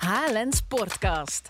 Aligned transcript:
HLN 0.00 0.52
Sportcast. 0.52 1.48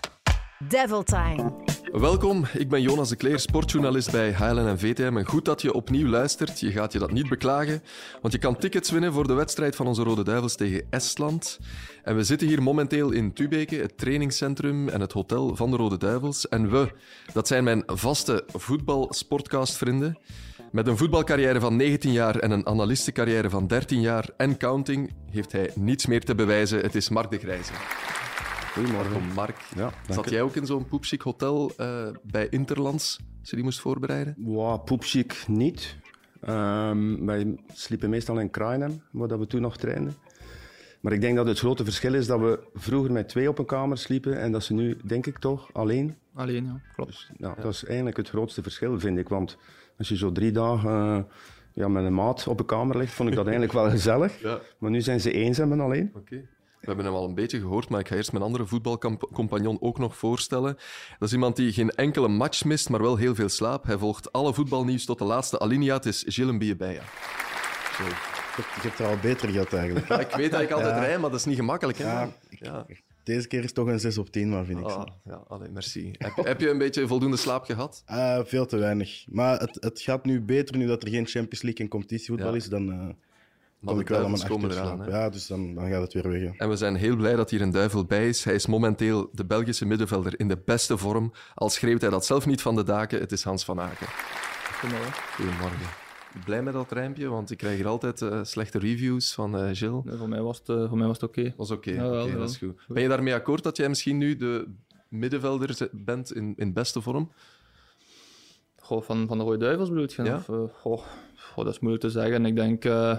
Devil 0.67 1.03
Time. 1.03 1.53
Welkom, 1.91 2.45
ik 2.53 2.69
ben 2.69 2.81
Jonas 2.81 3.09
de 3.09 3.15
Kleer, 3.15 3.39
sportjournalist 3.39 4.11
bij 4.11 4.33
HLN 4.33 4.67
en 4.67 4.79
VTM. 4.79 5.17
En 5.17 5.25
goed 5.25 5.45
dat 5.45 5.61
je 5.61 5.73
opnieuw 5.73 6.07
luistert. 6.07 6.59
Je 6.59 6.71
gaat 6.71 6.93
je 6.93 6.99
dat 6.99 7.11
niet 7.11 7.29
beklagen, 7.29 7.83
want 8.21 8.33
je 8.33 8.39
kan 8.39 8.57
tickets 8.57 8.91
winnen 8.91 9.13
voor 9.13 9.27
de 9.27 9.33
wedstrijd 9.33 9.75
van 9.75 9.87
onze 9.87 10.03
Rode 10.03 10.23
Duivels 10.23 10.55
tegen 10.55 10.87
Estland. 10.89 11.59
En 12.03 12.15
we 12.15 12.23
zitten 12.23 12.47
hier 12.47 12.63
momenteel 12.63 13.11
in 13.11 13.33
Tubeke, 13.33 13.75
het 13.75 13.97
trainingscentrum 13.97 14.89
en 14.89 15.01
het 15.01 15.11
hotel 15.11 15.55
van 15.55 15.71
de 15.71 15.77
Rode 15.77 15.97
Duivels. 15.97 16.49
En 16.49 16.71
we, 16.71 16.91
dat 17.33 17.47
zijn 17.47 17.63
mijn 17.63 17.83
vaste 17.85 18.43
voetbal-sportcast-vrienden. 18.53 20.17
Met 20.71 20.87
een 20.87 20.97
voetbalcarrière 20.97 21.59
van 21.59 21.75
19 21.75 22.11
jaar 22.11 22.35
en 22.35 22.51
een 22.51 22.67
analistencarrière 22.67 23.49
van 23.49 23.67
13 23.67 24.01
jaar 24.01 24.29
en 24.37 24.57
counting 24.57 25.13
heeft 25.29 25.51
hij 25.51 25.71
niets 25.75 26.05
meer 26.05 26.23
te 26.23 26.35
bewijzen. 26.35 26.79
Het 26.79 26.95
is 26.95 27.09
Mark 27.09 27.31
de 27.31 27.37
Grijze. 27.37 27.71
Goedemorgen. 28.73 29.21
Mark, 29.35 29.57
Ja, 29.75 29.91
zat 30.09 30.29
jij 30.29 30.41
ook 30.41 30.55
in 30.55 30.65
zo'n 30.65 30.87
poepchic 30.87 31.21
hotel 31.21 31.71
eh, 31.77 32.07
bij 32.23 32.47
Interlands, 32.49 33.19
als 33.39 33.49
je 33.49 33.55
die 33.55 33.65
moest 33.65 33.79
voorbereiden? 33.79 34.35
Wow, 34.37 34.83
poepchic 34.85 35.43
niet. 35.47 35.95
Ehm, 36.41 37.25
wij 37.25 37.57
sliepen 37.73 38.09
meestal 38.09 38.39
in 38.39 38.49
Kruinen, 38.49 39.03
waar 39.11 39.27
dat 39.27 39.39
we 39.39 39.47
toen 39.47 39.61
nog 39.61 39.77
trainden. 39.77 40.15
Maar 41.01 41.13
ik 41.13 41.21
denk 41.21 41.35
dat 41.35 41.47
het 41.47 41.59
grote 41.59 41.83
verschil 41.83 42.13
is 42.13 42.27
dat 42.27 42.39
we 42.39 42.59
vroeger 42.73 43.11
met 43.11 43.29
twee 43.29 43.49
op 43.49 43.59
een 43.59 43.65
kamer 43.65 43.97
sliepen 43.97 44.39
en 44.39 44.51
dat 44.51 44.63
ze 44.63 44.73
nu, 44.73 44.97
denk 45.05 45.25
ik 45.25 45.37
toch, 45.37 45.69
alleen. 45.73 46.15
Alleen, 46.33 46.65
ja, 46.65 46.81
klopt. 46.95 47.29
Nou, 47.37 47.61
Dat 47.61 47.73
is 47.73 47.85
eigenlijk 47.85 48.17
het 48.17 48.29
grootste 48.29 48.61
verschil, 48.61 48.99
vind 48.99 49.17
ik. 49.17 49.29
Want 49.29 49.57
als 49.97 50.09
je 50.09 50.17
zo 50.17 50.31
drie 50.31 50.51
dagen 50.51 50.89
eh, 50.91 51.23
ja, 51.73 51.87
met 51.87 52.03
een 52.03 52.13
maat 52.13 52.47
op 52.47 52.59
een 52.59 52.65
kamer 52.65 52.97
ligt, 52.97 53.13
vond 53.13 53.29
ik 53.29 53.35
dat 53.35 53.45
eigenlijk 53.51 53.73
wel 53.75 53.89
gezellig. 53.89 54.41
Ja. 54.41 54.59
Maar 54.77 54.91
nu 54.91 55.01
zijn 55.01 55.21
ze 55.21 55.31
eenzaam 55.31 55.71
en 55.71 55.79
alleen. 55.79 56.11
Oké. 56.15 56.47
We 56.81 56.87
hebben 56.87 57.05
hem 57.05 57.13
al 57.13 57.25
een 57.27 57.35
beetje 57.35 57.59
gehoord, 57.59 57.89
maar 57.89 57.99
ik 57.99 58.07
ga 58.07 58.15
eerst 58.15 58.31
mijn 58.31 58.43
andere 58.43 58.65
voetbalcompagnon 58.65 59.81
ook 59.81 59.97
nog 59.99 60.17
voorstellen. 60.17 60.73
Dat 61.19 61.27
is 61.27 61.33
iemand 61.33 61.55
die 61.55 61.73
geen 61.73 61.89
enkele 61.89 62.27
match 62.27 62.65
mist, 62.65 62.89
maar 62.89 63.01
wel 63.01 63.15
heel 63.17 63.35
veel 63.35 63.49
slaap. 63.49 63.83
Hij 63.85 63.97
volgt 63.97 64.31
alle 64.31 64.53
voetbalnieuws 64.53 65.05
tot 65.05 65.17
de 65.17 65.23
laatste 65.25 65.59
alinea. 65.59 65.93
Het 65.95 66.05
is 66.05 66.23
Gilles 66.27 66.53
Mbiebeja. 66.53 67.01
Zo. 67.97 68.03
Je 68.57 68.63
hebt, 68.87 68.99
er 68.99 69.05
al 69.05 69.17
beter 69.21 69.49
gehad 69.49 69.73
eigenlijk. 69.73 70.07
Ja, 70.07 70.19
ik 70.19 70.35
weet 70.35 70.51
dat 70.51 70.61
ik 70.61 70.71
altijd 70.71 70.97
rij, 70.99 71.19
maar 71.19 71.29
dat 71.29 71.39
is 71.39 71.45
niet 71.45 71.55
gemakkelijk. 71.55 71.97
Hè? 71.97 72.03
Ja, 72.03 72.29
ja. 72.49 72.85
Deze 73.23 73.47
keer 73.47 73.59
is 73.59 73.65
het 73.65 73.75
toch 73.75 73.87
een 73.87 73.99
6 73.99 74.17
op 74.17 74.29
10, 74.31 74.49
maar 74.49 74.65
vind 74.65 74.79
ik. 74.79 74.85
Ah, 74.85 75.03
ja, 75.25 75.43
allee, 75.47 75.69
merci. 75.69 76.11
Heb, 76.17 76.31
je- 76.35 76.41
heb 76.41 76.59
je 76.61 76.69
een 76.69 76.77
beetje 76.77 77.07
voldoende 77.07 77.37
slaap 77.37 77.65
gehad? 77.65 78.03
Ah, 78.05 78.45
veel 78.45 78.65
te 78.65 78.77
weinig. 78.77 79.23
Maar 79.29 79.59
het, 79.59 79.77
het 79.79 80.01
gaat 80.01 80.25
nu 80.25 80.41
beter 80.41 80.77
nu 80.77 80.87
dat 80.87 81.03
er 81.03 81.09
geen 81.09 81.25
Champions 81.27 81.61
League 81.61 81.81
en 81.85 81.91
competitievoetbal 81.91 82.49
Ja. 82.49 82.55
is. 82.55 82.65
Dan 82.69 82.91
eh 82.91 83.07
Maar 83.81 83.93
kom 83.93 84.03
de 84.03 84.09
ik 84.09 84.17
wel 84.17 84.23
aan 84.25 84.31
mijn 84.31 84.47
komen 84.47 84.71
eraan. 84.71 85.05
Ja, 85.09 85.29
dus 85.29 85.47
dan, 85.47 85.73
dan 85.75 85.89
gaat 85.89 86.01
het 86.01 86.13
weer 86.13 86.29
weg. 86.29 86.41
hè. 86.41 86.49
En 86.57 86.69
we 86.69 86.75
zijn 86.75 86.95
heel 86.95 87.15
blij 87.15 87.35
dat 87.35 87.49
hier 87.49 87.61
een 87.61 87.71
duivel 87.71 88.05
bij 88.05 88.27
is. 88.27 88.43
Hij 88.43 88.53
is 88.53 88.65
momenteel 88.65 89.29
de 89.31 89.45
Belgische 89.45 89.85
middenvelder 89.85 90.39
in 90.39 90.47
de 90.47 90.61
beste 90.65 90.97
vorm. 90.97 91.31
Al 91.55 91.69
schreeuwt 91.69 92.01
hij 92.01 92.09
dat 92.09 92.25
zelf 92.25 92.45
niet 92.45 92.61
van 92.61 92.75
de 92.75 92.83
daken. 92.83 93.19
Het 93.19 93.31
is 93.31 93.43
Hans 93.43 93.65
van 93.65 93.79
Aken. 93.79 94.07
Goedemorgen. 94.79 95.13
Goedemorgen. 95.35 95.77
Blij 96.45 96.63
met 96.63 96.73
dat 96.73 96.91
rijmpje, 96.91 97.27
want 97.27 97.51
ik 97.51 97.57
krijg 97.57 97.75
hier 97.77 97.87
altijd 97.87 98.21
eh, 98.21 98.39
slechte 98.43 98.79
reviews 98.79 99.33
van 99.33 99.57
eh 99.57 99.69
Gilles. 99.71 100.03
Nee, 100.03 100.17
voor 100.17 100.29
mij 100.29 100.41
was 100.41 100.57
het, 100.57 100.69
eh, 100.69 100.87
voor 100.87 100.97
mij 100.97 101.07
was 101.07 101.19
het 101.21 101.29
oké. 101.29 101.53
Dat 101.57 101.65
is 101.65 101.71
oké, 101.71 101.91
Ja, 101.91 102.09
wel. 102.09 102.31
dat 102.37 102.49
is 102.49 102.57
goed. 102.57 102.81
Ben 102.87 103.01
je 103.01 103.07
daarmee 103.09 103.33
akkoord 103.33 103.63
dat 103.63 103.77
jij 103.77 103.89
misschien 103.89 104.17
nu 104.17 104.35
de 104.35 104.67
middenvelder 105.09 105.89
bent 105.91 106.33
in, 106.33 106.53
in 106.57 106.73
beste 106.73 107.01
vorm? 107.01 107.31
Goh, 108.81 109.01
van, 109.03 109.27
van 109.27 109.37
de 109.37 109.43
Rode 109.43 109.57
Duivels 109.57 109.89
bedoel 109.89 110.07
je? 110.15 110.23
Ja. 110.23 110.35
Of, 110.35 110.49
eh, 110.49 110.55
goh, 110.81 111.01
goh, 111.35 111.65
dat 111.65 111.73
is 111.73 111.79
moeilijk 111.79 112.03
te 112.05 112.09
zeggen. 112.11 112.45
Ik 112.45 112.55
denk, 112.55 112.85
eh, 112.85 113.17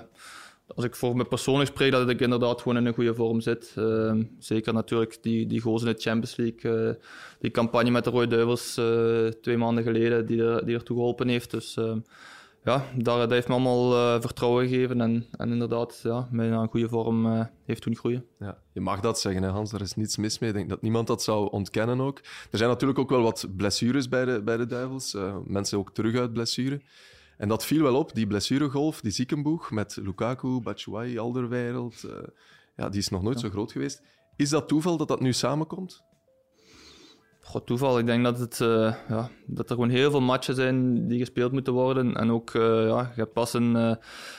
als 0.67 0.85
ik 0.85 0.97
voor 0.97 1.17
me 1.17 1.25
persoonlijk 1.25 1.71
spreek, 1.71 1.93
dat 1.93 2.09
ik 2.09 2.21
inderdaad 2.21 2.61
gewoon 2.63 2.79
in 2.79 2.87
een 2.87 2.95
goede 2.95 3.15
vorm 3.15 3.41
zit. 3.41 3.73
Ehm, 3.77 4.23
zeker 4.39 4.73
natuurlijk 4.75 5.19
die, 5.23 5.47
die 5.47 5.63
in 5.65 5.85
de 5.85 5.95
Champions 5.99 6.37
League. 6.37 6.89
eh, 6.89 6.95
die 7.41 7.51
campagne 7.51 7.91
met 7.91 8.05
de 8.05 8.11
Rode 8.11 8.27
Duivels 8.27 8.77
eh, 8.77 9.27
twee 9.41 9.57
maanden 9.57 9.85
geleden, 9.85 10.27
die, 10.27 10.43
er, 10.43 10.67
die 10.67 10.75
ertoe 10.75 10.97
geholpen 10.97 11.29
heeft. 11.29 11.51
Dus 11.51 11.77
ehm, 11.77 11.99
ja, 12.65 12.85
dat 12.97 13.31
heeft 13.31 13.49
me 13.49 13.55
allemaal 13.55 13.95
eh, 13.95 14.21
vertrouwen 14.21 14.69
gegeven. 14.69 15.01
En, 15.01 15.27
en 15.31 15.51
inderdaad, 15.51 16.01
ja, 16.03 16.29
mij 16.31 16.49
naar 16.49 16.63
een 16.63 16.69
goede 16.69 16.89
vorm 16.89 17.49
heeft 17.65 17.85
doen 17.85 17.97
groeien. 17.97 18.25
Ja, 18.39 18.59
je 18.73 18.81
mag 18.81 19.01
dat 19.01 19.21
zeggen, 19.21 19.43
hè, 19.43 19.49
Hans. 19.49 19.71
Daar 19.71 19.81
is 19.81 19.95
niets 19.95 20.17
mis 20.17 20.39
mee. 20.39 20.51
Ik 20.51 20.57
denk 20.57 20.69
dat 20.69 20.83
niemand 20.83 21.07
dat 21.07 21.23
zou 21.23 21.51
ontkennen 21.51 22.01
ook. 22.01 22.19
Er 22.51 22.59
zijn 22.59 22.71
natuurlijk 22.71 22.99
ook 22.99 23.11
wel 23.11 23.23
wat 23.23 23.47
blessures 23.57 24.09
bij 24.09 24.25
de, 24.25 24.43
bij 24.43 24.57
de 24.57 24.67
Duivels. 24.67 25.17
Mensen 25.45 25.79
ook 25.79 25.93
terug 25.93 26.17
uit 26.17 26.33
blessure. 26.33 26.81
En 27.43 27.49
dat 27.49 27.65
viel 27.65 27.83
wel 27.83 27.97
op, 27.97 28.15
die 28.15 28.27
blessuregolf, 28.27 29.01
die 29.01 29.13
ziekenboeg 29.13 29.71
met 29.71 29.99
Lukaku, 30.03 30.61
Batshuayi, 30.61 31.19
Alderweireld. 31.19 32.05
eh, 32.05 32.17
ja, 32.77 32.89
die 32.89 33.01
is 33.01 33.09
nog 33.09 33.23
nooit 33.23 33.41
zo 33.41 33.49
groot 33.49 33.73
geweest. 33.73 34.03
Is 34.37 34.49
dat 34.49 34.69
toeval 34.69 34.97
dat 34.97 35.09
dat 35.09 35.21
nu 35.21 35.33
samenkomt? 35.33 36.03
God, 37.41 37.67
toeval. 37.67 37.99
Ik 37.99 38.07
denk 38.07 38.25
dat, 38.25 38.39
het, 38.39 38.61
eh, 38.61 38.95
ja, 39.09 39.31
dat 39.47 39.69
er 39.69 39.75
gewoon 39.75 39.91
heel 39.91 40.11
veel 40.11 40.21
matchen 40.21 40.55
zijn 40.55 41.09
die 41.09 41.19
gespeeld 41.19 41.53
moeten 41.53 41.73
worden. 41.73 42.15
En 42.15 42.31
ook, 42.31 42.55
eh, 42.55 42.87
ja, 42.87 43.01
je 43.15 43.21
hebt 43.21 43.33
pas 43.33 43.53
een, 43.55 43.77
eh, 43.77 43.95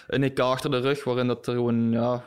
een 0.08 0.24
EK 0.24 0.40
achter 0.40 0.72
de 0.72 0.80
rug, 0.80 1.04
waarin 1.04 1.28
dat 1.28 1.48
er 1.48 1.54
gewoon, 1.54 1.92
ja, 1.92 2.26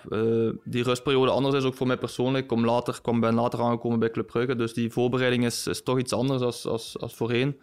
die 0.65 0.83
rustperiode 0.83 1.31
anders 1.31 1.55
is, 1.55 1.65
ook 1.65 1.75
voor 1.75 1.87
mij 1.87 1.99
persoonlijk. 1.99 2.43
Ik 2.43 2.49
kom 2.49 2.65
later, 2.65 2.99
kom, 3.03 3.21
ben 3.21 3.35
later 3.35 3.61
aangekomen 3.61 3.99
bij 3.99 4.11
Club 4.11 4.27
Brugge, 4.27 4.57
dus 4.57 4.75
die 4.75 4.93
voorbereiding 4.93 5.45
is, 5.45 5.67
is 5.67 5.83
toch 5.83 5.99
iets 5.99 6.13
anders 6.13 6.43
als, 6.43 6.67
als, 6.67 6.99
als 7.01 7.15
voorheen. 7.15 7.61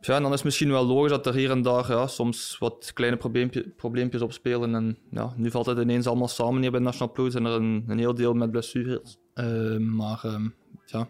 Ja, 0.00 0.16
en 0.16 0.22
dan 0.22 0.30
is 0.30 0.36
het 0.36 0.44
misschien 0.44 0.70
wel 0.70 0.86
logisch 0.86 1.10
dat 1.10 1.26
er 1.26 1.34
hier 1.34 1.50
en 1.50 1.62
daar 1.62 1.88
ja, 1.90 2.06
soms 2.06 2.56
wat 2.58 2.90
kleine 2.94 3.16
probleempje, 3.16 3.68
probleempjes 3.76 4.22
op 4.22 4.32
spelen. 4.32 4.74
En 4.74 4.98
ja, 5.10 5.32
nu 5.36 5.50
valt 5.50 5.66
het 5.66 5.78
ineens 5.78 6.06
allemaal 6.06 6.28
samen 6.28 6.60
hier 6.62 6.70
bij 6.70 6.80
de 6.80 6.84
National 6.86 7.12
Ploeg. 7.12 7.30
zijn 7.32 7.44
er 7.44 7.52
een, 7.52 7.84
een 7.86 7.98
heel 7.98 8.14
deel 8.14 8.34
met 8.34 8.50
blessures. 8.50 9.16
Eh, 9.34 9.76
maar 9.76 10.20
ehm, 10.24 10.48
ja, 10.86 11.00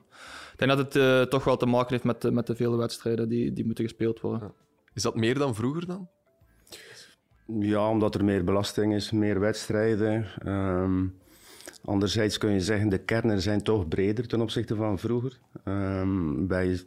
ik 0.53 0.55
denk 0.57 0.71
dat 0.71 0.79
het 0.79 0.97
eh, 0.97 1.23
toch 1.23 1.45
wel 1.45 1.57
te 1.57 1.67
maken 1.67 1.91
heeft 1.91 2.05
met, 2.05 2.21
de- 2.23 2.31
met 2.33 2.47
de 2.47 2.57
vele 2.57 2.77
wedstrijden 2.77 3.29
die, 3.29 3.53
die 3.53 3.65
moeten 3.67 3.85
gespeeld 3.85 4.21
worden. 4.21 4.53
Is 4.95 5.03
dat 5.03 5.17
meer 5.17 5.39
dan 5.39 5.55
vroeger 5.55 5.87
dan? 5.87 6.09
Ja, 7.61 7.89
omdat 7.91 8.15
er 8.15 8.25
meer 8.25 8.45
belasting 8.45 8.95
is, 8.95 9.11
meer 9.11 9.41
wedstrijden. 9.41 10.27
Ehm, 10.45 11.07
anderzijds 11.85 12.39
kun 12.39 12.51
je 12.53 12.61
zeggen, 12.61 12.89
de 12.89 12.99
kernen 13.05 13.41
zijn 13.43 13.63
toch 13.63 13.89
breder 13.89 14.27
ten 14.29 14.41
opzichte 14.41 14.75
van 14.75 14.99
vroeger. 14.99 15.39
Ehm, 15.65 16.47
wij 16.47 16.81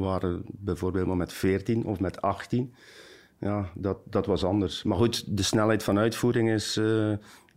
waren 0.00 0.42
bijvoorbeeld 0.46 1.06
maar 1.06 1.16
met 1.16 1.32
14 1.32 1.84
of 1.84 2.00
met 2.00 2.20
18. 2.20 2.74
Ja, 3.40 3.70
dat, 3.74 3.98
dat 4.10 4.26
was 4.26 4.44
anders. 4.44 4.82
Maar 4.82 4.96
goed, 4.96 5.36
de 5.36 5.42
snelheid 5.42 5.82
van 5.82 5.98
uitvoering 5.98 6.50
is, 6.50 6.76
eh, 6.76 7.12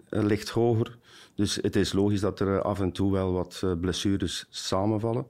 ligt 0.09 0.49
hoger. 0.49 0.97
Dus 1.35 1.55
het 1.61 1.75
is 1.75 1.93
logisch 1.93 2.19
dat 2.19 2.39
er 2.39 2.61
af 2.61 2.79
en 2.79 2.91
toe 2.91 3.11
wel 3.11 3.31
wat 3.33 3.61
eh, 3.63 3.71
blessures 3.79 4.45
samenvallen. 4.49 5.27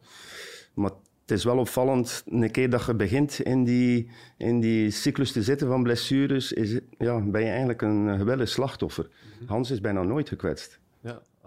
Maar 0.73 0.91
het 1.22 1.38
is 1.38 1.44
wel 1.44 1.57
opvallend, 1.57 2.23
een 2.25 2.51
keer 2.51 2.69
dat 2.69 2.85
je 2.85 2.95
begint 2.95 3.39
in 3.39 3.63
die, 3.63 4.09
in 4.38 4.59
die 4.59 4.91
cyclus 4.91 5.31
te 5.31 5.44
zitten 5.44 5.68
van 5.68 5.84
blessures, 5.84 6.51
is, 6.51 6.79
ja, 6.97 7.22
ben 7.22 7.41
je 7.41 7.47
eigenlijk 7.47 7.81
een 7.81 8.18
geweldig 8.18 8.50
slachtoffer. 8.50 9.09
Hans 9.45 9.72
is 9.72 9.81
bijna 9.81 10.03
nooit 10.03 10.29
gekwetst. 10.29 10.79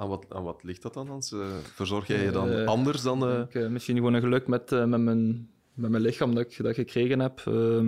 Aan 0.00 0.08
wat, 0.08 0.26
aan 0.28 0.42
wat 0.42 0.62
ligt 0.62 0.82
dat 0.82 0.94
dan, 0.94 1.08
Hans? 1.08 1.32
Eh, 1.32 1.38
verzorg 1.74 2.06
jij 2.06 2.22
je 2.24 2.30
dan 2.30 2.50
Eh, 2.50 2.66
anders 2.66 3.02
dan... 3.02 3.40
Ik, 3.40 3.54
eh, 3.54 3.66
misschien 3.66 3.96
gewoon 3.96 4.14
een 4.14 4.20
geluk 4.20 4.46
met, 4.46 4.70
met, 4.70 5.00
mijn, 5.00 5.50
met 5.74 5.90
mijn 5.90 6.02
lichaam 6.02 6.34
dat 6.34 6.44
ik, 6.44 6.62
dat 6.62 6.74
gekregen 6.74 7.20
heb. 7.20 7.42
Ehm, 7.46 7.86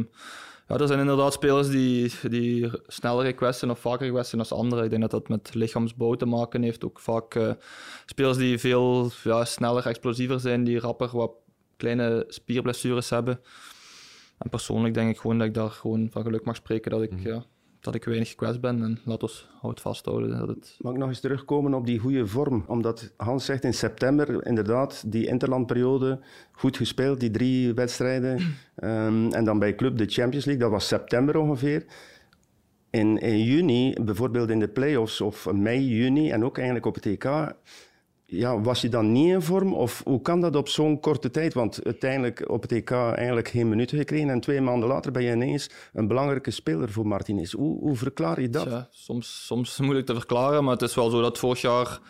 ja, 0.69 0.79
er 0.79 0.87
zijn 0.87 1.01
inderdaad 1.01 1.33
spelers 1.33 1.69
die, 1.69 2.13
die 2.29 2.71
sneller 2.87 3.25
requesten 3.25 3.71
of 3.71 3.79
vaker 3.79 4.07
requesten 4.07 4.39
als 4.39 4.53
anderen. 4.53 4.85
Ik 4.85 4.91
denk 4.91 5.03
dat 5.03 5.11
dat 5.11 5.29
met 5.29 5.55
lichaamsbouw 5.55 6.15
te 6.15 6.27
maken 6.27 6.63
heeft. 6.63 6.85
Ook 6.85 7.01
vaak 7.01 7.57
spelers 8.07 8.37
die 8.37 8.59
veel 8.59 9.11
ja, 9.25 9.45
sneller, 9.45 9.87
explosiever 9.87 10.41
zijn, 10.41 10.65
die 10.65 10.79
rapper 10.79 11.11
wat 11.13 11.33
kleine 11.77 12.25
spierblessures 12.29 13.11
hebben. 13.11 13.41
En 14.39 14.51
persoonlijk 14.51 14.95
denk 14.95 15.11
ik 15.11 15.19
gewoon 15.19 15.39
dat 15.39 15.47
ik 15.47 15.55
daar 15.55 15.71
gewoon 15.71 16.09
van 16.11 16.23
geluk 16.23 16.45
mag 16.45 16.57
spreken 16.57 16.91
dat 16.91 17.03
ik, 17.03 17.13
ja, 17.19 17.45
dat 17.83 17.95
ik 17.95 18.05
weinig 18.05 18.29
gekwetst 18.29 18.61
ben. 18.61 18.83
En 18.83 18.99
laat 19.05 19.23
ons 19.23 19.49
hout 19.61 19.81
vasthouden 19.81 20.39
dat 20.39 20.49
het 20.49 20.77
Mag 20.79 20.93
ik 20.93 20.99
nog 20.99 21.09
eens 21.09 21.21
terugkomen 21.21 21.75
op 21.75 21.87
die 21.87 21.99
goede 21.99 22.27
vorm? 22.27 22.65
Omdat 22.67 23.13
Hans 23.17 23.45
zegt 23.45 23.65
in 23.65 23.75
september, 23.75 24.47
inderdaad, 24.47 25.13
die 25.13 25.27
interlandperiode, 25.27 26.21
goed 26.53 26.77
gespeeld, 26.77 27.21
die 27.21 27.31
drie 27.31 27.75
wedstrijden. 27.75 28.39
Ehm, 28.77 29.31
en 29.31 29.45
dan 29.45 29.59
bij 29.59 29.75
Club 29.75 29.99
de 29.99 30.07
Champions 30.07 30.45
League, 30.45 30.63
dat 30.63 30.73
was 30.73 30.87
september 30.87 31.37
ongeveer. 31.37 31.85
In, 32.91 33.19
in 33.19 33.43
juni, 33.43 33.95
bijvoorbeeld 34.03 34.51
in 34.51 34.59
de 34.59 34.69
play-offs 34.69 35.21
of 35.21 35.53
mei, 35.53 35.89
juni 35.89 36.31
en 36.31 36.45
ook 36.45 36.57
eigenlijk 36.57 36.87
op 36.87 36.95
het 36.95 37.07
EK, 37.07 37.55
ja, 38.33 38.61
was 38.61 38.81
je 38.81 38.89
dan 38.89 39.13
niet 39.13 39.33
in 39.33 39.43
vorm? 39.43 39.75
Of 39.75 40.03
hoe 40.05 40.23
kan 40.23 40.41
dat 40.41 40.57
op 40.57 40.69
zo'n 40.69 41.01
korte 41.01 41.31
tijd? 41.31 41.55
Want 41.55 41.85
uiteindelijk 41.85 42.49
op 42.49 42.63
het 42.63 42.73
EK 42.73 42.91
eigenlijk 42.91 43.49
geen 43.49 43.69
minuten 43.69 43.99
gekregen 43.99 44.31
en 44.31 44.41
twee 44.41 44.61
maanden 44.61 44.89
later 44.89 45.13
ben 45.13 45.23
je 45.23 45.33
ineens 45.33 45.71
een 45.93 46.07
belangrijke 46.07 46.51
speler 46.51 46.91
voor 46.91 47.07
Martinez. 47.07 47.53
Hoe, 47.53 47.79
hoe 47.79 47.97
verklaar 47.97 48.41
je 48.41 48.51
dat? 48.51 48.65
Ja, 48.65 48.89
soms, 48.91 49.47
soms 49.47 49.79
moeilijk 49.81 50.07
te 50.07 50.15
verklaren, 50.15 50.65
maar 50.65 50.73
het 50.73 50.83
is 50.83 50.95
wel 50.95 51.11
zo 51.11 51.21
dat 51.21 51.39
vorig 51.39 51.61
jaar, 51.61 52.01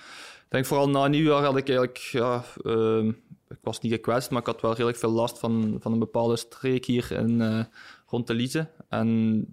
ik 0.44 0.46
denk 0.48 0.66
vooral 0.66 0.88
na 0.88 1.06
nieuwjaar 1.06 1.44
had 1.44 1.56
ik 1.56 1.68
eigenlijk, 1.68 1.98
ja, 1.98 2.44
ehm, 2.62 3.08
ik 3.48 3.58
was 3.60 3.80
niet 3.80 3.92
gekwetst, 3.92 4.30
maar 4.30 4.40
ik 4.40 4.46
had 4.46 4.60
wel 4.60 4.70
redelijk 4.70 4.98
veel 4.98 5.10
last 5.10 5.38
van, 5.38 5.76
van 5.80 5.92
een 5.92 5.98
bepaalde 5.98 6.36
streek 6.36 6.84
hier 6.84 7.12
in, 7.12 7.40
eh, 7.40 7.64
rond 8.06 8.26
de 8.26 8.34
Lize. 8.34 8.68
En 8.88 9.46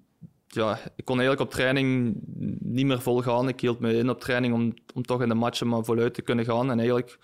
ja, 0.49 0.79
ik 0.95 1.05
kon 1.05 1.19
eigenlijk 1.19 1.49
op 1.49 1.55
training 1.55 2.15
niet 2.59 2.85
meer 2.85 3.01
vol 3.01 3.21
gaan. 3.21 3.47
Ik 3.47 3.59
hield 3.59 3.79
me 3.79 3.93
in 3.93 4.09
op 4.09 4.19
training 4.19 4.53
om, 4.53 4.73
om 4.93 5.03
toch 5.03 5.21
in 5.21 5.29
de 5.29 5.35
matchen 5.35 5.67
maar 5.67 5.83
voluit 5.83 6.13
te 6.13 6.21
kunnen 6.21 6.45
gaan. 6.45 6.71
En 6.71 6.77
eigenlijk 6.77 7.19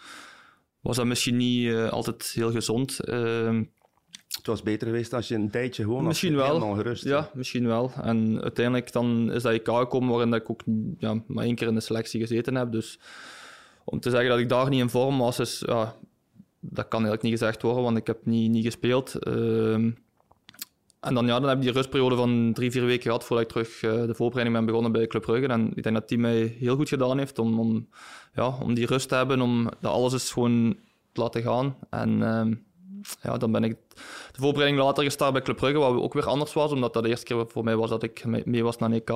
was 0.82 0.96
dat 0.96 1.06
misschien 1.06 1.38
niet 1.38 1.66
uh, 1.66 1.90
altijd 1.90 2.24
heel 2.24 2.52
gezond. 2.52 3.00
Uh, 3.10 3.60
het 4.28 4.46
was 4.46 4.64
beter 4.64 4.88
geweest 4.88 5.14
als 5.14 5.28
je 5.28 5.36
een 5.36 5.50
tijdje 5.50 5.84
gewoon 5.84 6.04
misschien 6.04 6.36
wel. 6.36 6.46
helemaal 6.46 6.76
gerust. 6.76 7.04
Ja, 7.04 7.30
misschien 7.34 7.68
wel. 7.68 7.92
En 8.02 8.42
uiteindelijk 8.42 8.92
dan 8.92 9.32
is 9.32 9.44
dat 9.44 9.54
EK 9.54 9.68
gekomen 9.68 10.10
waarin 10.10 10.30
dat 10.30 10.42
ik 10.42 10.50
ook 10.50 10.62
ja, 10.98 11.24
maar 11.28 11.46
één 11.46 11.56
keer 11.56 11.68
in 11.68 11.74
de 11.74 11.80
selectie 11.80 12.20
gezeten 12.20 12.56
heb. 12.56 12.72
Dus 12.72 13.00
om 13.84 14.00
te 14.00 14.10
zeggen 14.10 14.30
dat 14.30 14.40
ik 14.40 14.50
daar 14.50 14.70
niet 14.70 14.80
in 14.80 14.90
vorm 14.90 15.18
was, 15.18 15.40
is, 15.40 15.64
ja, 15.66 15.96
dat 16.60 16.88
kan 16.88 17.00
eigenlijk 17.00 17.22
niet 17.22 17.40
gezegd 17.40 17.62
worden, 17.62 17.84
want 17.84 17.98
ik 17.98 18.08
heb 18.08 18.26
niet, 18.26 18.52
niet 18.52 18.66
gespeeld. 18.66 19.28
Uh, 19.28 19.92
en 21.06 21.14
dan, 21.14 21.26
ja, 21.26 21.40
dan 21.40 21.50
heb 21.50 21.58
ik 21.58 21.64
die 21.64 21.72
rustperiode 21.72 22.16
van 22.16 22.54
drie, 22.54 22.72
vier 22.72 22.86
weken 22.86 23.04
gehad 23.04 23.24
voordat 23.24 23.46
ik 23.46 23.52
terug 23.52 23.82
uh, 23.82 24.08
de 24.08 24.16
voorbereiding 24.16 24.58
ben 24.58 24.66
begonnen 24.66 24.92
bij 24.92 25.08
Club 25.08 25.22
Brugge. 25.22 25.48
En 25.48 25.72
ik 25.76 25.84
denk 25.84 25.96
dat 25.96 26.08
die 26.08 26.18
mij 26.18 26.56
heel 26.60 26.76
goed 26.76 26.90
gedaan 26.90 27.18
heeft 27.18 27.40
om, 27.40 27.60
om, 27.60 27.88
ja, 28.34 28.58
om 28.62 28.74
die 28.74 28.86
rust 28.86 29.10
te 29.10 29.16
hebben, 29.16 29.42
om 29.42 29.70
dat 29.80 29.92
alles 29.92 30.14
is 30.14 30.32
gewoon 30.32 30.76
te 31.12 31.22
laten 31.22 31.42
gaan. 31.42 31.76
En 31.90 32.10
uh, 32.10 32.56
ja, 33.22 33.38
dan 33.38 33.52
ben 33.52 33.64
ik 33.64 33.78
de 34.32 34.42
voorbereiding 34.42 34.84
later 34.84 35.04
gestart 35.04 35.34
bij 35.34 35.42
Club 35.42 35.58
Brugge, 35.58 35.78
wat 35.78 35.94
ook 35.94 36.14
weer 36.14 36.28
anders 36.28 36.54
was, 36.54 36.72
omdat 36.72 36.94
dat 36.94 37.04
de 37.04 37.10
eerste 37.10 37.26
keer 37.26 37.46
voor 37.48 37.64
mij 37.64 37.76
was 37.76 37.90
dat 37.90 38.04
ik 38.04 38.46
mee 38.46 38.64
was 38.64 38.78
naar 38.78 38.92
EK. 38.92 39.10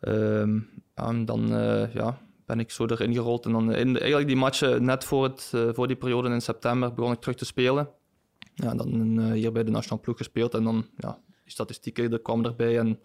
Ehm, 0.00 0.58
en 0.94 1.24
dan 1.24 1.52
uh, 1.52 1.94
ja, 1.94 2.18
ben 2.46 2.60
ik 2.60 2.70
zo 2.70 2.86
erin 2.86 3.14
gerold. 3.14 3.44
En 3.44 3.52
dan 3.52 3.72
in, 3.72 3.98
eigenlijk 3.98 4.26
die 4.26 4.36
matchen 4.36 4.84
net 4.84 5.04
voor, 5.04 5.24
het, 5.24 5.52
uh, 5.54 5.68
voor 5.72 5.86
die 5.86 5.96
periode 5.96 6.28
in 6.28 6.42
september 6.42 6.94
begon 6.94 7.12
ik 7.12 7.20
terug 7.20 7.36
te 7.36 7.44
spelen. 7.44 7.88
Ja, 8.54 8.74
dan 8.74 9.20
uh, 9.20 9.32
hier 9.32 9.52
bij 9.52 9.64
de 9.64 9.70
nationale 9.70 10.02
ploeg 10.02 10.16
gespeeld 10.16 10.54
en 10.54 10.64
dan 10.64 10.86
ja, 10.96 11.18
die 11.42 11.52
statistieken 11.52 12.10
dat 12.10 12.22
kwam 12.22 12.44
erbij 12.44 12.78
en 12.78 12.98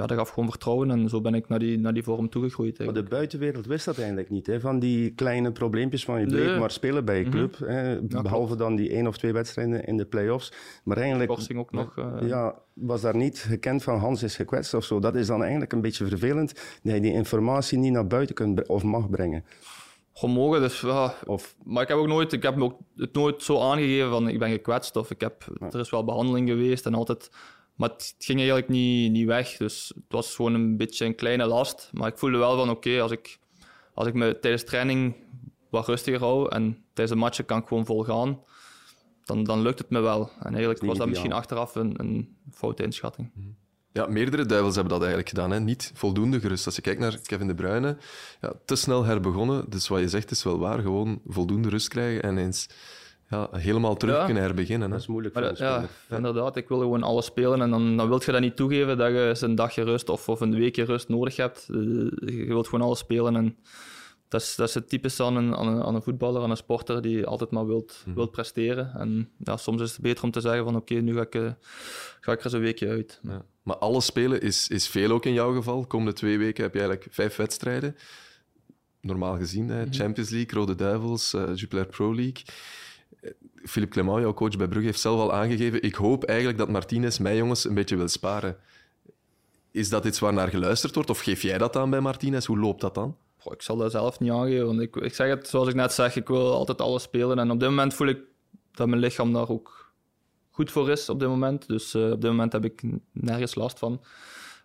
ja, 0.00 0.06
dat 0.06 0.18
gaf 0.18 0.28
gewoon 0.28 0.50
vertrouwen 0.50 0.90
en 0.90 1.08
zo 1.08 1.20
ben 1.20 1.34
ik 1.34 1.48
naar 1.48 1.58
die, 1.58 1.78
naar 1.78 1.94
die 1.94 2.02
vorm 2.02 2.28
toegegroeid. 2.28 2.78
Maar 2.78 2.94
de 2.94 3.02
buitenwereld 3.02 3.66
wist 3.66 3.84
dat 3.84 3.98
eigenlijk 3.98 4.30
niet, 4.30 4.46
hè? 4.46 4.60
van 4.60 4.78
die 4.78 5.10
kleine 5.10 5.52
probleempjes 5.52 6.04
van 6.04 6.20
je 6.20 6.26
bleef 6.26 6.46
nee. 6.46 6.58
maar 6.58 6.70
spelen 6.70 7.04
bij 7.04 7.18
je 7.18 7.28
club. 7.28 7.58
Mm 7.58 7.66
-hmm. 7.66 7.76
hè? 7.76 8.00
Behalve 8.22 8.56
dan 8.56 8.76
die 8.76 8.90
één 8.90 9.06
of 9.06 9.18
twee 9.18 9.32
wedstrijden 9.32 9.84
in 9.84 9.96
de 9.96 10.06
play-offs. 10.06 10.52
Maar 10.84 10.96
eigenlijk 10.96 11.30
ook 11.56 11.72
nog, 11.72 11.96
uh... 11.98 12.28
ja, 12.28 12.54
was 12.72 13.00
daar 13.00 13.16
niet 13.16 13.38
gekend 13.38 13.82
van 13.82 13.98
Hans 13.98 14.22
is 14.22 14.36
gekwetst 14.36 14.74
of 14.74 14.84
zo. 14.84 14.98
Dat 14.98 15.14
is 15.14 15.26
dan 15.26 15.40
eigenlijk 15.40 15.72
een 15.72 15.80
beetje 15.80 16.06
vervelend 16.06 16.80
dat 16.82 16.94
je 16.94 17.00
die 17.00 17.12
informatie 17.12 17.78
niet 17.78 17.92
naar 17.92 18.06
buiten 18.06 18.34
kunt 18.34 18.68
of 18.68 18.82
mag 18.82 19.10
brengen. 19.10 19.44
Gemogen, 20.12 20.60
dus 20.60 20.80
ja. 20.80 21.14
Of, 21.26 21.56
maar 21.64 21.82
ik 21.82 21.88
heb 21.88 21.96
ook 21.96 22.06
nooit, 22.06 22.32
ik 22.32 22.42
heb 22.42 22.56
me 22.56 22.64
ook 22.64 22.78
het 22.96 23.12
nooit 23.12 23.42
zo 23.42 23.60
aangegeven 23.60 24.10
van 24.10 24.28
ik 24.28 24.38
ben 24.38 24.50
gekwetst 24.50 24.96
of 24.96 25.10
ik 25.10 25.20
heb, 25.20 25.44
ja. 25.60 25.66
er 25.66 25.80
is 25.80 25.90
wel 25.90 26.04
behandeling 26.04 26.48
geweest 26.48 26.86
en 26.86 26.94
altijd 26.94 27.30
maar 27.80 27.88
het 27.88 28.14
ging 28.18 28.38
eigenlijk 28.38 28.68
niet, 28.68 29.12
niet 29.12 29.26
weg. 29.26 29.56
Dus 29.56 29.92
het 29.94 30.04
was 30.08 30.34
gewoon 30.34 30.54
een 30.54 30.76
beetje 30.76 31.04
een 31.04 31.14
kleine 31.14 31.46
last. 31.46 31.90
Maar 31.92 32.08
ik 32.08 32.18
voelde 32.18 32.38
wel 32.38 32.56
van 32.56 32.70
oké, 32.70 32.88
okay, 32.88 33.00
als, 33.00 33.10
ik, 33.10 33.38
als 33.94 34.06
ik 34.06 34.14
me 34.14 34.38
tijdens 34.38 34.64
training 34.64 35.14
wat 35.70 35.86
rustiger 35.86 36.20
hou 36.20 36.50
en 36.50 36.84
tijdens 36.92 37.18
de 37.18 37.24
matchen 37.24 37.44
kan 37.44 37.58
ik 37.58 37.66
gewoon 37.66 37.86
vol 37.86 38.02
gaan, 38.02 38.40
dan, 39.24 39.44
dan 39.44 39.62
lukt 39.62 39.78
het 39.78 39.90
me 39.90 40.00
wel. 40.00 40.30
En 40.38 40.50
eigenlijk 40.50 40.80
was 40.80 40.98
dat 40.98 41.08
misschien 41.08 41.32
achteraf 41.32 41.74
een, 41.74 41.94
een 41.96 42.36
foute 42.50 42.82
inschatting. 42.82 43.30
Ja, 43.92 44.06
meerdere 44.06 44.46
duivels 44.46 44.74
hebben 44.74 44.92
dat 44.92 45.02
eigenlijk 45.02 45.28
gedaan. 45.28 45.50
Hè? 45.50 45.60
Niet 45.60 45.92
voldoende 45.94 46.40
gerust. 46.40 46.66
Als 46.66 46.76
je 46.76 46.82
kijkt 46.82 47.00
naar 47.00 47.18
Kevin 47.22 47.46
De 47.46 47.54
Bruyne, 47.54 47.96
ja, 48.40 48.52
te 48.64 48.76
snel 48.76 49.04
herbegonnen. 49.04 49.64
Dus 49.68 49.88
wat 49.88 50.00
je 50.00 50.08
zegt 50.08 50.30
is 50.30 50.42
wel 50.42 50.58
waar. 50.58 50.78
Gewoon 50.78 51.20
voldoende 51.26 51.68
rust 51.68 51.88
krijgen 51.88 52.22
en 52.22 52.38
eens 52.38 52.68
ja, 53.28 53.48
helemaal 53.50 53.96
terug 53.96 54.16
ja. 54.16 54.24
kunnen 54.24 54.42
herbeginnen. 54.42 54.86
Hè? 54.86 54.92
Dat 54.92 55.02
is 55.02 55.08
moeilijk 55.08 55.34
voor 55.34 55.42
maar, 55.42 55.50
een 55.50 55.56
speler. 55.56 55.88
Ja, 56.08 56.16
inderdaad. 56.16 56.56
Ik 56.56 56.68
wil 56.68 56.78
gewoon 56.78 57.02
alles 57.02 57.24
spelen 57.24 57.60
en 57.60 57.70
dan, 57.70 57.96
dan 57.96 58.08
wil 58.08 58.22
je 58.24 58.32
dat 58.32 58.40
niet 58.40 58.56
toegeven 58.56 58.98
dat 58.98 59.10
je 59.10 59.28
eens 59.28 59.40
een 59.40 59.54
dagje 59.54 59.82
rust 59.82 60.08
of, 60.08 60.28
of 60.28 60.40
een 60.40 60.54
weekje 60.54 60.84
rust 60.84 61.08
nodig 61.08 61.36
hebt. 61.36 61.66
Je 62.20 62.44
wilt 62.46 62.68
gewoon 62.68 62.86
alles 62.86 62.98
spelen 62.98 63.36
en 63.36 63.56
dat 64.30 64.40
is, 64.40 64.54
dat 64.54 64.68
is 64.68 64.74
het 64.74 64.88
typische 64.88 65.22
aan 65.24 65.36
een, 65.36 65.56
aan, 65.56 65.66
een, 65.66 65.82
aan 65.82 65.94
een 65.94 66.02
voetballer, 66.02 66.42
aan 66.42 66.50
een 66.50 66.56
sporter 66.56 67.02
die 67.02 67.26
altijd 67.26 67.50
maar 67.50 67.66
wilt, 67.66 68.02
mm. 68.06 68.14
wilt 68.14 68.30
presteren. 68.30 68.94
En 68.94 69.30
ja, 69.38 69.56
soms 69.56 69.82
is 69.82 69.92
het 69.92 70.00
beter 70.00 70.24
om 70.24 70.30
te 70.30 70.40
zeggen 70.40 70.64
van 70.64 70.76
oké, 70.76 70.92
okay, 70.92 71.04
nu 71.04 71.14
ga 71.14 71.20
ik, 71.20 71.34
uh, 71.34 71.50
ga 72.20 72.32
ik 72.32 72.38
er 72.38 72.44
eens 72.44 72.52
een 72.52 72.60
weekje 72.60 72.88
uit. 72.88 73.20
Ja. 73.22 73.42
Maar 73.62 73.76
alles 73.76 74.04
spelen 74.04 74.40
is, 74.40 74.68
is 74.68 74.88
veel 74.88 75.10
ook 75.10 75.26
in 75.26 75.32
jouw 75.32 75.54
geval. 75.54 75.86
Komende 75.86 76.12
twee 76.12 76.38
weken 76.38 76.62
heb 76.62 76.74
je 76.74 76.80
eigenlijk 76.80 77.14
vijf 77.14 77.36
wedstrijden. 77.36 77.96
Normaal 79.00 79.36
gezien, 79.36 79.68
hè? 79.68 79.84
Champions 79.90 80.30
League, 80.30 80.58
Rode 80.58 80.74
Duivels, 80.74 81.34
uh, 81.34 81.54
Jupiler 81.54 81.86
Pro 81.86 82.14
League. 82.14 82.42
Philippe 83.64 83.94
Clement, 83.94 84.20
jouw 84.20 84.34
coach 84.34 84.56
bij 84.56 84.68
Brugge, 84.68 84.86
heeft 84.86 85.00
zelf 85.00 85.20
al 85.20 85.32
aangegeven. 85.32 85.82
Ik 85.82 85.94
hoop 85.94 86.24
eigenlijk 86.24 86.58
dat 86.58 86.68
Martinez 86.68 87.18
mij 87.18 87.36
jongens 87.36 87.64
een 87.64 87.74
beetje 87.74 87.96
wil 87.96 88.08
sparen. 88.08 88.56
Is 89.70 89.88
dat 89.88 90.04
iets 90.04 90.18
waar 90.18 90.32
naar 90.32 90.48
geluisterd 90.48 90.94
wordt? 90.94 91.10
Of 91.10 91.20
geef 91.20 91.42
jij 91.42 91.58
dat 91.58 91.76
aan 91.76 91.90
bij 91.90 92.00
Martinez? 92.00 92.46
Hoe 92.46 92.58
loopt 92.58 92.80
dat 92.80 92.94
dan? 92.94 93.16
Goh, 93.40 93.52
ik 93.52 93.62
zal 93.62 93.76
dat 93.76 93.90
zelf 93.90 94.20
niet 94.20 94.30
aangeven. 94.30 94.66
Want 94.66 94.80
ik, 94.80 94.96
ik 94.96 95.14
zeg 95.14 95.28
het 95.28 95.48
zoals 95.48 95.68
ik 95.68 95.74
net 95.74 95.92
zeg, 95.92 96.16
ik 96.16 96.28
wil 96.28 96.52
altijd 96.52 96.80
alles 96.80 97.02
spelen. 97.02 97.38
En 97.38 97.50
op 97.50 97.60
dit 97.60 97.68
moment 97.68 97.94
voel 97.94 98.06
ik 98.08 98.20
dat 98.72 98.88
mijn 98.88 99.00
lichaam 99.00 99.32
daar 99.32 99.48
ook 99.48 99.92
goed 100.50 100.70
voor 100.70 100.90
is 100.90 101.08
op 101.08 101.20
dit 101.20 101.28
moment. 101.28 101.66
Dus 101.66 101.94
uh, 101.94 102.10
op 102.10 102.20
dit 102.20 102.30
moment 102.30 102.52
heb 102.52 102.64
ik 102.64 102.82
nergens 103.12 103.54
last 103.54 103.78
van. 103.78 104.00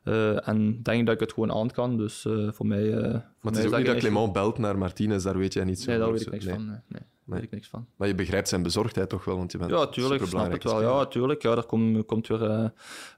Uh, 0.03 0.47
en 0.47 0.81
denk 0.83 1.05
dat 1.05 1.15
ik 1.15 1.19
het 1.19 1.33
gewoon 1.33 1.51
aan 1.51 1.71
kan. 1.71 1.97
Dus 1.97 2.25
uh, 2.25 2.51
voor 2.51 2.67
mij. 2.67 2.83
Uh, 2.83 3.01
maar 3.01 3.23
het 3.41 3.57
is 3.57 3.65
ook 3.65 3.77
niet 3.77 3.85
dat 3.85 3.97
Clement 3.97 4.33
belt 4.33 4.57
naar 4.57 4.77
Martinez, 4.77 5.23
daar 5.23 5.37
weet 5.37 5.53
jij 5.53 5.63
niet 5.63 5.81
zo 5.81 5.89
Nee, 5.89 5.99
daar 5.99 6.11
weet 6.11 6.21
ik 6.21 6.31
niks 6.31 6.45
nee. 6.45 6.53
van. 6.53 6.65
Nee. 6.65 6.79
nee. 6.87 7.01
Nee. 7.25 7.37
Weet 7.37 7.43
ik 7.43 7.51
niks 7.51 7.67
van. 7.67 7.87
Maar 7.95 8.07
je 8.07 8.15
begrijpt 8.15 8.47
zijn 8.47 8.63
bezorgdheid 8.63 9.09
toch 9.09 9.25
wel, 9.25 9.37
want 9.37 9.51
je 9.51 9.57
bent 9.57 9.71
Ja, 9.71 9.87
tuurlijk, 9.87 10.21
ik 10.21 10.27
snap 10.27 10.51
het 10.51 10.63
wel. 10.63 10.81
Ja, 10.81 11.05
tuurlijk. 11.05 11.41
Ja, 11.41 11.55
er 11.55 11.65
komt, 11.65 12.05
komt 12.05 12.27
weer 12.27 12.41
een 12.41 12.71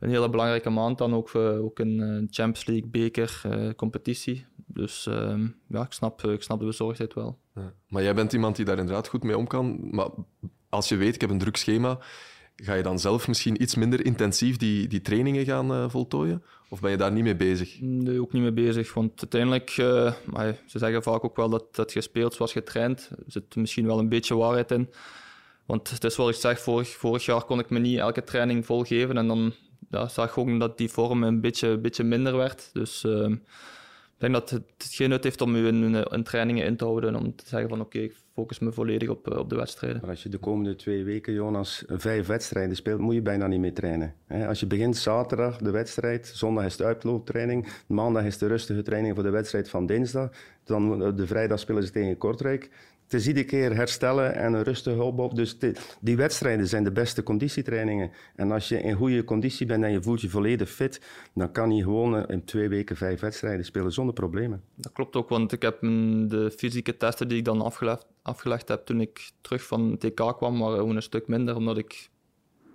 hele 0.09 0.29
belangrijke 0.29 0.69
maand 0.69 0.97
dan, 0.97 1.13
ook, 1.13 1.35
ook 1.35 1.79
een 1.79 2.27
Champions 2.31 2.65
League, 2.65 2.87
beker, 2.89 3.41
competitie. 3.75 4.45
Dus 4.67 5.07
ehm, 5.07 5.47
ja, 5.67 5.81
ik 5.81 5.91
snap, 5.91 6.23
ik 6.23 6.43
snap 6.43 6.59
de 6.59 6.65
bezorgdheid 6.65 7.13
wel. 7.13 7.39
Ja. 7.55 7.73
Maar 7.87 8.03
jij 8.03 8.15
bent 8.15 8.33
iemand 8.33 8.55
die 8.55 8.65
daar 8.65 8.77
inderdaad 8.77 9.07
goed 9.07 9.23
mee 9.23 9.37
om 9.37 9.47
kan. 9.47 9.89
Maar 9.91 10.09
als 10.69 10.89
je 10.89 10.95
weet, 10.95 11.15
ik 11.15 11.21
heb 11.21 11.29
een 11.29 11.37
druk 11.37 11.57
schema, 11.57 11.99
ga 12.55 12.73
je 12.73 12.83
dan 12.83 12.99
zelf 12.99 13.27
misschien 13.27 13.61
iets 13.61 13.75
minder 13.75 14.05
intensief 14.05 14.57
die, 14.57 14.87
die 14.87 15.01
trainingen 15.01 15.45
gaan 15.45 15.91
voltooien? 15.91 16.43
Of 16.69 16.79
ben 16.79 16.91
je 16.91 16.97
daar 16.97 17.11
niet 17.11 17.23
mee 17.23 17.35
bezig? 17.35 17.81
Nee, 17.81 18.21
ook 18.21 18.31
niet 18.31 18.41
mee 18.41 18.51
bezig. 18.51 18.93
Want 18.93 19.11
uiteindelijk, 19.21 19.77
uh, 19.77 20.13
maar 20.25 20.55
ze 20.65 20.79
zeggen 20.79 21.03
vaak 21.03 21.23
ook 21.23 21.35
wel 21.35 21.49
dat, 21.49 21.75
dat 21.75 21.93
je 21.93 22.01
speelt 22.01 22.33
zoals 22.33 22.51
getraind. 22.51 23.09
Er 23.09 23.23
zit 23.27 23.55
misschien 23.55 23.85
wel 23.85 23.99
een 23.99 24.09
beetje 24.09 24.35
waarheid 24.35 24.71
in. 24.71 24.89
Want 25.65 25.89
het 25.89 26.03
is 26.03 26.15
wat 26.15 26.29
ik 26.29 26.35
zeg, 26.35 26.59
vorig, 26.59 26.89
vorig 26.89 27.25
jaar 27.25 27.43
kon 27.43 27.59
ik 27.59 27.69
me 27.69 27.79
niet 27.79 27.99
elke 27.99 28.23
training 28.23 28.65
volgeven. 28.65 29.17
En 29.17 29.27
dan 29.27 29.53
ja, 29.89 30.07
zag 30.07 30.29
ik 30.29 30.37
ook 30.37 30.59
dat 30.59 30.77
die 30.77 30.89
vorm 30.89 31.23
een 31.23 31.41
beetje, 31.41 31.77
beetje 31.77 32.03
minder 32.03 32.37
werd. 32.37 32.69
Dus 32.73 33.03
uh, 33.03 33.35
ik 34.17 34.23
denk 34.23 34.33
dat 34.33 34.49
het, 34.49 34.63
geen 34.77 35.09
nut 35.09 35.23
heeft 35.23 35.41
om 35.41 35.55
je 35.55 35.67
in, 35.67 35.95
in, 36.11 36.23
trainingen 36.23 36.65
in 36.65 36.75
te 36.75 36.83
houden. 36.83 37.15
Om 37.15 37.35
te 37.35 37.47
zeggen 37.47 37.69
van 37.69 37.81
oké, 37.81 37.99
ik 37.99 38.15
focus 38.33 38.59
me 38.59 38.71
volledig 38.71 39.09
op, 39.09 39.37
op 39.37 39.49
de 39.49 39.55
wedstrijden. 39.55 40.01
Als 40.01 40.23
je 40.23 40.29
de 40.29 40.37
komende 40.37 40.75
twee 40.75 41.03
weken, 41.03 41.33
Jonas, 41.33 41.83
vijf 41.87 42.27
wedstrijden 42.27 42.75
speelt, 42.75 42.99
moet 42.99 43.13
je 43.13 43.21
bijna 43.21 43.47
niet 43.47 43.59
meer 43.59 43.73
trainen. 43.73 44.13
Als 44.47 44.59
je 44.59 44.67
begint 44.67 44.97
zaterdag 44.97 45.57
de 45.57 45.71
wedstrijd, 45.71 46.31
zondag 46.33 46.65
is 46.65 46.75
de 46.75 46.83
uitlooptraining, 46.83 47.67
maandag 47.87 48.23
is 48.23 48.37
de 48.37 48.47
rustige 48.47 48.81
training 48.81 49.15
voor 49.15 49.23
de 49.23 49.29
wedstrijd 49.29 49.69
van 49.69 49.85
dinsdag, 49.85 50.29
dan 50.63 51.15
de 51.15 51.27
vrijdag 51.27 51.59
spelen 51.59 51.83
ze 51.83 51.91
tegen 51.91 52.17
Kortrijk. 52.17 52.69
Het 53.07 53.19
is 53.19 53.27
iedere 53.27 53.45
keer 53.45 53.75
herstellen 53.75 54.35
en 54.35 54.53
een 54.53 54.63
rustige 54.63 55.03
opbouw. 55.03 55.27
Dus 55.27 55.59
die, 55.59 55.73
die 55.99 56.17
wedstrijden 56.17 56.67
zijn 56.67 56.83
de 56.83 56.91
beste 56.91 57.23
conditietrainingen. 57.23 58.11
En 58.35 58.51
als 58.51 58.67
je 58.67 58.81
in 58.81 58.95
goede 58.95 59.23
conditie 59.23 59.65
bent 59.65 59.83
en 59.83 59.91
je 59.91 60.01
voelt 60.01 60.21
je 60.21 60.29
volledig 60.29 60.69
fit, 60.69 61.01
dan 61.33 61.51
kan 61.51 61.75
je 61.75 61.83
gewoon 61.83 62.27
in 62.27 62.43
twee 62.43 62.69
weken 62.69 62.95
vijf 62.95 63.19
wedstrijden 63.19 63.65
spelen 63.65 63.91
zonder 63.91 64.13
problemen. 64.13 64.63
Dat 64.75 64.91
klopt 64.91 65.15
ook, 65.15 65.29
want 65.29 65.51
ik 65.51 65.61
heb 65.61 65.81
de 65.81 66.53
fysieke 66.57 66.97
testen 66.97 67.27
die 67.27 67.37
ik 67.37 67.45
dan 67.45 67.61
afgelegd, 67.61 68.05
afgelegd 68.21 68.67
heb 68.67 68.85
toen 68.85 69.01
ik 69.01 69.31
terug 69.41 69.63
van 69.63 69.97
TK 69.97 70.37
kwam, 70.37 70.59
waren 70.59 70.77
gewoon 70.77 70.95
een 70.95 71.01
stuk 71.01 71.27
minder, 71.27 71.55
omdat 71.55 71.77
ik 71.77 72.09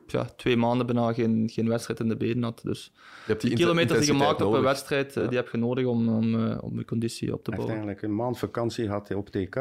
ja, 0.06 0.24
twee 0.24 0.56
maanden 0.56 0.86
bijna 0.86 1.12
geen, 1.12 1.50
geen 1.52 1.68
wedstrijd 1.68 2.00
in 2.00 2.08
de 2.08 2.16
benen 2.16 2.42
had. 2.42 2.60
Dus 2.64 2.92
je 2.94 3.00
hebt 3.26 3.40
die, 3.40 3.50
die 3.50 3.58
kilometers 3.58 3.98
die 3.98 4.12
je 4.12 4.18
maakt 4.18 4.38
nodig. 4.38 4.46
op 4.46 4.54
een 4.54 4.62
wedstrijd, 4.62 5.14
ja. 5.14 5.26
die 5.26 5.36
heb 5.36 5.48
je 5.48 5.58
nodig 5.58 5.86
om, 5.86 6.08
om, 6.08 6.34
om 6.52 6.78
je 6.78 6.84
conditie 6.84 7.32
op 7.32 7.44
te 7.44 7.50
bouwen. 7.50 7.74
Uiteindelijk 7.74 8.02
een 8.02 8.14
maand 8.14 8.38
vakantie 8.38 8.88
had 8.88 9.08
hij 9.08 9.16
op 9.16 9.28
TK. 9.28 9.56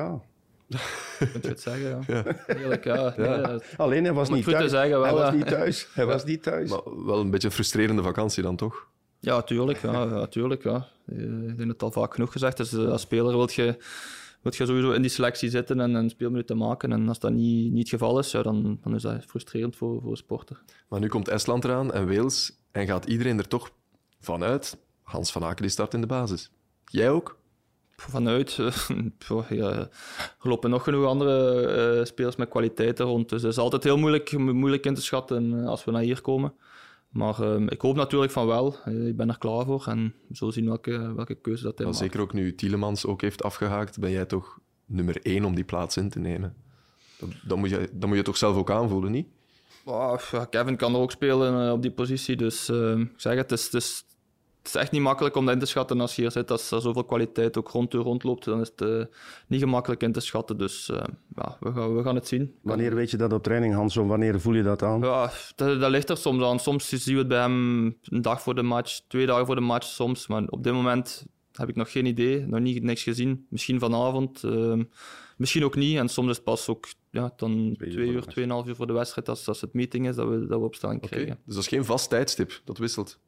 Kunt 1.19 1.43
je 1.43 1.49
het 1.49 1.61
zeggen, 1.61 1.89
ja. 1.89 1.99
ja. 2.13 2.23
Heerlijk, 2.45 2.83
ja. 2.83 3.13
Nee, 3.17 3.27
ja. 3.27 3.59
Alleen, 3.77 4.03
hij 4.03 4.13
was, 4.13 4.29
niet 4.29 4.45
thuis. 4.45 4.71
Zeggen, 4.71 4.89
wel, 4.89 5.03
hij 5.03 5.13
was 5.13 5.33
niet 5.39 5.47
thuis. 5.47 5.87
Hij 5.93 6.05
was 6.05 6.23
niet 6.23 6.43
thuis. 6.43 6.69
Maar 6.69 7.05
wel 7.05 7.19
een 7.19 7.29
beetje 7.29 7.47
een 7.47 7.53
frustrerende 7.53 8.03
vakantie 8.03 8.43
dan, 8.43 8.55
toch? 8.55 8.87
Ja, 9.19 9.41
tuurlijk. 9.41 9.81
Ja, 9.81 10.03
ja, 10.03 10.27
tuurlijk 10.27 10.63
ja. 10.63 10.87
Ik 11.07 11.57
denk 11.57 11.69
het 11.71 11.83
al 11.83 11.91
vaak 11.91 12.13
genoeg 12.13 12.31
gezegd. 12.31 12.57
Dus 12.57 12.75
als 12.75 13.01
speler 13.01 13.31
wil 13.31 13.49
je, 13.51 13.77
wil 14.41 14.53
je 14.55 14.65
sowieso 14.65 14.91
in 14.91 15.01
die 15.01 15.11
selectie 15.11 15.49
zitten 15.49 15.79
en 15.79 15.93
een 15.93 16.09
speelminuten 16.09 16.57
maken. 16.57 16.91
En 16.91 17.07
als 17.07 17.19
dat 17.19 17.31
niet, 17.31 17.71
niet 17.71 17.79
het 17.79 17.89
geval 17.89 18.19
is, 18.19 18.31
ja, 18.31 18.41
dan, 18.41 18.79
dan 18.83 18.95
is 18.95 19.01
dat 19.01 19.25
frustrerend 19.25 19.75
voor, 19.75 20.01
voor 20.01 20.11
een 20.11 20.17
sporter. 20.17 20.61
Maar 20.87 20.99
nu 20.99 21.07
komt 21.07 21.27
Estland 21.27 21.63
eraan 21.63 21.93
en 21.93 22.07
Wales. 22.07 22.59
En 22.71 22.87
gaat 22.87 23.05
iedereen 23.05 23.37
er 23.37 23.47
toch 23.47 23.71
vanuit? 24.19 24.77
Hans 25.01 25.31
van 25.31 25.43
Aken 25.43 25.61
die 25.61 25.71
start 25.71 25.93
in 25.93 26.01
de 26.01 26.07
basis. 26.07 26.51
Jij 26.85 27.09
ook? 27.09 27.40
Vanuit. 28.09 28.57
ja, 29.49 29.71
er 29.71 29.89
lopen 30.41 30.69
nog 30.69 30.83
genoeg 30.83 31.05
andere 31.05 31.97
uh, 31.97 32.05
spelers 32.05 32.35
met 32.35 32.49
kwaliteiten 32.49 33.05
rond. 33.05 33.29
Dus 33.29 33.41
het 33.41 33.51
is 33.51 33.57
altijd 33.57 33.83
heel 33.83 33.97
moeilijk, 33.97 34.37
moeilijk 34.37 34.85
in 34.85 34.93
te 34.93 35.01
schatten 35.01 35.65
als 35.65 35.83
we 35.83 35.91
naar 35.91 36.01
hier 36.01 36.21
komen. 36.21 36.53
Maar 37.11 37.41
ehm, 37.41 37.67
ik 37.67 37.81
hoop 37.81 37.95
natuurlijk 37.95 38.31
van 38.31 38.47
wel. 38.47 38.75
Eh, 38.85 39.07
ik 39.07 39.17
ben 39.17 39.29
er 39.29 39.37
klaar 39.37 39.65
voor 39.65 39.85
en 39.87 40.15
zullen 40.31 40.53
zien 40.53 40.65
welke, 40.65 41.13
welke 41.13 41.35
keuze 41.35 41.63
dat 41.63 41.77
hij 41.77 41.85
Maar 41.85 41.95
maakt. 41.95 42.05
zeker 42.05 42.21
ook 42.21 42.33
nu 42.33 42.55
Tielemans 42.55 43.05
ook 43.05 43.21
heeft 43.21 43.43
afgehaakt, 43.43 43.99
ben 43.99 44.11
jij 44.11 44.25
toch 44.25 44.59
nummer 44.85 45.21
één 45.21 45.45
om 45.45 45.55
die 45.55 45.63
plaats 45.63 45.97
in 45.97 46.09
te 46.09 46.19
nemen. 46.19 46.55
Dat, 47.19 47.29
dat, 47.43 47.57
moet, 47.57 47.69
je, 47.69 47.89
dat 47.93 48.07
moet 48.09 48.17
je 48.17 48.23
toch 48.23 48.37
zelf 48.37 48.55
ook 48.55 48.71
aanvoelen, 48.71 49.11
niet? 49.11 49.27
Kevin 50.49 50.75
kan 50.75 50.93
er 50.93 50.99
ook 50.99 51.11
spelen 51.11 51.65
eh, 51.65 51.71
op 51.71 51.81
die 51.81 51.91
positie. 51.91 52.35
Dus 52.35 52.69
ehm, 52.69 53.01
ik 53.01 53.13
zeg 53.15 53.35
het, 53.35 53.49
het 53.49 53.59
is, 53.59 53.65
het, 53.65 53.73
is, 53.73 54.05
het 54.61 54.75
is 54.75 54.81
echt 54.81 54.91
niet 54.91 55.01
makkelijk 55.01 55.35
om 55.35 55.45
dat 55.45 55.53
in 55.53 55.59
te 55.59 55.65
schatten 55.65 56.01
als 56.01 56.15
je 56.15 56.21
hier 56.21 56.31
zit. 56.31 56.51
Als 56.51 56.71
er 56.71 56.81
zoveel 56.81 57.03
kwaliteit 57.03 57.57
ook 57.57 57.69
rond 57.69 57.93
u 57.93 57.97
rondloopt, 57.97 58.45
dan 58.45 58.61
is 58.61 58.71
het 58.75 58.81
eh, 58.81 59.15
niet 59.47 59.59
gemakkelijk 59.59 60.03
in 60.03 60.11
te 60.11 60.19
schatten. 60.19 60.57
Dus 60.57 60.89
eh, 60.89 61.03
ja, 61.35 61.57
we, 61.59 61.71
gaan, 61.71 61.95
we 61.95 62.03
gaan 62.03 62.15
het 62.15 62.27
zien. 62.27 62.55
Wanneer 62.61 62.95
weet 62.95 63.11
je 63.11 63.17
dat 63.17 63.33
op 63.33 63.43
training, 63.43 63.73
Hans? 63.73 63.97
Of 63.97 64.07
wanneer 64.07 64.41
voel 64.41 64.53
je 64.53 64.63
dat 64.63 64.83
aan? 64.83 65.01
Ja, 65.01 65.31
dat, 65.55 65.79
dat 65.79 65.89
ligt 65.89 66.09
er 66.09 66.17
soms 66.17 66.43
aan. 66.43 66.59
Soms 66.59 66.89
zien 66.89 67.13
we 67.13 67.19
het 67.19 67.27
bij 67.27 67.39
hem 67.39 67.85
een 68.03 68.21
dag 68.21 68.41
voor 68.41 68.55
de 68.55 68.61
match, 68.61 68.99
twee 69.07 69.25
dagen 69.25 69.45
voor 69.45 69.55
de 69.55 69.61
match 69.61 69.87
soms. 69.87 70.27
Maar 70.27 70.43
op 70.47 70.63
dit 70.63 70.73
moment 70.73 71.25
heb 71.51 71.69
ik 71.69 71.75
nog 71.75 71.91
geen 71.91 72.05
idee, 72.05 72.45
nog 72.45 72.59
niet, 72.59 72.83
niks 72.83 73.03
gezien. 73.03 73.45
Misschien 73.49 73.79
vanavond, 73.79 74.43
ehm, 74.43 74.83
misschien 75.37 75.63
ook 75.63 75.75
niet. 75.75 75.97
En 75.97 76.09
soms 76.09 76.29
is 76.29 76.35
het 76.35 76.45
pas 76.45 76.67
ook 76.67 76.87
ja, 77.09 77.33
dan 77.35 77.75
Twee 77.77 77.89
uur 77.89 78.21
twee 78.21 78.21
tweeënhalf 78.21 78.67
uur 78.67 78.75
voor 78.75 78.87
de 78.87 78.93
wedstrijd, 78.93 79.29
als, 79.29 79.47
als 79.47 79.61
het 79.61 79.73
meeting 79.73 80.07
is, 80.07 80.15
dat 80.15 80.27
we, 80.27 80.45
dat 80.45 80.59
we 80.59 80.65
opstelling 80.65 81.03
Oké. 81.03 81.07
krijgen. 81.07 81.39
Dus 81.45 81.55
dat 81.55 81.63
is 81.63 81.69
geen 81.69 81.85
vast 81.85 82.09
tijdstip, 82.09 82.61
dat 82.63 82.77
wisselt. 82.77 83.19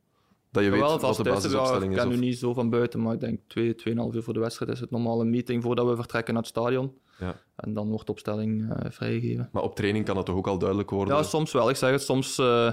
Dat 0.54 0.64
je 0.64 0.70
weet 0.70 0.82
wat 0.82 1.16
de 1.16 1.24
basisopstelling 1.24 1.92
ik 1.92 1.98
is. 1.98 2.04
ken 2.04 2.10
nu 2.10 2.18
niet 2.18 2.38
zo 2.38 2.54
van 2.54 2.70
buiten, 2.70 3.02
maar 3.02 3.14
ik 3.14 3.20
denk 3.20 3.40
twee, 3.48 3.76
tweeënhalf 3.76 4.16
uur 4.16 4.24
voor 4.24 4.34
de 4.34 4.40
wedstrijd 4.40 4.72
is 4.72 4.80
het 4.80 4.92
normaal 4.92 5.22
een 5.22 5.30
meeting 5.30 5.64
voordat 5.64 5.88
we 5.88 5.96
vertrekken 5.96 6.34
naar 6.34 6.44
het 6.44 6.52
stadion. 6.52 6.94
Ja. 7.20 7.36
En 7.56 7.74
dan 7.74 7.90
wordt 7.90 8.06
de 8.06 8.12
opstelling 8.12 8.74
eh, 8.74 8.92
vrijgegeven. 8.92 9.50
Maar 9.52 9.64
op 9.64 9.76
training 9.76 10.06
kan 10.06 10.16
dat 10.16 10.26
toch 10.26 10.36
ook 10.36 10.48
al 10.48 10.58
duidelijk 10.58 10.90
worden? 10.90 11.16
Ja, 11.16 11.24
soms 11.24 11.52
wel. 11.52 11.70
Ik 11.70 11.76
zeg 11.76 11.92
het, 11.92 12.02
soms 12.02 12.38
eh, 12.38 12.72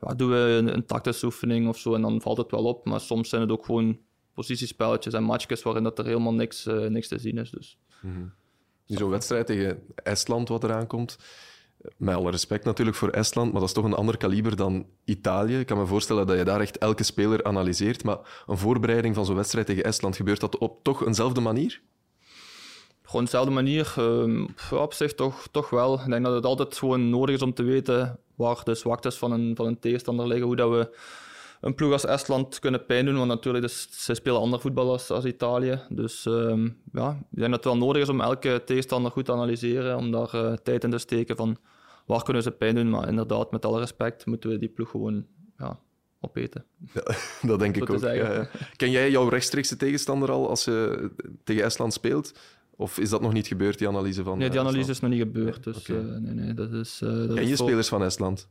ja, 0.00 0.14
doen 0.16 0.30
we 0.30 0.36
een, 0.36 0.74
een 0.74 0.86
tactische 0.86 1.26
oefening 1.26 1.68
of 1.68 1.78
zo 1.78 1.94
en 1.94 2.02
dan 2.02 2.20
valt 2.20 2.36
het 2.36 2.50
wel 2.50 2.64
op. 2.64 2.86
Maar 2.86 3.00
soms 3.00 3.28
zijn 3.28 3.42
het 3.42 3.50
ook 3.50 3.64
gewoon 3.64 3.98
positiespelletjes 4.34 5.14
en 5.14 5.22
matchjes 5.22 5.62
waarin 5.62 5.82
dat 5.82 5.98
er 5.98 6.04
helemaal 6.04 6.34
niks, 6.34 6.66
eh, 6.66 6.86
niks 6.86 7.08
te 7.08 7.18
zien 7.18 7.38
is. 7.38 7.50
Dus. 7.50 7.78
Nu 8.86 8.96
zo'n 8.96 9.10
wedstrijd 9.10 9.46
tegen 9.46 9.82
Estland 9.94 10.48
wat 10.48 10.64
eraan 10.64 10.86
komt. 10.86 11.16
Met 11.96 12.14
alle 12.14 12.30
respect 12.30 12.64
natuurlijk 12.64 12.96
voor 12.96 13.08
Estland, 13.08 13.50
maar 13.52 13.60
dat 13.60 13.68
is 13.68 13.74
toch 13.74 13.84
een 13.84 13.94
ander 13.94 14.16
kaliber 14.16 14.56
dan 14.56 14.86
Italië. 15.04 15.58
Ik 15.58 15.66
kan 15.66 15.78
me 15.78 15.86
voorstellen 15.86 16.26
dat 16.26 16.38
je 16.38 16.44
daar 16.44 16.60
echt 16.60 16.78
elke 16.78 17.02
speler 17.02 17.44
analyseert. 17.44 18.04
Maar 18.04 18.18
een 18.46 18.58
voorbereiding 18.58 19.14
van 19.14 19.24
zo'n 19.24 19.36
wedstrijd 19.36 19.66
tegen 19.66 19.84
Estland, 19.84 20.16
gebeurt 20.16 20.40
dat 20.40 20.58
op 20.58 20.82
toch 20.82 21.06
eenzelfde 21.06 21.40
manier? 21.40 21.80
Gewoon 23.02 23.24
dezelfde 23.24 23.50
manier. 23.50 23.92
ja, 24.70 24.76
op 24.76 24.92
zich 24.92 25.14
toch, 25.14 25.46
toch 25.50 25.70
wel. 25.70 26.00
Ik 26.00 26.06
denk 26.06 26.24
dat 26.24 26.34
het 26.34 26.46
altijd 26.46 26.78
gewoon 26.78 27.10
nodig 27.10 27.34
is 27.34 27.42
om 27.42 27.54
te 27.54 27.62
weten 27.62 28.18
waar 28.34 28.60
de 28.64 28.74
zwaktes 28.74 29.16
van 29.16 29.32
een, 29.32 29.56
van 29.56 29.66
een 29.66 29.78
tegenstander 29.78 30.26
liggen. 30.26 30.46
Hoe 30.46 30.56
dat 30.56 30.70
we 30.70 30.96
een 31.62 31.74
ploeg 31.74 31.92
als 31.92 32.04
Estland 32.04 32.58
kunnen 32.58 32.86
pijn 32.86 33.04
doen. 33.04 33.16
Want 33.16 33.28
natuurlijk, 33.28 33.64
dus, 33.64 33.88
ze 33.90 34.14
spelen 34.14 34.40
ander 34.40 34.60
voetbal 34.60 34.90
als, 34.90 35.10
als 35.10 35.24
Italië. 35.24 35.80
Dus 35.88 36.26
ehm, 36.26 36.68
ja, 36.92 37.10
ik 37.30 37.38
denk 37.38 37.50
dat 37.50 37.64
het 37.64 37.64
wel 37.64 37.76
nodig 37.76 38.02
is 38.02 38.08
om 38.08 38.20
elke 38.20 38.62
tegenstander 38.64 39.10
goed 39.10 39.24
te 39.24 39.32
analyseren. 39.32 39.96
Om 39.96 40.10
daar 40.10 40.34
eh, 40.34 40.52
tijd 40.52 40.84
in 40.84 40.90
te 40.90 40.98
steken 40.98 41.36
van 41.36 41.56
waar 42.06 42.22
kunnen 42.22 42.42
ze 42.42 42.50
pijn 42.50 42.74
doen. 42.74 42.90
Maar 42.90 43.08
inderdaad, 43.08 43.50
met 43.50 43.64
alle 43.64 43.78
respect, 43.78 44.26
moeten 44.26 44.50
we 44.50 44.58
die 44.58 44.68
ploeg 44.68 44.90
gewoon 44.90 45.26
ja, 45.58 45.78
opeten. 46.20 46.64
Dat 47.42 47.58
denk 47.58 47.76
ik 47.76 47.90
ook. 47.90 48.00
ja, 48.00 48.12
ja. 48.12 48.48
Ken 48.76 48.90
jij 48.90 49.10
jouw 49.10 49.28
rechtstreekse 49.28 49.76
tegenstander 49.76 50.30
al 50.30 50.48
als 50.48 50.64
je 50.64 51.10
tegen 51.44 51.64
Estland 51.64 51.92
speelt? 51.92 52.32
Of 52.76 52.98
is 52.98 53.10
dat 53.10 53.20
nog 53.20 53.32
niet 53.32 53.46
gebeurd, 53.46 53.78
die 53.78 53.88
analyse 53.88 54.22
van 54.22 54.38
Nee, 54.38 54.50
die 54.50 54.58
eh, 54.58 54.66
analyse 54.66 54.90
is 54.90 55.00
nog 55.00 55.10
niet 55.10 55.20
gebeurd. 55.20 55.64
Dus 55.64 55.88
eh, 55.88 55.96
nee, 55.96 56.34
nee, 56.34 56.54
dat 56.54 56.72
is... 56.72 57.00
eh, 57.02 57.08
dat 57.08 57.34
Ken 57.34 57.48
je 57.48 57.56
voor- 57.56 57.66
spelers 57.66 57.88
van 57.88 58.02
Estland? 58.02 58.48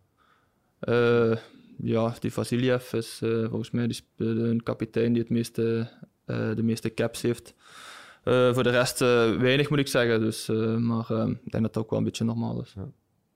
Ja, 1.84 2.16
die 2.20 2.34
Vasiljev 2.34 2.94
is 2.94 3.18
volgens 3.22 3.72
mij 3.72 3.88
die 3.88 4.02
een 4.18 4.64
kapitein 4.64 5.14
die 5.14 5.22
het 5.22 5.32
meeste, 5.32 5.90
de 6.26 6.64
meeste 6.64 6.94
caps 6.94 7.22
heeft. 7.22 7.54
Voor 8.24 8.64
de 8.64 8.70
rest 8.70 9.00
weinig 9.40 9.70
moet 9.70 9.80
ik 9.80 9.88
zeggen, 9.88 10.20
dus, 10.20 10.48
maar 10.78 11.12
ik 11.12 11.52
denk 11.52 11.64
dat 11.64 11.74
dat 11.74 11.78
ook 11.78 11.90
wel 11.90 12.00
een 12.00 12.06
beetje 12.06 12.24
normaal 12.24 12.62
is. 12.62 12.74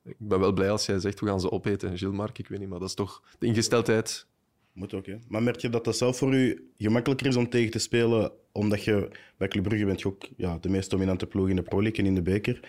Ik 0.05 0.15
ben 0.17 0.39
wel 0.39 0.53
blij 0.53 0.71
als 0.71 0.85
jij 0.85 0.99
zegt, 0.99 1.19
we 1.19 1.25
gaan 1.25 1.39
ze 1.39 1.51
opeten. 1.51 1.97
Gilles 1.97 2.15
Mark, 2.15 2.39
ik 2.39 2.47
weet 2.47 2.59
niet, 2.59 2.69
maar 2.69 2.79
dat 2.79 2.87
is 2.87 2.95
toch 2.95 3.23
de 3.39 3.45
ingesteldheid. 3.45 4.27
Moet 4.73 4.93
ook, 4.93 5.05
hè. 5.05 5.15
Maar 5.27 5.43
merk 5.43 5.59
je 5.59 5.69
dat 5.69 5.83
dat 5.83 5.97
zelf 5.97 6.17
voor 6.17 6.33
u 6.33 6.71
gemakkelijker 6.77 7.27
is 7.27 7.35
om 7.35 7.49
tegen 7.49 7.71
te 7.71 7.79
spelen, 7.79 8.31
omdat 8.51 8.83
je 8.83 9.09
bij 9.37 9.47
Club 9.47 9.63
Brugge 9.63 9.85
bent 9.85 10.01
je 10.01 10.07
ook 10.07 10.27
ja, 10.37 10.57
de 10.61 10.69
meest 10.69 10.89
dominante 10.89 11.25
ploeg 11.25 11.49
in 11.49 11.55
de 11.55 11.61
Pro 11.61 11.81
League 11.81 11.99
en 11.99 12.05
in 12.05 12.15
de 12.15 12.21
beker. 12.21 12.59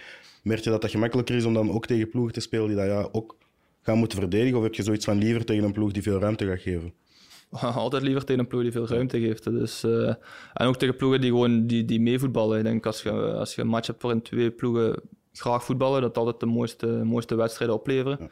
Merk 0.42 0.60
je 0.60 0.70
dat 0.70 0.80
dat 0.80 0.90
gemakkelijker 0.90 1.36
is 1.36 1.44
om 1.44 1.54
dan 1.54 1.70
ook 1.70 1.86
tegen 1.86 2.08
ploegen 2.08 2.32
te 2.32 2.40
spelen 2.40 2.66
die 2.66 2.76
dat 2.76 2.86
ja, 2.86 3.08
ook 3.12 3.36
gaan 3.82 3.98
moeten 3.98 4.18
verdedigen? 4.18 4.56
Of 4.56 4.62
heb 4.62 4.74
je 4.74 4.82
zoiets 4.82 5.04
van 5.04 5.18
liever 5.18 5.44
tegen 5.44 5.64
een 5.64 5.72
ploeg 5.72 5.92
die 5.92 6.02
veel 6.02 6.18
ruimte 6.18 6.46
gaat 6.46 6.60
geven? 6.60 6.92
Altijd 7.50 8.02
liever 8.02 8.24
tegen 8.24 8.40
een 8.40 8.46
ploeg 8.46 8.62
die 8.62 8.72
veel 8.72 8.88
ruimte 8.88 9.20
geeft. 9.20 9.44
Dus, 9.44 9.84
eh, 9.84 10.14
en 10.54 10.66
ook 10.66 10.76
tegen 10.76 10.96
ploegen 10.96 11.20
die 11.20 11.30
gewoon 11.30 11.66
die, 11.66 11.84
die 11.84 12.00
meevoetballen. 12.00 12.58
Ik 12.58 12.64
denk 12.64 12.86
als 12.86 13.02
je, 13.02 13.10
als 13.12 13.54
je 13.54 13.60
een 13.60 13.68
match 13.68 13.86
hebt 13.86 14.02
waarin 14.02 14.22
twee 14.22 14.50
ploegen 14.50 15.02
graag 15.40 15.64
voetballen, 15.64 16.00
dat 16.00 16.16
altijd 16.16 16.40
de 16.40 16.46
mooiste, 16.46 16.86
mooiste 16.86 17.34
wedstrijden 17.34 17.76
opleveren. 17.76 18.30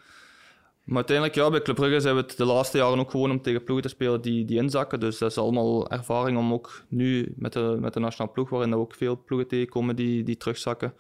Maar 0.85 0.97
uiteindelijk, 0.97 1.37
ja, 1.37 1.51
bij 1.51 1.63
Club 1.63 1.77
Brugge 1.77 2.01
zijn 2.01 2.15
we 2.15 2.21
het 2.21 2.37
de 2.37 2.45
laatste 2.45 2.79
jaren 2.79 2.99
ook 2.99 3.11
gewoon 3.11 3.31
om 3.31 3.43
tegen 3.43 3.65
ploegen 3.65 3.87
te 3.87 3.95
spelen 3.95 4.21
die, 4.21 4.45
die 4.45 4.59
inzakken. 4.59 5.01
Dus 5.01 5.19
dat 5.19 5.31
is 5.31 5.39
allemaal 5.39 5.91
ervaring 5.91 6.39
om 6.39 6.53
ook 6.53 6.83
nu 6.89 7.35
met 7.37 7.53
de, 7.53 7.77
met 7.81 7.93
de 7.93 8.01
nationale 8.01 8.33
ploeg, 8.33 8.49
waarin 8.49 8.71
we 8.71 8.77
ook 8.77 8.95
veel 8.95 9.23
ploegen 9.25 9.49
tegenkomen 9.49 9.97
die, 9.97 10.23
die 10.23 10.37
terugzakken, 10.37 10.95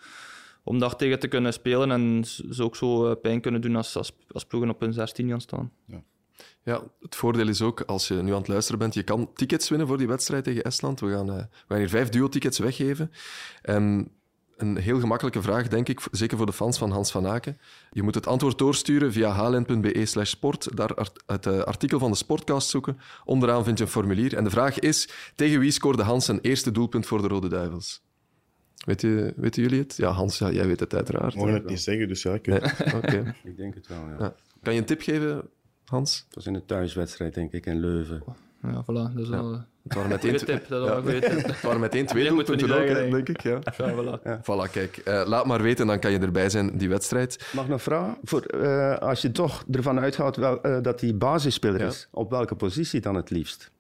om 0.63 0.79
daar 0.79 0.97
tegen 0.97 1.19
te 1.19 1.29
kunnen 1.29 1.53
spelen 1.53 1.91
en 1.91 2.25
ze 2.25 2.63
ook 2.63 2.77
zo 2.77 3.11
eh, 3.11 3.21
pijn 3.21 3.41
kunnen 3.41 3.61
doen 3.61 3.77
als, 3.77 3.97
als, 3.97 4.13
als 4.31 4.45
ploegen 4.45 4.71
op 4.71 4.81
hun 4.81 4.93
16 4.93 5.29
gaan 5.29 5.41
staan. 5.41 5.73
Ja, 6.63 6.83
het 7.01 7.17
voordeel 7.17 7.49
is 7.49 7.63
ook, 7.63 7.81
als 7.81 8.09
je 8.09 8.15
nu 8.15 8.31
aan 8.31 8.39
het 8.39 8.49
luisteren 8.49 8.79
bent, 8.79 8.95
je 8.95 9.03
kan 9.03 9.31
tickets 9.35 9.69
winnen 9.69 9.87
voor 9.87 9.99
die 9.99 10.09
wedstrijd 10.09 10.45
tegen 10.45 10.63
Estland. 10.63 11.01
We 11.01 11.11
gaan, 11.11 11.27
we 11.27 11.47
gaan 11.69 11.79
hier 11.79 11.89
vijf 11.89 12.09
duo-tickets 12.09 12.59
weggeven. 12.59 13.11
En 13.63 14.11
een 14.57 14.77
heel 14.77 15.01
gemakkelijke 15.01 15.43
vraag, 15.43 15.69
denk 15.69 15.89
ik, 15.89 16.01
zeker 16.11 16.37
voor 16.37 16.47
de 16.47 16.53
fans 16.53 16.79
van 16.79 16.91
Hans 16.91 17.11
van 17.11 17.27
Aken. 17.27 17.59
Je 17.91 18.03
moet 18.03 18.15
het 18.15 18.27
antwoord 18.27 18.59
doorsturen 18.59 19.13
via 19.13 19.33
hln.be 19.33 20.07
slash 20.07 20.31
sport. 20.31 20.77
Daar 20.77 20.91
het 21.27 21.47
eh, 21.47 21.59
artikel 21.59 21.99
van 21.99 22.11
de 22.11 22.17
Sportcast 22.17 22.69
zoeken. 22.69 22.99
Onderaan 23.25 23.65
vind 23.65 23.79
je 23.79 23.85
een 23.85 23.91
formulier. 23.91 24.37
En 24.37 24.45
de 24.45 24.51
vraag 24.51 24.79
is, 24.79 25.09
tegen 25.35 25.61
wie 25.61 25.71
scoorde 25.71 26.03
Hans 26.03 26.25
zijn 26.25 26.41
eerste 26.41 26.71
doelpunt 26.71 27.07
voor 27.07 27.23
de 27.23 27.29
Rode 27.29 27.49
Duivels? 27.49 28.03
Weet 28.85 29.01
je, 29.01 29.33
weten 29.37 29.63
jullie 29.63 29.79
het? 29.79 29.97
Ja, 29.97 30.11
Hans, 30.11 30.39
ja, 30.39 30.51
jij 30.51 30.67
weet 30.67 30.81
het 30.81 30.95
uiteraard. 30.95 31.35
We 31.35 31.39
mogen 31.39 31.55
het 31.55 31.67
niet 31.67 31.81
zeggen, 31.81 32.09
dus 32.09 32.23
ja, 32.23 32.35
ik 32.35 32.47
weet 32.47 32.79
Nee, 32.85 32.95
oké. 32.95 33.35
Ik 33.51 33.57
denk 33.57 33.75
het 33.75 33.87
wel, 33.87 34.09
ja. 34.09 34.17
Ja. 34.19 34.35
Kan 34.63 34.75
je 34.75 34.81
een 34.81 34.87
tip 34.87 35.01
geven, 35.01 35.49
Hans? 35.85 36.25
Het 36.27 36.35
was 36.35 36.47
in 36.47 36.55
een 36.55 36.67
thuiswedstrijd, 36.67 37.35
denk 37.35 37.53
ik, 37.53 37.67
in 37.67 37.81
Leuven. 37.81 38.23
Ja, 38.63 38.83
voilà. 38.83 39.15
Dus 39.15 39.31
al, 39.31 39.65
Het 39.85 39.95
waren 39.95 40.11
meteen, 40.11 40.37
tip. 40.37 40.69
Dat 40.69 41.07
tip. 41.07 41.23
het 41.47 41.61
waren 41.61 41.81
meteen 41.81 42.07
twee 42.07 42.23
Meer 42.23 42.35
moeten 42.35 42.55
we 42.55 42.61
doelpunten 42.61 42.91
ook, 42.91 42.97
hè, 42.97 43.03
zeggen, 43.03 43.25
denk 43.25 43.29
ik. 43.29 43.43
Ja. 43.43 43.59
Ja, 43.77 43.95
voilà. 43.95 44.41
Voilà, 44.41 44.71
kijk. 44.73 44.97
eh, 44.97 45.23
laat 45.27 45.47
maar 45.47 45.63
weten, 45.63 45.87
dan 45.87 45.99
kan 45.99 46.13
je 46.13 46.19
erbij 46.19 46.51
zijn, 46.51 46.79
die 46.79 46.89
wedstrijd. 46.89 47.49
Mag 47.53 47.65
ik 47.65 47.71
nog 47.71 47.83
vragen? 47.83 48.17
Voor, 48.23 48.41
eh, 48.43 48.99
als 48.99 49.23
je 49.23 49.33
toch 49.33 49.65
ervan 49.71 50.01
uitgaat 50.01 50.37
wel, 50.37 50.63
eh, 50.63 50.83
dat 50.83 51.01
hij 51.01 51.17
basisspeler 51.17 51.81
Ja. 51.81 51.87
is, 51.87 52.09
op 52.11 52.31
welke 52.31 52.55
positie 52.55 53.01
dan 53.01 53.15
het 53.15 53.31
liefst? 53.31 53.73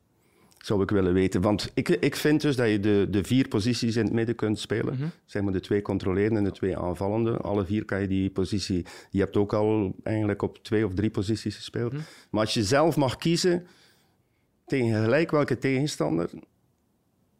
Zou 0.58 0.82
ik 0.82 0.90
willen 0.90 1.12
weten. 1.12 1.40
Want 1.40 1.70
ik, 1.75 1.88
ik 1.88 2.16
vind 2.16 2.40
dus 2.40 2.56
dat 2.56 2.68
je 2.68 2.80
de, 2.80 3.06
de 3.11 3.25
vier 3.25 3.49
posities 3.49 3.96
in 3.96 4.04
het 4.04 4.12
midden 4.12 4.34
kunt 4.34 4.58
spelen. 4.58 4.94
Mhm. 4.94 5.04
Zeg 5.25 5.42
maar 5.42 5.52
de 5.52 5.61
twee 5.61 5.82
controlerende 5.82 6.38
en 6.38 6.44
de 6.44 6.50
twee 6.52 6.78
aanvallende. 6.78 7.37
Alle 7.37 7.64
vier 7.64 7.84
kan 7.84 8.00
je 8.00 8.08
die 8.08 8.30
positie... 8.30 8.84
Je 9.11 9.20
hebt 9.20 9.37
ook 9.37 9.52
al 9.52 9.94
eigenlijk 10.02 10.42
op 10.42 10.58
twee 10.62 10.87
of 10.87 10.94
drie 10.94 11.11
posities 11.11 11.56
gespeeld. 11.56 11.92
Mhm. 11.92 12.02
Maar 12.30 12.40
als 12.40 12.54
je 12.54 12.62
zelf 12.64 12.96
mag 12.96 13.16
kiezen 13.16 13.66
tegen 14.66 15.02
gelijk 15.02 15.30
welke 15.30 15.59
tegenstander, 15.59 16.30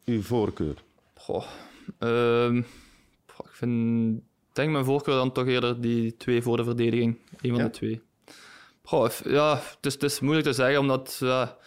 uw 0.05 0.21
voorkeur. 0.21 0.83
Goh, 1.15 1.45
ehm, 1.99 2.57
ik 3.27 3.51
vind, 3.51 4.21
denk 4.51 4.71
mijn 4.71 4.85
voorkeur 4.85 5.15
dan 5.15 5.31
toch 5.31 5.47
eerder 5.47 5.81
die 5.81 6.17
twee 6.17 6.41
voor 6.41 6.57
de 6.57 6.63
verdediging. 6.63 7.17
Een 7.41 7.49
van 7.49 7.59
Ja? 7.59 7.63
de 7.63 7.69
twee. 7.69 8.01
Goh, 8.83 9.09
ja, 9.23 9.55
het 9.55 9.85
is, 9.85 9.93
het 9.93 10.03
is 10.03 10.19
moeilijk 10.19 10.47
te 10.47 10.53
zeggen, 10.53 10.79
omdat 10.79 11.17
ja, 11.19 11.57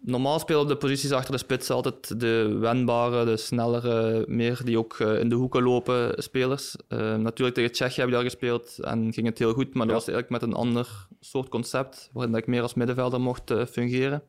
normaal 0.00 0.38
spelen 0.38 0.60
op 0.60 0.68
de 0.68 0.76
posities 0.76 1.12
achter 1.12 1.32
de 1.32 1.38
spits 1.38 1.70
altijd 1.70 2.20
de 2.20 2.56
wendbare, 2.60 3.24
de 3.24 3.36
snellere, 3.36 4.24
meer 4.28 4.60
die 4.64 4.78
ook 4.78 4.98
eh, 4.98 5.18
in 5.18 5.28
de 5.28 5.34
hoeken 5.34 5.62
lopen 5.62 6.22
spelers. 6.22 6.76
Eh, 6.88 7.16
natuurlijk 7.16 7.56
tegen 7.56 7.72
Tsjechië 7.72 8.00
heb 8.00 8.08
ik 8.08 8.14
daar 8.14 8.22
gespeeld 8.22 8.78
en 8.78 9.12
ging 9.12 9.26
het 9.26 9.38
heel 9.38 9.52
goed, 9.52 9.74
maar 9.74 9.86
dat 9.86 9.94
was 9.94 10.08
eigenlijk 10.08 10.42
met 10.42 10.50
een 10.50 10.56
ander 10.56 11.06
soort 11.20 11.48
concept, 11.48 12.10
waarin 12.12 12.34
ik 12.34 12.46
meer 12.46 12.62
als 12.62 12.74
middenvelder 12.74 13.20
mocht 13.20 13.50
eh, 13.50 13.64
fungeren. 13.66 14.22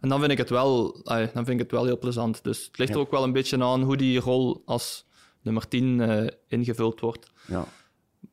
En 0.00 0.08
dan 0.08 0.18
vind 0.20 0.32
ik 0.32 0.38
het 0.38 0.50
wel, 0.50 1.00
dan 1.04 1.28
vind 1.32 1.48
ik 1.48 1.58
het 1.58 1.70
wel 1.70 1.84
heel 1.84 1.98
plezant. 1.98 2.44
Dus 2.44 2.64
het 2.64 2.78
ligt 2.78 2.90
Ja. 2.90 2.96
er 2.96 3.02
ook 3.02 3.10
wel 3.10 3.22
een 3.22 3.32
beetje 3.32 3.62
aan 3.64 3.82
hoe 3.82 3.96
die 3.96 4.20
rol 4.20 4.62
als 4.64 5.04
nummer 5.42 5.68
10 5.68 6.00
eh, 6.00 6.26
ingevuld 6.48 7.00
wordt. 7.00 7.30
Ja. 7.46 7.64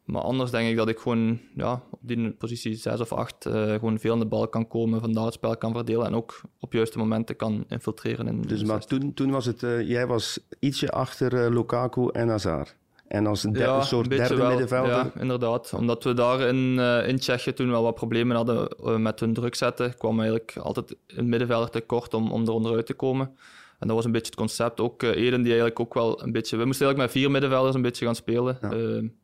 Maar 0.10 0.22
anders 0.22 0.51
denk 0.51 0.69
ik 0.69 0.77
dat 0.77 0.88
ik 0.88 1.00
gewoon 1.00 1.39
ja, 1.55 1.84
op 1.91 2.00
die 2.01 2.31
positie 2.31 2.75
6 2.75 3.00
of 3.00 3.13
8 3.13 3.46
eh, 3.46 3.74
gewoon 3.74 4.00
veel 4.00 4.13
aan 4.13 4.19
de 4.19 4.25
bal 4.25 4.48
kan 4.48 4.67
komen, 4.67 5.01
vandaar 5.01 5.25
het 5.25 5.34
spel 5.34 5.58
kan 5.58 5.74
verdelen 5.74 6.05
en 6.05 6.15
ook 6.15 6.41
op 6.60 6.74
juiste 6.74 6.98
momenten 6.98 7.36
kan 7.36 7.65
infiltreren. 7.67 8.27
In 8.27 8.41
Dus, 8.41 8.63
maar 8.63 8.75
16. 8.81 9.00
toen, 9.00 9.13
toen 9.13 9.31
was 9.31 9.46
het... 9.46 9.63
eh, 9.63 9.88
jij 9.88 10.08
was 10.08 10.39
ietsje 10.60 10.91
achter 10.91 11.43
eh, 11.43 11.51
Lukaku 11.51 12.08
en 12.12 12.29
Hazard. 12.29 12.75
en 13.08 13.27
als 13.27 13.43
een, 13.43 13.53
derde, 13.53 13.84
soort 13.84 14.10
derde 14.10 14.36
wel, 14.36 14.48
middenvelder. 14.48 14.91
Ja, 14.91 15.12
inderdaad. 15.19 15.74
Omdat 15.74 16.03
we 16.03 16.13
daar 16.13 16.39
in, 16.39 16.79
in 17.08 17.17
Tsjechië 17.17 17.53
toen 17.53 17.69
wel 17.69 17.84
wat 17.84 17.96
problemen 17.96 18.36
hadden 18.36 19.01
met 19.01 19.19
hun 19.19 19.34
druk 19.34 19.55
zetten, 19.55 19.98
kwam 19.98 20.19
eigenlijk 20.19 20.58
altijd 20.58 20.96
een 21.08 21.29
middenvelder 21.29 21.69
tekort 21.69 22.13
om, 22.13 22.31
om 22.31 22.46
er 22.46 22.51
onderuit 22.51 22.86
te 22.86 22.93
komen. 22.93 23.36
En 23.80 23.88
dat 23.88 23.96
was 23.96 24.06
een 24.06 24.12
beetje 24.12 24.32
het 24.32 24.40
concept. 24.40 24.80
Ook 24.80 25.04
uh, 25.04 25.10
Eden, 25.10 25.42
die 25.42 25.52
eigenlijk 25.52 25.80
ook 25.80 25.94
wel 25.94 26.24
een 26.24 26.32
beetje... 26.32 26.58
We 26.58 26.66
moesten 26.66 26.86
eigenlijk 26.86 27.14
met 27.14 27.22
vier 27.22 27.32
middenvelders 27.32 27.76
een 27.76 27.82
beetje 27.82 28.06
gaan 28.06 28.16
spelen. 28.16 28.58
Ja. 28.62 28.72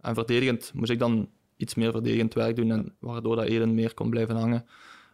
en 0.01 0.15
verdedigend 0.15 0.71
moest 0.73 0.91
ik 0.91 0.99
dan 0.99 1.29
iets 1.57 1.75
meer 1.75 1.91
verdedigend 1.91 2.33
werk 2.33 2.55
doen, 2.55 2.71
en 2.71 2.95
waardoor 2.99 3.35
dat 3.35 3.45
Eden 3.45 3.73
meer 3.73 3.93
kon 3.93 4.09
blijven 4.09 4.35
hangen. 4.35 4.65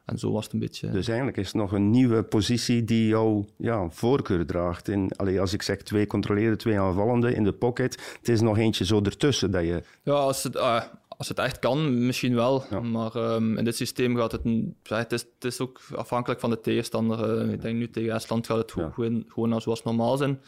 En 0.05 0.17
zo 0.17 0.31
was 0.31 0.43
het 0.43 0.53
een 0.53 0.59
beetje. 0.59 0.89
Dus 0.89 1.07
eigenlijk 1.07 1.37
is 1.37 1.45
het 1.45 1.55
nog 1.55 1.71
een 1.71 1.89
nieuwe 1.89 2.23
positie 2.23 2.83
die 2.83 3.07
jouw 3.07 3.45
ja, 3.57 3.89
voorkeur 3.89 4.45
draagt. 4.45 4.87
In, 4.87 5.11
allee, 5.15 5.39
als 5.39 5.53
ik 5.53 5.61
zeg 5.61 5.77
twee 5.77 6.07
controleren, 6.07 6.57
twee 6.57 6.79
aanvallende 6.79 7.33
in 7.33 7.43
de 7.43 7.53
pocket, 7.53 8.15
het 8.17 8.29
is 8.29 8.41
nog 8.41 8.57
eentje 8.57 8.85
zo 8.85 9.01
ertussen 9.01 9.51
dat 9.51 9.63
je. 9.63 9.83
Ja, 10.03 10.13
als 10.13 10.43
het, 10.43 10.55
uh, 10.55 10.81
als 11.21 11.29
het 11.29 11.39
echt 11.39 11.59
kan, 11.59 12.05
misschien 12.05 12.35
wel. 12.35 12.63
Ja. 12.69 12.79
Maar 12.79 13.15
um, 13.15 13.57
in 13.57 13.63
dit 13.63 13.75
systeem 13.75 14.15
gaat 14.17 14.31
het. 14.31 14.41
Het, 14.83 15.11
is, 15.11 15.21
het 15.21 15.43
is 15.43 15.59
ook 15.59 15.79
afhankelijk 15.95 16.39
van 16.39 16.49
de 16.49 16.59
tegenstander. 16.59 17.45
Uh, 17.45 17.53
ik 17.53 17.61
denk 17.61 17.77
nu 17.77 17.89
tegen 17.89 18.13
Estland 18.13 18.45
gaat 18.45 18.57
het 18.57 18.73
ja. 18.75 18.89
gewoon, 18.89 19.23
gewoon 19.27 19.61
zoals 19.61 19.83
normaal 19.83 20.17
zijn. 20.17 20.41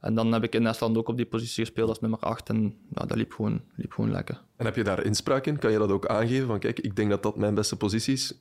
En 0.00 0.14
dan 0.14 0.32
heb 0.32 0.42
ik 0.42 0.54
in 0.54 0.66
Estland 0.66 0.96
ook 0.96 1.08
op 1.08 1.16
die 1.16 1.26
positie 1.26 1.64
gespeeld 1.64 1.88
als 1.88 2.00
nummer 2.00 2.18
8. 2.18 2.48
En 2.48 2.74
ja, 2.94 3.06
dat 3.06 3.16
liep 3.16 3.32
gewoon, 3.32 3.60
liep 3.74 3.92
gewoon 3.92 4.10
lekker. 4.10 4.42
En 4.56 4.64
heb 4.64 4.76
je 4.76 4.84
daar 4.84 5.04
inspraak 5.04 5.46
in? 5.46 5.58
Kan 5.58 5.72
je 5.72 5.78
dat 5.78 5.90
ook 5.90 6.06
aangeven? 6.06 6.46
Van 6.46 6.58
kijk, 6.58 6.80
ik 6.80 6.96
denk 6.96 7.10
dat 7.10 7.22
dat 7.22 7.36
mijn 7.36 7.54
beste 7.54 7.76
positie 7.76 8.14
is. 8.14 8.34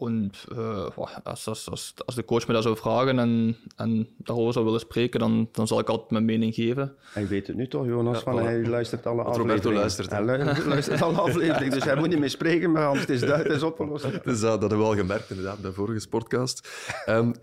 En, 0.00 0.30
uh, 0.52 0.86
als, 1.22 1.46
als, 1.46 1.70
als, 1.70 1.94
als, 2.04 2.14
de 2.14 2.24
coach 2.24 2.46
me 2.46 2.52
dat 2.52 2.62
zou 2.62 2.76
vragen 2.76 3.18
en, 3.18 3.56
en 3.76 4.08
daarover 4.16 4.52
zou 4.52 4.64
willen 4.64 4.80
spreken, 4.80 5.20
dan, 5.20 5.48
dan 5.52 5.66
zal 5.66 5.78
ik 5.78 5.88
altijd 5.88 6.10
mijn 6.10 6.24
mening 6.24 6.54
geven. 6.54 6.94
Hij 7.12 7.28
weet 7.28 7.46
het 7.46 7.56
nu 7.56 7.68
toch, 7.68 7.86
Jonas, 7.86 8.16
ja, 8.16 8.22
van, 8.22 8.42
hij 8.42 8.66
luistert 8.66 9.06
alle 9.06 9.22
afleveringen. 9.22 9.56
Roberto 9.56 9.78
luistert. 9.80 10.10
Hij 10.10 10.24
luistert 10.74 11.02
alle 11.02 11.20
afleveringen, 11.20 11.70
dus 11.70 11.84
hij 11.84 11.96
moet 11.96 12.08
niet 12.08 12.18
meer 12.18 12.30
spreken, 12.30 12.72
maar 12.72 12.86
anders 12.86 13.06
is 13.06 13.20
het 13.20 13.46
is 13.46 13.62
opgelost. 13.62 14.04
Dus 14.24 14.40
dat, 14.40 14.60
dat 14.60 14.70
hebben 14.70 14.78
we 14.78 14.84
al 14.84 14.94
gemerkt, 14.94 15.30
inderdaad, 15.30 15.60
bij 15.60 15.70
de 15.70 15.76
vorige 15.76 16.08
podcast. 16.08 16.68
Um, 17.08 17.34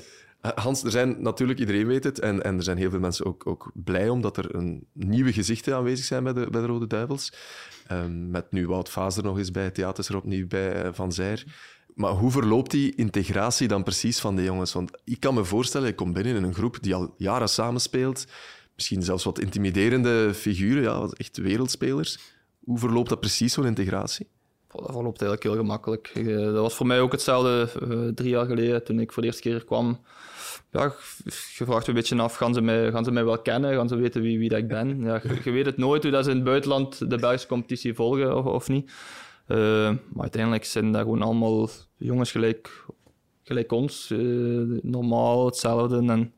Hans, 0.56 0.84
er 0.84 0.92
zijn 0.92 1.22
natuurlijk, 1.22 1.60
iedereen 1.60 1.88
weet 1.88 2.04
het, 2.04 2.20
en, 2.20 2.44
en 2.44 2.58
er 2.58 2.64
zijn 2.64 2.78
heel 2.78 2.90
veel 2.90 3.00
mensen 3.00 3.26
ook, 3.26 3.48
ook 3.48 3.72
blij 3.74 4.10
omdat 4.10 4.38
er 4.38 4.56
een 4.56 4.88
nieuwe 4.92 5.34
gezichten 5.34 5.76
aanwezig 5.76 6.06
zijn 6.06 6.24
bij 6.24 6.34
de, 6.34 6.48
bij 6.50 6.62
de 6.62 6.68
Rode 6.68 6.88
Duivels. 6.88 7.34
Um, 7.92 8.32
met 8.32 8.52
nu 8.52 8.68
Wout 8.68 8.90
Fazer 8.90 9.24
nog 9.24 9.38
eens 9.38 9.52
bij, 9.52 9.72
Theaters 9.72 10.10
er 10.10 10.16
opnieuw 10.16 10.48
bij, 10.48 10.94
Van 10.94 11.12
Zijr. 11.12 11.44
Maar 11.96 12.12
hoe 12.12 12.32
verloopt 12.32 12.72
die 12.72 12.96
integratie 12.96 13.68
dan 13.68 13.84
precies 13.84 14.20
van 14.20 14.36
de 14.36 14.44
jongens? 14.44 14.74
Want 14.74 14.92
ik 15.04 15.20
kan 15.20 15.34
me 15.34 15.44
voorstellen, 15.44 15.88
je 15.88 15.96
komt 15.96 16.14
binnen 16.14 16.36
in 16.36 16.44
een 16.44 16.54
groep 16.54 16.78
die 16.82 16.96
al 16.96 17.14
jaren 17.18 17.50
samenspeelt, 17.50 18.26
misschien 18.76 19.04
zelfs 19.04 19.24
wat 19.24 19.40
intimiderende 19.40 20.34
figuren, 20.34 20.84
ja, 20.84 21.08
echt 21.18 21.38
wereldspelers. 21.38 22.20
Hoe 22.64 22.78
verloopt 22.78 23.10
dat 23.10 23.20
precies, 23.20 23.54
zo'n 23.54 23.66
integratie? 23.66 24.28
Dat 24.68 24.92
verloopt 24.92 25.22
eigenlijk 25.22 25.44
heel 25.44 25.56
gemakkelijk. 25.56 26.12
Dat 26.26 26.54
was 26.54 26.76
voor 26.76 26.88
mij 26.88 27.02
ook 27.02 27.12
hetzelfde 27.12 27.70
uh, 27.88 28.08
drie 28.08 28.30
jaar 28.30 28.46
geleden, 28.46 28.84
toen 28.84 29.00
ik 29.00 29.12
voor 29.12 29.22
de 29.22 29.28
eerste 29.28 29.42
keer 29.42 29.64
kwam. 29.64 30.00
Ja, 30.72 30.94
je 31.58 31.66
vraagt 31.66 31.88
een 31.88 31.94
beetje 31.94 32.22
af, 32.22 32.36
gaan 32.36 32.54
ze 32.54 32.62
mij, 32.62 32.92
gaan 32.92 33.04
ze 33.04 33.12
mij 33.12 33.26
wel 33.26 33.40
kennen? 33.40 33.76
Gaan 33.76 33.88
ze 33.88 33.96
weten 33.96 34.22
wie, 34.22 34.40
wie 34.40 34.50
dat 34.50 34.60
ik 34.60 34.68
ben? 34.68 35.02
Ja, 35.02 35.20
je, 35.24 35.40
je 35.44 35.52
weet 35.52 35.66
het 35.66 35.78
nooit 35.78 36.04
hoe 36.04 36.12
dat 36.12 36.24
ze 36.24 36.30
in 36.30 36.36
het 36.36 36.46
buitenland 36.46 37.10
de 37.10 37.18
Belgische 37.18 37.48
competitie 37.48 37.94
volgen 37.94 38.38
of, 38.38 38.46
of 38.46 38.68
niet. 38.68 38.92
Uh, 39.48 39.58
maar 39.88 40.22
uiteindelijk 40.22 40.66
zijn 40.66 40.92
dat 40.92 41.02
gewoon 41.02 41.22
allemaal 41.22 41.70
jongens 41.98 42.32
gelijk, 42.32 42.86
gelijk 43.44 43.72
ons. 43.72 44.10
Uh, 44.10 44.80
normaal, 44.82 45.46
hetzelfde. 45.46 45.98
En 45.98 46.34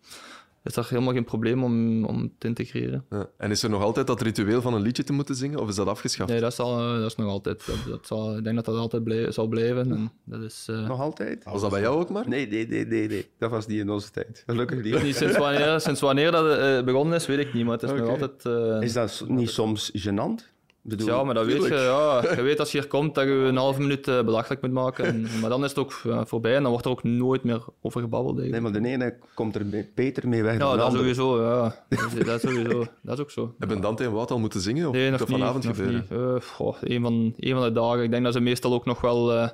is 0.63 0.75
er 0.75 0.87
helemaal 0.89 1.13
geen 1.13 1.23
probleem 1.23 1.63
om, 1.63 2.05
om 2.05 2.33
te 2.37 2.47
integreren. 2.47 3.05
Ja. 3.09 3.29
En 3.37 3.51
is 3.51 3.63
er 3.63 3.69
nog 3.69 3.81
altijd 3.81 4.07
dat 4.07 4.21
ritueel 4.21 4.61
van 4.61 4.73
een 4.73 4.81
liedje 4.81 5.03
te 5.03 5.13
moeten 5.13 5.35
zingen, 5.35 5.59
of 5.59 5.69
is 5.69 5.75
dat 5.75 5.87
afgeschaft? 5.87 6.29
Nee, 6.29 6.39
dat 6.39 6.51
is, 6.51 6.59
al, 6.59 6.77
dat 6.77 7.09
is 7.09 7.15
nog 7.15 7.27
altijd. 7.27 7.65
Dat, 7.65 7.77
dat 7.87 8.07
zal, 8.07 8.37
ik 8.37 8.43
denk 8.43 8.55
dat 8.55 8.65
dat 8.65 8.75
altijd 8.75 9.03
blij, 9.03 9.31
zal 9.31 9.47
blijven. 9.47 9.91
En 9.91 10.11
dat 10.23 10.41
is, 10.41 10.67
uh... 10.69 10.87
Nog 10.87 11.01
altijd? 11.01 11.43
Was 11.43 11.61
dat 11.61 11.69
bij 11.69 11.81
jou 11.81 11.99
ook 11.99 12.09
maar? 12.09 12.29
Nee, 12.29 12.47
nee, 12.47 12.67
nee, 12.67 12.85
nee. 12.85 13.07
nee. 13.07 13.29
Dat 13.37 13.51
was 13.51 13.67
niet 13.67 13.79
in 13.79 13.89
onze 13.89 14.11
tijd. 14.11 14.43
Gelukkig 14.45 14.83
niet. 14.83 15.03
niet 15.03 15.15
sinds, 15.15 15.37
wanneer, 15.37 15.79
sinds 15.79 16.01
wanneer 16.01 16.31
dat 16.31 16.57
uh, 16.57 16.83
begonnen 16.83 17.15
is, 17.15 17.25
weet 17.25 17.39
ik 17.39 17.53
niet, 17.53 17.63
maar 17.63 17.73
het 17.73 17.83
is 17.83 17.89
okay. 17.89 18.01
nog 18.01 18.09
altijd... 18.09 18.45
Uh, 18.45 18.81
is 18.81 18.93
dat 18.93 19.23
niet 19.27 19.49
soms 19.49 19.91
gênant? 20.07 20.54
Bedoel, 20.87 21.07
ja, 21.07 21.23
maar 21.23 21.33
dat 21.33 21.45
weet 21.45 21.63
je. 21.63 21.73
Ja. 21.73 22.21
Je 22.35 22.41
weet 22.41 22.59
als 22.59 22.71
je 22.71 22.79
hier 22.79 22.87
komt 22.87 23.15
dat 23.15 23.23
je 23.23 23.31
een 23.31 23.57
halve 23.57 23.81
minuut 23.81 24.07
uh, 24.07 24.21
belachelijk 24.21 24.61
moet 24.61 24.71
maken. 24.71 25.05
En, 25.05 25.27
maar 25.41 25.49
dan 25.49 25.63
is 25.63 25.69
het 25.69 25.79
ook 25.79 26.01
uh, 26.05 26.21
voorbij 26.25 26.55
en 26.55 26.61
dan 26.61 26.71
wordt 26.71 26.85
er 26.85 26.91
ook 26.91 27.03
nooit 27.03 27.43
meer 27.43 27.63
over 27.81 28.01
gebabbeld. 28.01 28.39
Eigenlijk. 28.39 28.73
Nee, 28.73 28.81
maar 28.81 28.99
de 28.99 29.05
ene 29.05 29.17
komt 29.33 29.55
er 29.55 29.89
beter 29.95 30.27
mee 30.27 30.43
weg 30.43 30.53
ja, 30.53 30.59
dan 30.59 30.71
de 30.71 30.77
dat 30.77 30.85
andere. 30.85 31.13
sowieso. 31.13 31.43
Ja. 31.43 31.75
Dat, 32.25 32.43
is 32.43 32.51
sowieso. 32.51 32.85
Dat 33.01 33.17
is 33.17 33.23
ook 33.23 33.31
zo. 33.31 33.55
Hebben 33.59 33.81
Dante 33.81 34.03
en 34.03 34.11
Wout 34.11 34.31
al 34.31 34.39
moeten 34.39 34.61
zingen? 34.61 34.87
Of 34.87 34.93
nee, 34.93 35.09
nog 35.09 35.19
dat 35.19 35.27
niet, 35.27 35.37
vanavond 35.37 35.63
nog 35.63 35.75
gebeuren? 35.75 36.05
Niet. 36.09 36.19
Uh, 36.19 36.35
goh, 36.41 36.75
een, 36.81 37.01
van, 37.01 37.33
een 37.37 37.53
van 37.53 37.63
de 37.63 37.71
dagen. 37.71 38.03
Ik 38.03 38.11
denk 38.11 38.23
dat 38.23 38.33
ze 38.33 38.39
meestal 38.39 38.73
ook 38.73 38.85
nog 38.85 39.01
wel 39.01 39.49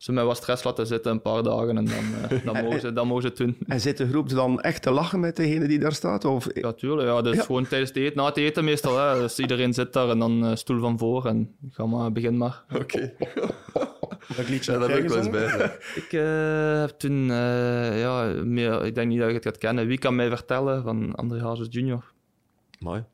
ze 0.00 0.12
mij 0.12 0.24
wat 0.24 0.36
stress 0.36 0.64
laten 0.64 0.86
zitten 0.86 1.12
een 1.12 1.22
paar 1.22 1.42
dagen 1.42 1.76
en 1.76 1.84
dan, 1.84 2.04
uh, 2.32 2.44
dan, 2.44 2.64
mogen, 2.64 2.80
ze, 2.80 2.92
dan 2.92 3.06
mogen 3.06 3.22
ze 3.22 3.28
het 3.28 3.36
doen. 3.36 3.56
En 3.74 3.80
zit 3.80 3.96
de 3.96 4.08
groep 4.08 4.28
dan 4.28 4.60
echt 4.60 4.82
te 4.82 4.90
lachen 4.90 5.20
met 5.20 5.36
degene 5.36 5.68
die 5.68 5.78
daar 5.78 5.92
staat? 5.92 6.24
Of... 6.24 6.46
Ja, 6.54 6.72
tuurlijk. 6.72 7.08
Ja, 7.08 7.22
dat 7.22 7.32
is 7.32 7.38
ja. 7.38 7.44
gewoon 7.44 7.66
tijdens 7.66 7.90
het 7.90 7.98
eten, 7.98 8.16
na 8.16 8.24
het 8.24 8.36
eten 8.36 8.64
meestal. 8.64 8.98
Hè. 8.98 9.20
Dus 9.20 9.38
iedereen 9.38 9.74
zit 9.74 9.92
daar 9.92 10.08
en 10.08 10.18
dan 10.18 10.44
uh, 10.44 10.54
stoel 10.54 10.80
van 10.80 10.98
voor 10.98 11.26
en 11.26 11.54
ga 11.70 11.86
maar, 11.86 12.12
begin 12.12 12.36
maar. 12.36 12.64
Oké. 12.72 12.82
Okay. 12.82 13.14
Dat 14.36 14.48
liedje 14.48 14.72
ja, 14.72 14.78
daar 14.78 14.88
ben 14.88 14.98
ik 14.98 15.08
wel 15.08 15.18
eens 15.18 15.30
bij. 15.30 15.42
Ja. 15.42 15.72
Ik 16.02 16.12
uh, 16.12 16.80
heb 16.80 16.90
toen, 16.90 17.26
ja, 17.96 18.32
meer, 18.44 18.84
ik 18.84 18.94
denk 18.94 19.08
niet 19.08 19.18
dat 19.18 19.28
je 19.28 19.34
het 19.34 19.44
gaat 19.44 19.58
kennen. 19.58 19.86
Wie 19.86 19.98
kan 19.98 20.14
mij 20.14 20.28
vertellen 20.28 20.82
van 20.82 21.14
André 21.14 21.40
Hazes 21.40 21.66
Jr. 21.70 22.12
Mooi. 22.78 23.04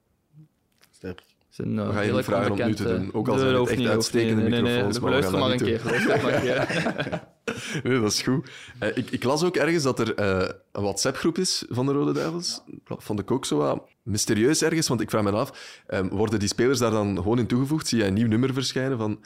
Sterk. 0.91 1.23
Zijn, 1.57 1.77
uh, 1.77 1.87
we 1.87 1.93
gaan 1.93 2.07
je 2.07 2.13
niet 2.13 2.25
vragen 2.25 2.53
om 2.53 2.67
nu 2.67 2.75
te 2.75 2.85
doen, 2.85 3.15
ook 3.15 3.29
al 3.29 3.39
zijn 3.39 3.55
het 3.55 3.69
echt 3.69 3.79
niet, 3.79 3.89
uitstekende 3.89 4.43
nee, 4.43 4.63
microfoons. 4.63 4.99
Nee, 4.99 5.11
nee, 5.11 5.11
luister 5.11 5.39
maar 5.39 5.51
een 5.51 5.59
keer. 5.59 5.81
Luister 5.85 6.23
maar 6.23 6.35
een 6.35 6.41
keer. 6.41 7.23
nee, 7.85 8.01
dat 8.01 8.13
is 8.13 8.23
goed. 8.23 8.51
Uh, 8.83 8.97
ik, 8.97 9.11
ik, 9.11 9.25
las 9.25 9.45
ook 9.45 9.57
ergens 9.57 9.83
dat 9.83 9.99
er 9.99 10.21
uh, 10.21 10.49
een 10.73 10.83
WhatsApp-groep 10.83 11.39
is 11.39 11.65
van 11.69 11.87
de 11.87 11.93
Rode 11.93 12.13
Duivels. 12.13 12.63
Dat 12.85 13.03
vond 13.03 13.21
ik 13.21 13.31
ook 13.31 13.45
zo 13.45 13.57
wat 13.57 13.83
mysterieus 14.03 14.63
ergens, 14.63 14.89
want 14.89 15.01
ik 15.01 15.11
vraag 15.11 15.23
me 15.23 15.31
af, 15.31 15.81
um, 15.89 16.09
worden 16.09 16.39
die 16.39 16.49
spelers 16.49 16.79
daar 16.79 16.91
dan 16.91 17.17
gewoon 17.17 17.39
in 17.39 17.47
toegevoegd? 17.47 17.89
Zie 17.89 17.99
je 17.99 18.05
een 18.05 18.15
nieuw 18.15 18.29
nummer 18.29 18.53
verschijnen 18.53 18.99
van... 18.99 19.25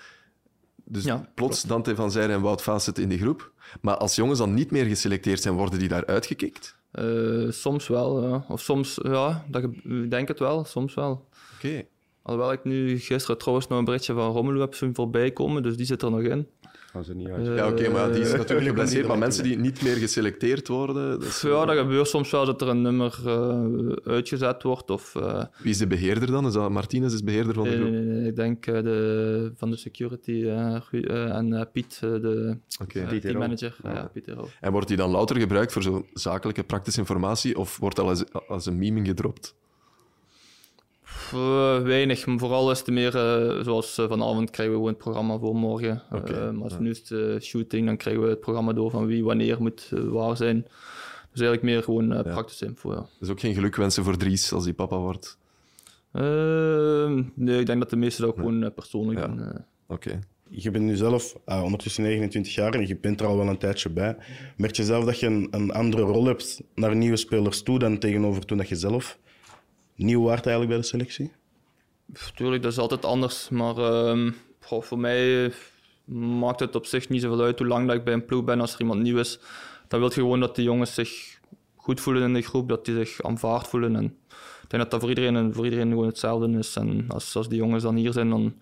Dus 0.84 1.04
ja, 1.04 1.16
plots 1.34 1.34
klopt. 1.34 1.68
Dante 1.68 1.94
van 1.94 2.10
Zijre 2.10 2.32
en 2.32 2.40
Wout 2.40 2.62
Vaas 2.62 2.84
zitten 2.84 3.02
in 3.02 3.08
die 3.08 3.18
groep. 3.18 3.52
Maar 3.80 3.96
als 3.96 4.14
jongens 4.14 4.38
dan 4.38 4.54
niet 4.54 4.70
meer 4.70 4.84
geselecteerd 4.84 5.42
zijn, 5.42 5.54
worden 5.54 5.78
die 5.78 5.88
daar 5.88 6.06
uitgekikt? 6.06 6.76
Uh, 6.92 7.50
soms 7.50 7.88
wel, 7.88 8.28
ja. 8.28 8.44
Of 8.48 8.60
soms, 8.60 8.98
ja, 9.02 9.44
dat, 9.48 9.62
ik 9.62 10.10
denk 10.10 10.28
het 10.28 10.38
wel, 10.38 10.64
soms 10.64 10.94
wel. 10.94 11.28
Oké. 11.56 11.66
Okay. 11.66 11.88
Alhoewel 12.22 12.52
ik 12.52 12.64
nu 12.64 12.98
gisteren 12.98 13.38
trouwens 13.38 13.68
nog 13.68 13.78
een 13.78 13.84
berichtje 13.84 14.14
van 14.14 14.32
Romelu 14.32 14.60
heb 14.60 14.74
zien 14.74 14.94
voorbij 14.94 15.30
komen, 15.30 15.62
dus 15.62 15.76
die 15.76 15.86
zit 15.86 16.02
er 16.02 16.10
nog 16.10 16.20
in. 16.20 16.46
Gaan 16.90 17.04
ze 17.04 17.14
niet 17.14 17.28
uit. 17.28 17.46
Uh, 17.46 17.56
ja, 17.56 17.68
oké, 17.68 17.80
okay, 17.80 17.92
maar 17.92 18.12
die 18.12 18.22
is 18.22 18.32
natuurlijk 18.36 18.68
geblesseerd. 18.68 19.06
Maar 19.06 19.18
mensen 19.18 19.44
die 19.44 19.58
niet 19.58 19.82
meer 19.82 19.96
geselecteerd 19.96 20.68
worden... 20.68 21.10
Dat 21.10 21.28
is, 21.28 21.40
ja, 21.40 21.64
dat 21.64 21.76
gebeurt 21.76 22.08
soms 22.08 22.30
wel 22.30 22.46
dat 22.46 22.60
er 22.60 22.68
een 22.68 22.82
nummer 22.82 23.18
uh, 23.26 23.92
uitgezet 24.04 24.62
wordt. 24.62 24.90
Of, 24.90 25.14
uh, 25.14 25.44
Wie 25.62 25.70
is 25.70 25.78
de 25.78 25.86
beheerder 25.86 26.30
dan? 26.30 26.46
Is 26.46 26.52
dat 26.52 26.70
Martinez 26.70 27.14
is 27.14 27.24
beheerder 27.24 27.54
van 27.54 27.64
de 27.64 27.76
groep? 27.76 27.90
Nee, 27.90 28.00
nee, 28.00 28.28
ik 28.28 28.36
denk 28.36 28.64
de, 28.64 29.52
van 29.56 29.70
de 29.70 29.76
security 29.76 30.46
en 30.46 31.68
Piet, 31.72 32.00
de 32.00 32.56
okay. 32.82 33.02
Ja. 33.02 33.08
Ja, 33.82 34.10
Piet 34.12 34.28
en 34.60 34.72
wordt 34.72 34.88
die 34.88 34.96
dan 34.96 35.10
louter 35.10 35.36
gebruikt 35.36 35.72
voor 35.72 35.82
zo 35.82 36.06
zakelijke, 36.12 36.62
praktische 36.62 37.00
informatie? 37.00 37.58
Of 37.58 37.78
wordt 37.78 37.96
dat 37.96 38.06
als, 38.06 38.24
als 38.48 38.66
een 38.66 38.78
meme 38.78 39.04
gedropt? 39.04 39.54
Uh, 41.34 41.82
weinig, 41.82 42.26
maar 42.26 42.38
vooral 42.38 42.70
is 42.70 42.78
het 42.78 42.88
meer 42.88 43.14
uh, 43.14 43.64
zoals 43.64 43.98
uh, 43.98 44.08
vanavond 44.08 44.50
krijgen 44.50 44.74
we 44.74 44.80
gewoon 44.80 44.94
het 44.94 45.02
programma 45.02 45.38
voor 45.38 45.56
morgen. 45.56 46.02
Okay, 46.12 46.50
maar 46.50 46.62
als 46.62 46.72
ja. 46.72 46.78
nu 46.78 46.90
is 46.90 47.08
het 47.08 47.44
shooting, 47.44 47.86
dan 47.86 47.96
krijgen 47.96 48.22
we 48.22 48.28
het 48.28 48.40
programma 48.40 48.72
door 48.72 48.90
van 48.90 49.06
wie 49.06 49.24
wanneer 49.24 49.62
moet 49.62 49.88
waar 49.90 50.36
zijn. 50.36 50.62
Dus 51.32 51.40
eigenlijk 51.40 51.62
meer 51.62 51.82
gewoon 51.82 52.08
ja. 52.08 52.22
praktische 52.22 52.66
info. 52.66 52.92
Ja. 52.92 53.06
Dus 53.18 53.28
ook 53.28 53.40
geen 53.40 53.54
geluk 53.54 53.76
wensen 53.76 54.04
voor 54.04 54.16
Dries 54.16 54.52
als 54.52 54.64
die 54.64 54.72
papa 54.72 54.96
wordt? 54.96 55.38
Ehm, 56.12 57.22
nee, 57.34 57.60
ik 57.60 57.66
denk 57.66 57.78
dat 57.80 57.90
de 57.90 57.96
meesten 57.96 58.24
dat 58.24 58.30
ook 58.30 58.38
gewoon 58.38 58.74
persoonlijk 58.74 59.18
ja. 59.18 59.26
doen. 59.26 59.40
Oké. 59.40 59.62
Okay. 59.86 60.18
Je 60.48 60.70
bent 60.70 60.84
nu 60.84 60.96
zelf 60.96 61.36
ondertussen 61.44 62.02
29 62.02 62.54
jaar 62.54 62.74
en 62.74 62.86
je 62.86 62.96
bent 62.96 63.20
er 63.20 63.26
al 63.26 63.36
wel 63.36 63.48
een 63.48 63.58
tijdje 63.58 63.90
bij. 63.90 64.16
Merk 64.56 64.76
je 64.76 64.84
zelf 64.84 65.04
dat 65.04 65.20
je 65.20 65.26
een, 65.26 65.48
een 65.50 65.72
andere 65.72 66.02
rol 66.02 66.24
hebt 66.24 66.62
naar 66.74 66.96
nieuwe 66.96 67.16
spelers 67.16 67.62
toe 67.62 67.78
dan 67.78 67.98
tegenover 67.98 68.44
toen 68.44 68.58
dat 68.58 68.68
je 68.68 68.76
zelf 68.76 69.18
nieuw 70.02 70.22
waard 70.22 70.46
eigenlijk 70.46 70.68
bij 70.68 70.76
de 70.76 70.86
selectie? 70.86 71.32
Tuurlijk, 72.34 72.62
dat 72.62 72.72
is 72.72 72.78
altijd 72.78 73.04
anders. 73.04 73.48
Maar 73.48 73.74
goh, 74.60 74.82
voor 74.82 74.98
mij 74.98 75.52
maakt 76.14 76.60
het 76.60 76.74
op 76.74 76.86
zich 76.86 77.08
niet 77.08 77.22
zoveel 77.22 77.44
uit 77.44 77.58
hoe 77.58 77.68
lang 77.68 77.86
dat 77.86 77.96
ik 77.96 78.04
bij 78.04 78.14
een 78.14 78.24
ploeg 78.24 78.44
ben. 78.44 78.60
Als 78.60 78.74
er 78.74 78.80
iemand 78.80 79.02
nieuw 79.02 79.18
is, 79.18 79.38
dan 79.88 80.00
wil 80.00 80.08
je 80.08 80.14
gewoon 80.14 80.40
dat 80.40 80.54
die 80.54 80.64
jongens 80.64 80.94
zich 80.94 81.40
goed 81.76 82.00
voelen 82.00 82.22
in 82.22 82.34
de 82.34 82.42
groep, 82.42 82.68
dat 82.68 82.84
die 82.84 82.94
zich 82.94 83.22
aanvaard 83.22 83.66
voelen. 83.66 83.96
En 83.96 84.04
ik 84.62 84.70
denk 84.70 84.82
dat 84.82 84.90
dat 84.90 85.00
voor 85.00 85.08
iedereen, 85.08 85.54
voor 85.54 85.64
iedereen 85.64 85.88
gewoon 85.88 86.06
hetzelfde 86.06 86.58
is. 86.58 86.76
En 86.76 87.04
als, 87.08 87.36
als 87.36 87.48
die 87.48 87.58
jongens 87.58 87.82
dan 87.82 87.96
hier 87.96 88.12
zijn, 88.12 88.28
dan, 88.28 88.54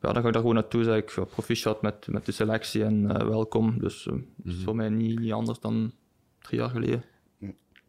ja, 0.00 0.12
dan 0.12 0.22
ga 0.22 0.26
ik 0.26 0.32
daar 0.32 0.42
gewoon 0.42 0.54
naartoe. 0.54 0.84
Zeg 0.84 0.96
ik, 0.96 1.14
proficiat 1.30 1.82
met, 1.82 2.06
met 2.06 2.26
de 2.26 2.32
selectie 2.32 2.84
en 2.84 3.02
uh, 3.02 3.08
welkom. 3.08 3.78
Dus 3.78 4.06
uh, 4.06 4.12
mm-hmm. 4.12 4.28
is 4.44 4.64
voor 4.64 4.76
mij 4.76 4.88
niet, 4.88 5.18
niet 5.18 5.32
anders 5.32 5.60
dan 5.60 5.92
drie 6.38 6.60
jaar 6.60 6.70
geleden. 6.70 7.04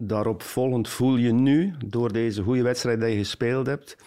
Daarop 0.02 0.42
volgend 0.42 0.90
voel 0.90 1.16
je 1.16 1.34
nu, 1.34 1.74
door 1.86 2.12
deze 2.12 2.44
goede 2.44 2.62
wedstrijd 2.62 3.00
die 3.00 3.10
je 3.10 3.18
gespeeld 3.18 3.68
hebt, 3.68 3.98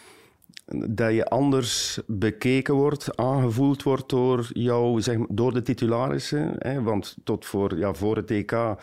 dat 0.87 1.13
je 1.13 1.29
anders 1.29 2.01
bekeken 2.07 2.75
wordt, 2.75 3.17
aangevoeld 3.17 3.83
wordt 3.83 4.09
door 4.09 4.51
jou, 4.53 5.01
zeg 5.01 5.17
door 5.29 5.53
de 5.53 5.63
titularissen. 5.63 6.55
Hè? 6.59 6.83
Want 6.83 7.17
tot 7.25 7.47
voor, 7.47 7.79
ja, 7.79 7.95
voor 7.95 8.17
het 8.17 8.31
EK 8.31 8.77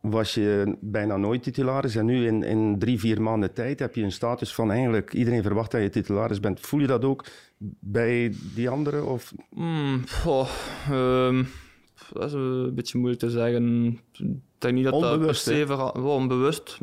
was 0.00 0.34
je 0.34 0.76
bijna 0.80 1.16
nooit 1.16 1.42
titularis. 1.42 1.96
En 1.96 2.04
nu 2.04 2.26
in, 2.26 2.42
in 2.42 2.78
drie, 2.78 2.98
vier 2.98 3.22
maanden 3.22 3.52
tijd 3.52 3.78
heb 3.78 3.94
je 3.94 4.02
een 4.02 4.12
status 4.12 4.54
van 4.54 4.70
eigenlijk 4.70 5.12
iedereen 5.12 5.42
verwacht 5.42 5.70
dat 5.70 5.82
je 5.82 5.90
titularis 5.90 6.40
bent. 6.40 6.60
Voel 6.60 6.80
je 6.80 6.86
dat 6.86 7.04
ook 7.04 7.24
bij 7.80 8.34
die 8.54 8.68
anderen? 8.68 9.06
Of? 9.06 9.32
Mm, 9.50 10.02
goh, 10.08 10.48
ehm, 10.90 11.44
dat 12.12 12.24
is 12.24 12.32
een 12.32 12.74
beetje 12.74 12.98
moeilijk 12.98 13.22
te 13.22 13.30
zeggen. 13.30 13.86
Ik 14.12 14.26
denk 14.58 14.74
niet 14.74 14.84
dat 14.84 14.92
dat 14.92 15.02
per 15.02 15.12
Onbewust, 15.12 15.42
se 15.42 15.92
onbewust. 15.94 16.78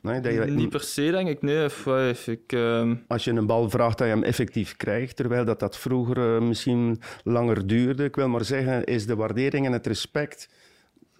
Nee, 0.00 0.20
dat 0.20 0.32
je 0.32 0.40
Niet 0.40 0.68
per 0.68 0.80
se, 0.80 1.10
denk 1.10 1.28
ik. 1.28 1.42
Nee, 1.42 1.64
Of, 1.64 2.26
ik, 2.26 2.52
ehm, 2.52 2.94
als 3.08 3.24
je 3.24 3.30
een 3.30 3.46
bal 3.46 3.70
vraagt, 3.70 3.98
dat 3.98 4.06
je 4.06 4.12
hem 4.12 4.22
effectief 4.22 4.76
krijgt, 4.76 5.16
terwijl 5.16 5.44
dat, 5.44 5.60
dat 5.60 5.76
vroeger 5.78 6.36
eh, 6.36 6.42
misschien 6.42 7.00
langer 7.24 7.66
duurde. 7.66 8.04
Ik 8.04 8.16
wil 8.16 8.28
maar 8.28 8.44
zeggen, 8.44 8.84
is 8.84 9.06
de 9.06 9.16
waardering 9.16 9.66
en 9.66 9.72
het 9.72 9.86
respect... 9.86 10.48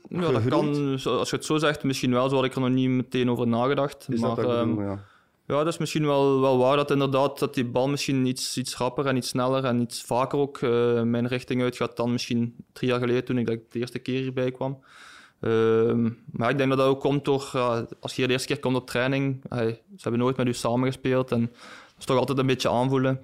ja, 0.08 0.30
dat 0.30 0.44
kan, 0.44 0.92
als 1.04 1.30
je 1.30 1.36
het 1.36 1.44
zo 1.44 1.56
zegt, 1.56 1.82
misschien 1.82 2.10
wel. 2.10 2.28
Zo 2.28 2.34
had 2.34 2.44
ik 2.44 2.54
er 2.54 2.60
nog 2.60 2.70
niet 2.70 2.88
meteen 2.88 3.30
over 3.30 3.46
nagedacht. 3.46 4.06
Is 4.10 4.20
maar 4.20 4.34
dat 4.34 4.46
bedoel, 4.46 4.82
ja. 4.82 5.04
Ja, 5.46 5.56
dat 5.56 5.66
is 5.66 5.78
misschien 5.78 6.06
wel, 6.06 6.40
wel 6.40 6.58
waar 6.58 6.76
dat 6.76 6.90
inderdaad 6.90 7.38
dat 7.38 7.54
die 7.54 7.64
bal 7.64 7.88
misschien 7.88 8.26
iets, 8.26 8.56
iets 8.56 8.76
rapper 8.76 9.06
en 9.06 9.16
iets 9.16 9.28
sneller 9.28 9.64
en 9.64 9.80
iets 9.80 10.02
vaker 10.02 10.38
ook 10.38 10.58
eh, 10.58 11.02
mijn 11.02 11.26
richting 11.26 11.62
uitgaat 11.62 11.96
dan 11.96 12.12
misschien 12.12 12.54
drie 12.72 12.90
jaar 12.90 13.00
geleden 13.00 13.24
toen 13.24 13.38
ik 13.38 13.46
dat 13.46 13.58
de 13.68 13.78
eerste 13.78 13.98
keer 13.98 14.20
hierbij 14.20 14.50
kwam. 14.50 14.78
Ehm, 15.40 16.10
maar 16.32 16.50
ik 16.50 16.58
denk 16.58 16.68
dat 16.68 16.78
dat 16.78 16.88
ook 16.88 17.00
komt 17.00 17.24
door, 17.24 17.50
als 18.00 18.12
je 18.12 18.16
hier 18.16 18.26
de 18.26 18.32
eerste 18.32 18.48
keer 18.48 18.60
komt 18.60 18.76
op 18.76 18.86
training, 18.86 19.40
ze 19.50 19.78
hebben 19.96 20.20
nooit 20.20 20.36
met 20.36 20.46
u 20.46 20.54
samengespeeld 20.54 21.32
en 21.32 21.40
dat 21.40 21.98
is 21.98 22.04
toch 22.04 22.18
altijd 22.18 22.38
een 22.38 22.46
beetje 22.46 22.70
aanvoelen. 22.70 23.20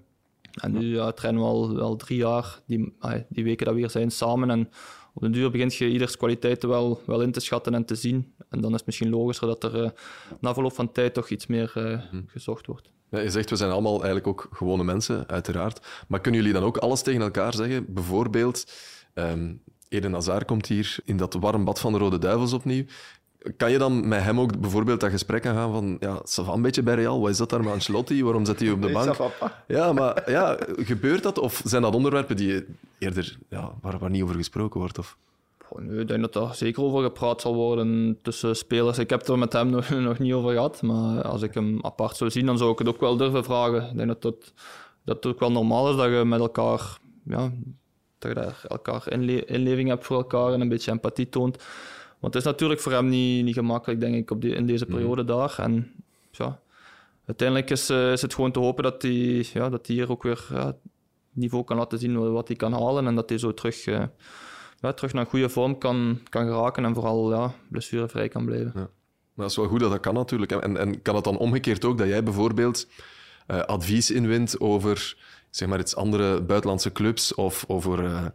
En 0.52 0.72
nu 0.72 0.94
ja, 0.94 1.12
trainen 1.12 1.42
we 1.42 1.48
al, 1.48 1.80
al 1.80 1.96
drie 1.96 2.18
jaar, 2.18 2.60
die, 2.66 2.94
die 3.28 3.44
weken 3.44 3.64
dat 3.64 3.74
we 3.74 3.80
hier 3.80 3.90
zijn 3.90 4.10
samen. 4.10 4.50
En 4.50 4.70
op 5.14 5.22
den 5.22 5.32
duur 5.32 5.50
begint 5.50 5.74
je 5.74 5.88
ieders 5.88 6.16
kwaliteiten 6.16 6.68
wel, 6.68 7.00
wel 7.06 7.20
in 7.20 7.32
te 7.32 7.40
schatten 7.40 7.74
en 7.74 7.84
te 7.84 7.94
zien. 7.94 8.34
En 8.52 8.60
dan 8.60 8.70
is 8.70 8.76
het 8.76 8.86
misschien 8.86 9.10
logischer 9.10 9.46
dat 9.46 9.64
er 9.64 9.84
eh, 9.84 9.90
na 10.40 10.54
verloop 10.54 10.72
van 10.72 10.92
tijd 10.92 11.14
toch 11.14 11.28
iets 11.28 11.46
meer 11.46 11.72
eh, 11.74 12.20
gezocht 12.26 12.66
wordt. 12.66 12.90
Ja, 13.10 13.18
je 13.18 13.30
zegt, 13.30 13.50
we 13.50 13.56
zijn 13.56 13.70
allemaal 13.70 13.94
eigenlijk 13.94 14.26
ook 14.26 14.48
gewone 14.52 14.84
mensen, 14.84 15.28
uiteraard. 15.28 15.86
Maar 16.08 16.20
kunnen 16.20 16.40
jullie 16.40 16.56
dan 16.56 16.64
ook 16.64 16.76
alles 16.76 17.02
tegen 17.02 17.20
elkaar 17.20 17.54
zeggen? 17.54 17.92
Bijvoorbeeld, 17.94 18.72
ehm 19.14 19.50
Eden 19.92 20.12
Hazard 20.12 20.44
komt 20.44 20.66
hier 20.66 20.96
in 21.04 21.16
dat 21.16 21.34
warm 21.34 21.64
bad 21.64 21.80
van 21.80 21.92
de 21.92 21.98
Rode 21.98 22.18
Duivels 22.18 22.52
opnieuw. 22.52 22.84
Kan 23.56 23.70
je 23.70 23.78
dan 23.78 24.08
met 24.08 24.22
hem 24.22 24.40
ook 24.40 24.60
bijvoorbeeld 24.60 25.00
dat 25.00 25.10
gesprek 25.10 25.46
aan 25.46 25.54
gaan 25.54 25.72
van 25.72 25.96
ja, 26.00 26.18
ça 26.18 26.44
va 26.44 26.52
een 26.52 26.62
beetje 26.62 26.82
bij 26.82 26.94
Real, 26.94 27.20
wat 27.20 27.30
is 27.30 27.36
dat 27.36 27.50
daar 27.50 27.62
met 27.62 27.72
Ancelotti? 27.72 28.24
Waarom 28.24 28.44
zit 28.44 28.60
hij 28.60 28.70
op 28.70 28.82
de 28.82 28.92
bank? 28.92 29.16
Ja, 29.66 29.92
maar 29.92 30.30
ja, 30.30 30.58
gebeurt 30.76 31.22
dat? 31.22 31.38
Of 31.38 31.62
zijn 31.64 31.82
dat 31.82 31.94
onderwerpen 31.94 32.36
die 32.36 32.64
eerder, 32.98 33.38
ja, 33.48 33.72
waar, 33.80 33.98
waar 33.98 34.10
niet 34.10 34.22
over 34.22 34.34
gesproken 34.34 34.80
wordt? 34.80 34.98
Of... 34.98 35.16
Ik 35.78 36.08
denk 36.08 36.20
dat 36.20 36.34
er 36.34 36.54
zeker 36.54 36.82
over 36.82 37.02
gepraat 37.02 37.40
zal 37.40 37.54
worden 37.54 38.18
tussen 38.22 38.56
spelers. 38.56 38.98
Ik 38.98 39.10
heb 39.10 39.20
het 39.20 39.28
er 39.28 39.38
met 39.38 39.52
hem 39.52 39.70
nog, 39.76 39.88
nog 39.88 40.18
niet 40.18 40.32
over 40.32 40.52
gehad, 40.52 40.82
maar 40.82 41.22
als 41.22 41.42
ik 41.42 41.54
hem 41.54 41.78
apart 41.82 42.16
zou 42.16 42.30
zien, 42.30 42.46
dan 42.46 42.58
zou 42.58 42.72
ik 42.72 42.78
het 42.78 42.88
ook 42.88 43.00
wel 43.00 43.16
durven 43.16 43.44
vragen. 43.44 43.90
Ik 43.90 43.96
denk 43.96 44.22
dat 44.22 44.52
dat, 45.04 45.26
ook 45.26 45.40
wel 45.40 45.52
normaal 45.52 45.90
is 45.90 45.96
dat 45.96 46.10
je 46.10 46.24
met 46.24 46.40
elkaar, 46.40 46.98
ja, 47.24 47.52
dat 48.18 48.30
je 48.30 48.34
daar 48.34 48.64
elkaar 48.68 49.12
inle 49.12 49.44
inleving 49.44 49.88
hebt 49.88 50.04
voor 50.04 50.16
elkaar 50.16 50.52
en 50.52 50.60
een 50.60 50.68
beetje 50.68 50.90
empathie 50.90 51.28
toont. 51.28 51.56
Want 52.18 52.34
het 52.34 52.42
is 52.44 52.50
natuurlijk 52.50 52.80
voor 52.80 52.92
hem 52.92 53.08
niet, 53.08 53.44
niet 53.44 53.54
gemakkelijk, 53.54 54.00
denk 54.00 54.14
ik, 54.14 54.30
op 54.30 54.40
die, 54.40 54.54
in 54.54 54.66
deze 54.66 54.86
periode 54.86 55.24
daar. 55.24 55.54
En 55.58 55.92
ja, 56.30 56.60
uiteindelijk 57.26 57.70
is, 57.70 57.90
eh, 57.90 58.12
is 58.12 58.22
het 58.22 58.34
gewoon 58.34 58.52
te 58.52 58.58
hopen 58.58 58.82
dat 58.82 59.02
hij, 59.02 59.46
ja, 59.52 59.68
dat 59.68 59.86
hier 59.86 60.10
ook 60.10 60.22
weer 60.22 60.46
ja, 60.50 60.66
het 60.66 60.76
niveau 61.32 61.64
kan 61.64 61.76
laten 61.76 61.98
zien 61.98 62.32
wat 62.32 62.48
hij 62.48 62.56
kan 62.56 62.72
halen 62.72 63.06
en 63.06 63.14
dat 63.14 63.28
hij 63.28 63.38
zo 63.38 63.54
terug... 63.54 63.86
eh, 63.86 64.04
ja, 64.82 64.92
terug 64.92 65.12
naar 65.12 65.26
goede 65.26 65.48
vorm 65.48 65.78
kan, 65.78 66.20
kan 66.28 66.46
geraken 66.46 66.84
en 66.84 66.94
vooral 66.94 67.32
ja, 67.32 67.54
blessurevrij 67.68 68.28
kan 68.28 68.44
blijven. 68.44 68.72
Maar 68.74 69.44
dat 69.44 69.50
is 69.50 69.56
wel 69.56 69.66
goed 69.66 69.80
dat 69.80 69.90
dat 69.90 70.00
kan 70.00 70.14
natuurlijk. 70.14 70.52
En, 70.52 70.76
en 70.76 71.02
kan 71.02 71.14
het 71.14 71.24
dan 71.24 71.38
omgekeerd 71.38 71.84
ook 71.84 71.98
dat 71.98 72.08
jij 72.08 72.22
bijvoorbeeld 72.22 72.86
eh, 73.46 73.60
advies 73.60 74.10
inwint 74.10 74.60
over 74.60 75.16
zeg 75.50 75.68
maar 75.68 75.80
iets 75.80 75.96
andere 75.96 76.42
buitenlandse 76.42 76.92
clubs 76.92 77.34
of 77.34 77.64
over 77.68 78.04
eh, 78.04 78.26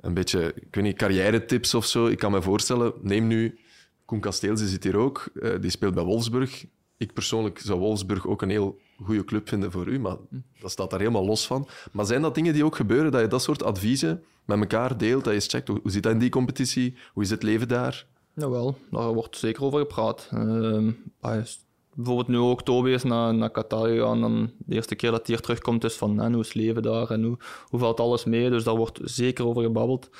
een 0.00 0.14
beetje, 0.14 0.52
ik 0.54 0.74
weet 0.74 0.84
niet, 0.84 0.96
carrière-tips 0.96 1.74
of 1.74 1.86
zo? 1.86 2.06
Ik 2.06 2.18
kan 2.18 2.30
me 2.30 2.42
voorstellen, 2.42 2.92
neem 3.02 3.26
nu 3.26 3.58
Koen 4.04 4.20
Kasteels, 4.20 4.60
die 4.60 4.68
zit 4.68 4.84
hier 4.84 4.96
ook, 4.96 5.30
eh, 5.34 5.50
die 5.60 5.70
speelt 5.70 5.94
bij 5.94 6.04
Wolfsburg. 6.04 6.64
Ik 6.96 7.12
persoonlijk 7.12 7.58
zou 7.58 7.78
Wolfsburg 7.78 8.26
ook 8.26 8.42
een 8.42 8.50
heel 8.50 8.78
goede 9.02 9.24
club 9.24 9.48
vinden 9.48 9.72
voor 9.72 9.86
u, 9.86 9.98
maar 10.00 10.16
dat 10.60 10.70
staat 10.70 10.90
daar 10.90 10.98
helemaal 10.98 11.26
los 11.26 11.46
van. 11.46 11.68
Maar 11.92 12.06
zijn 12.06 12.22
dat 12.22 12.34
dingen 12.34 12.52
die 12.52 12.64
ook 12.64 12.76
gebeuren, 12.76 13.12
dat 13.12 13.20
je 13.20 13.26
dat 13.26 13.42
soort 13.42 13.62
adviezen 13.62 14.24
met 14.46 14.60
elkaar 14.60 14.98
deelt, 14.98 15.24
dat 15.24 15.32
je 15.32 15.38
eens 15.38 15.48
checkt, 15.48 15.68
hoe 15.68 15.80
zit 15.84 16.02
dat 16.02 16.12
in 16.12 16.18
die 16.18 16.30
competitie, 16.30 16.96
hoe 17.12 17.22
is 17.22 17.30
het 17.30 17.42
leven 17.42 17.68
daar? 17.68 18.06
Jawel, 18.34 18.78
daar 18.90 19.12
wordt 19.12 19.36
zeker 19.36 19.64
over 19.64 19.78
gepraat. 19.78 20.28
Ehm, 20.32 20.90
is 21.20 21.66
bijvoorbeeld 21.94 22.28
nu 22.28 22.38
ook 22.38 22.62
Toby 22.62 22.90
is 22.90 23.02
naar, 23.02 23.34
naar 23.34 23.50
Qatar 23.50 23.88
gegaan. 23.88 24.20
Dan 24.20 24.50
de 24.58 24.74
eerste 24.74 24.94
keer 24.94 25.10
dat 25.10 25.26
hij 25.26 25.34
hier 25.34 25.44
terugkomt 25.44 25.84
is 25.84 25.94
van 25.94 26.32
hoe 26.32 26.40
is 26.40 26.46
het 26.46 26.56
leven 26.56 26.82
daar 26.82 27.10
en 27.10 27.22
hoe, 27.22 27.36
hoe 27.68 27.80
valt 27.80 28.00
alles 28.00 28.24
mee. 28.24 28.50
Dus 28.50 28.64
daar 28.64 28.76
wordt 28.76 29.00
zeker 29.02 29.46
over 29.46 29.62
gebabbeld. 29.62 30.10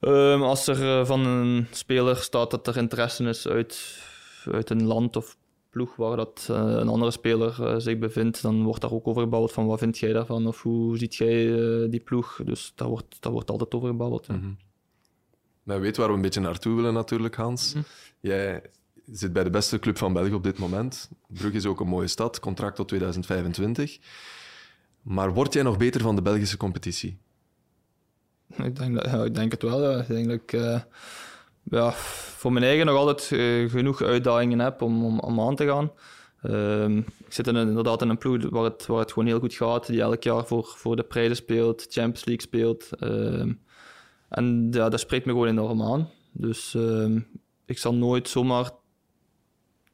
Ehm, 0.00 0.42
als 0.42 0.66
er 0.66 0.98
eh, 0.98 1.06
van 1.06 1.26
een 1.26 1.66
speler 1.70 2.16
staat 2.16 2.50
dat 2.50 2.66
er 2.66 2.76
interesse 2.76 3.24
is 3.24 3.48
uit, 3.48 3.98
uit 4.52 4.70
een 4.70 4.84
land 4.84 5.16
of 5.16 5.36
ploeg 5.76 5.96
waar 5.96 6.16
dat, 6.16 6.46
eh, 6.50 6.56
een 6.56 6.88
andere 6.88 7.10
speler 7.10 7.66
eh, 7.66 7.74
zich 7.78 7.98
bevindt, 7.98 8.42
dan 8.42 8.62
wordt 8.62 8.80
daar 8.80 8.92
ook 8.92 9.06
over 9.06 9.22
gebabbeld 9.22 9.52
van 9.52 9.66
wat 9.66 9.78
vind 9.78 9.98
jij 9.98 10.12
daarvan 10.12 10.46
of 10.46 10.62
hoe 10.62 10.98
ziet 10.98 11.14
jij 11.14 11.54
eh, 11.54 11.90
die 11.90 12.00
ploeg. 12.00 12.40
Dus 12.44 12.72
daar 12.74 12.88
wordt, 12.88 13.16
daar 13.20 13.32
wordt 13.32 13.50
altijd 13.50 13.74
over 13.74 13.88
gebabbeld. 13.88 14.26
ja. 14.26 14.40
Nou, 15.62 15.80
weet 15.80 15.96
waar 15.96 16.08
we 16.08 16.14
een 16.14 16.20
beetje 16.20 16.40
naartoe 16.40 16.76
willen 16.76 16.94
natuurlijk, 16.94 17.34
Hans. 17.34 17.74
Jij 18.20 18.62
zit 19.12 19.32
bij 19.32 19.44
de 19.44 19.50
beste 19.50 19.78
club 19.78 19.98
van 19.98 20.12
België 20.12 20.32
op 20.32 20.42
dit 20.42 20.58
moment. 20.58 21.10
Brugge 21.28 21.56
is 21.56 21.66
ook 21.66 21.80
een 21.80 21.88
mooie 21.88 22.06
stad, 22.06 22.40
contract 22.40 22.76
tot 22.76 22.88
2025. 22.88 23.98
Maar 25.02 25.32
word 25.34 25.52
jij 25.52 25.62
nog 25.62 25.76
beter 25.76 26.00
van 26.00 26.16
de 26.16 26.22
Belgische 26.22 26.56
competitie? 26.56 27.18
Ik 28.56 28.76
denk, 28.76 28.94
dat, 28.94 29.04
ja, 29.04 29.24
ik 29.24 29.34
denk 29.34 29.52
het 29.52 29.62
wel. 29.62 29.90
Ja. 29.90 30.00
Ik 30.00 30.06
denk 30.06 30.26
dat 30.26 30.40
ik 30.42 30.52
ja, 31.70 31.92
voor 32.36 32.52
mijn 32.52 32.64
eigen 32.64 32.86
nog 32.86 32.96
altijd 32.96 33.32
eh, 33.32 33.70
genoeg 33.70 34.02
uitdagingen 34.02 34.58
heb 34.58 34.82
om, 34.82 35.18
om, 35.18 35.40
aan 35.40 35.56
te 35.56 35.66
gaan. 35.66 35.92
Ehm, 36.42 36.98
ik 36.98 37.32
zit 37.32 37.46
in 37.46 37.56
inderdaad 37.56 38.02
in 38.02 38.08
een 38.08 38.18
ploeg 38.18 38.50
waar 38.50 38.64
het, 38.64 38.86
waar 38.86 38.98
het 38.98 39.12
gewoon 39.12 39.28
heel 39.28 39.38
goed 39.38 39.54
gaat, 39.54 39.86
die 39.86 40.00
elk 40.00 40.22
jaar 40.22 40.46
voor, 40.46 40.64
voor 40.64 40.96
de 40.96 41.02
prijzen 41.02 41.36
speelt, 41.36 41.86
Champions 41.88 42.24
League 42.24 42.46
speelt. 42.46 42.90
Ehm, 42.98 43.52
en 44.28 44.68
ja, 44.70 44.88
dat 44.88 45.00
spreekt 45.00 45.26
me 45.26 45.32
gewoon 45.32 45.48
enorm 45.48 45.82
aan. 45.82 46.10
Dus 46.32 46.74
ehm, 46.74 47.20
ik 47.64 47.78
zal 47.78 47.94
nooit 47.94 48.28
zomaar 48.28 48.70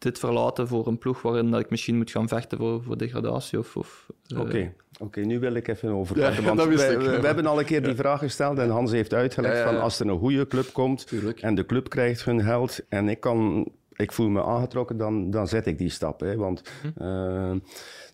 dit 0.03 0.19
verlaten 0.19 0.69
voor 0.69 0.87
een 0.87 0.99
ploeg 0.99 1.23
waarin 1.23 1.51
dat 1.51 1.61
ik 1.61 1.71
misschien 1.71 1.97
moet 1.97 2.11
gaan 2.11 2.29
vechten 2.29 2.59
voor, 2.59 2.83
voor 2.83 2.97
degradatie. 2.99 3.59
Of, 3.59 3.77
of, 3.77 4.07
eh, 4.27 4.41
Oké, 4.41 4.73
Oké, 4.99 5.21
nu 5.21 5.39
wil 5.41 5.55
ik 5.55 5.69
even 5.69 5.91
overpakken. 5.91 6.35
Ja, 6.41 6.47
want 6.47 6.59
dat 6.59 6.69
wist 6.69 6.83
wij- 6.87 6.93
ik. 6.93 7.01
we, 7.01 7.21
we 7.21 7.27
hebben 7.27 7.47
al 7.47 7.59
een 7.59 7.65
keer 7.65 7.83
die 7.83 7.95
vraag 7.95 8.19
gesteld 8.19 8.59
en 8.59 8.71
Hans 8.71 8.91
heeft 8.93 9.15
uitgelegd 9.15 9.55
Ja, 9.55 9.61
ja, 9.61 9.67
ja. 9.67 9.73
van 9.73 9.83
als 9.83 10.01
er 10.01 10.07
een 10.09 10.19
goede 10.19 10.47
club 10.47 10.73
komt 10.73 11.07
Tuurlijk. 11.07 11.41
en 11.41 11.55
de 11.55 11.67
club 11.67 11.89
krijgt 11.89 12.25
hun 12.25 12.43
geld 12.43 12.81
en 12.89 13.09
ik, 13.09 13.21
kan, 13.21 13.69
ik 13.93 14.13
voel 14.13 14.29
me 14.29 14.45
aangetrokken, 14.45 14.97
dan, 14.97 15.31
dan 15.31 15.49
zet 15.49 15.67
ik 15.67 15.79
die 15.79 15.89
stap. 15.91 16.21
Hè, 16.21 16.37
want 16.37 16.63
eh, 16.97 17.53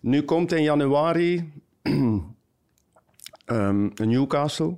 nu 0.01 0.21
komt 0.21 0.51
in 0.51 0.63
januari 0.63 1.51
ehm, 3.45 3.87
Newcastle. 3.95 4.77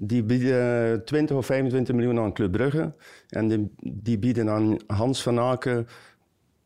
Die 0.00 0.22
bieden 0.22 1.04
20 1.04 1.36
of 1.36 1.46
25 1.46 1.94
miljoen 1.94 2.18
aan 2.18 2.32
Club 2.32 2.52
Brugge. 2.52 2.92
En 3.28 3.48
die, 3.48 3.70
die 3.82 4.18
bieden 4.18 4.50
aan 4.50 4.76
Hans 4.86 5.22
van 5.22 5.38
Aken 5.38 5.86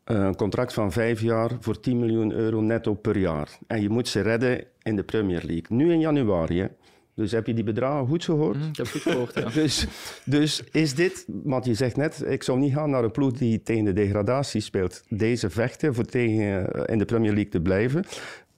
een 0.03 0.35
contract 0.35 0.73
van 0.73 0.91
vijf 0.91 1.21
jaar 1.21 1.51
voor 1.59 1.79
10 1.79 1.99
miljoen 1.99 2.31
euro 2.31 2.61
netto 2.61 2.93
per 2.93 3.17
jaar. 3.17 3.57
En 3.67 3.81
je 3.81 3.89
moet 3.89 4.07
ze 4.07 4.21
redden 4.21 4.63
in 4.81 4.95
de 4.95 5.03
Premier 5.03 5.41
League. 5.45 5.65
Nu 5.77 5.91
in 5.91 5.99
januari. 5.99 6.59
Hè. 6.59 6.67
Dus 7.15 7.31
heb 7.31 7.47
je 7.47 7.53
die 7.53 7.63
bedragen 7.63 8.07
goed 8.07 8.23
gehoord? 8.23 8.57
hm, 8.57 8.69
ik 8.69 8.77
heb 8.77 8.87
goed 8.87 9.01
gehoord, 9.01 9.33
ja. 9.35 9.49
Dus, 9.61 9.87
dus 10.25 10.63
is 10.71 10.95
dit, 10.95 11.25
want 11.27 11.65
je 11.65 11.73
zegt 11.73 11.95
net, 11.95 12.23
ik 12.27 12.43
zou 12.43 12.59
niet 12.59 12.73
gaan 12.73 12.89
naar 12.89 13.03
een 13.03 13.11
ploeg 13.11 13.31
die 13.31 13.61
tegen 13.63 13.85
de 13.85 13.93
degradatie 13.93 14.61
speelt. 14.61 15.03
Deze 15.09 15.49
vechten 15.49 15.93
voor 15.93 16.05
tegen 16.05 16.73
eh, 16.73 16.93
in 16.93 16.97
de 16.97 17.05
Premier 17.05 17.33
League 17.33 17.51
te 17.51 17.61
blijven. 17.61 18.05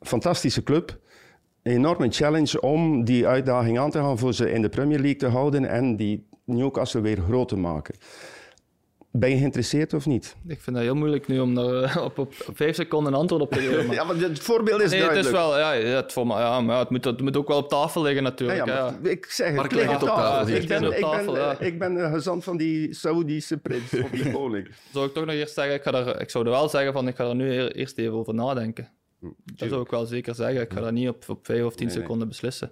Fantastische 0.02 0.64
club. 0.64 1.00
Een 1.64 1.72
enorme 1.72 2.10
challenge 2.10 2.62
om 2.62 3.06
die 3.06 3.28
uitdaging 3.28 3.80
aan 3.80 3.92
te 3.92 3.98
gaan 3.98 4.18
voor 4.18 4.34
ze 4.34 4.52
in 4.52 4.62
de 4.62 4.70
Premier 4.70 5.00
League 5.00 5.20
te 5.20 5.28
houden 5.28 5.70
en 5.70 5.96
die 5.96 6.28
Newcastle 6.46 7.02
weer 7.02 7.18
groot 7.18 7.48
te 7.48 7.58
maken. 7.58 7.96
Ben 9.20 9.30
je 9.30 9.38
geïnteresseerd 9.38 9.94
of 9.94 10.06
niet? 10.06 10.36
Ik 10.48 10.62
vind 10.62 10.76
dat 10.76 10.86
heel 10.86 10.96
moeilijk 10.96 11.28
nu 11.28 11.40
om 11.40 11.56
daar 11.56 11.84
eh, 11.84 12.04
op, 12.04 12.18
op, 12.20 12.34
op 12.48 12.56
vijf 12.58 12.76
seconden 12.76 13.14
een 13.14 13.20
antwoord 13.20 13.42
op 13.42 13.52
te 13.52 13.60
geven. 13.60 13.86
maar- 13.86 13.96
Ja, 14.00 14.04
maar 14.04 14.16
het 14.16 14.40
voorbeeld 14.40 14.82
is 14.82 14.92
Nee, 14.92 15.02
het 15.02 15.26
is 15.26 15.32
wel, 15.32 15.58
ja, 15.58 15.72
ja, 15.72 15.86
het, 15.96 16.14
voor, 16.14 16.26
ja, 16.28 16.62
maar 16.62 16.76
ja, 16.76 16.82
het, 16.82 16.90
moet, 16.90 17.06
het 17.06 17.22
moet 17.22 17.38
ook 17.38 17.48
wel 17.48 17.58
op 17.58 17.70
tafel 17.70 18.02
liggen 18.02 18.24
natuurlijk. 18.24 18.66
ja, 18.66 18.76
Ja, 18.76 18.98
maar 19.02 19.12
ik 19.12 19.26
zeg 19.26 19.48
het, 19.56 19.62
ligt 19.62 19.74
leg 19.74 19.92
het 19.94 20.04
op 20.04 20.10
op 20.10 20.16
tafel. 20.16 20.56
Ik 20.56 20.68
ben, 20.68 20.84
ik, 20.84 21.06
op 21.06 21.26
ben, 21.26 21.34
ja. 21.36 21.60
ik 21.60 21.80
ben 21.80 21.96
een 21.96 22.12
gezant 22.14 22.44
van 22.44 22.58
die 22.58 22.94
Saoedische 22.94 23.58
prins, 23.58 23.94
of 24.04 24.10
die 24.10 24.32
koning. 24.40 24.68
Zou 24.94 25.06
ik 25.08 25.14
toch 25.14 25.26
nog 25.26 25.36
eerst 25.36 25.54
zeggen, 25.54 25.74
ik, 25.74 25.84
ga 25.84 26.20
ik 26.20 26.30
zou 26.30 26.46
er 26.46 26.52
wel 26.52 26.70
zeggen 26.70 26.94
van 26.94 27.08
ik 27.08 27.16
ga 27.16 27.28
er 27.30 27.36
nu 27.36 27.52
eer- 27.52 27.76
eerst 27.76 27.98
even 27.98 28.14
over 28.14 28.34
nadenken. 28.34 28.90
dat 29.56 29.70
zou 29.70 29.82
ik 29.82 29.90
wel 29.90 30.06
zeker 30.06 30.36
zeggen. 30.36 30.62
Ik 30.62 30.74
ga 30.74 30.82
dat 30.82 30.92
niet 30.92 31.10
op, 31.10 31.24
op 31.28 31.46
vijf 31.46 31.64
of 31.64 31.76
tien 31.76 31.86
Nee, 31.86 31.96
nee. 31.96 32.04
seconden 32.04 32.28
beslissen. 32.28 32.72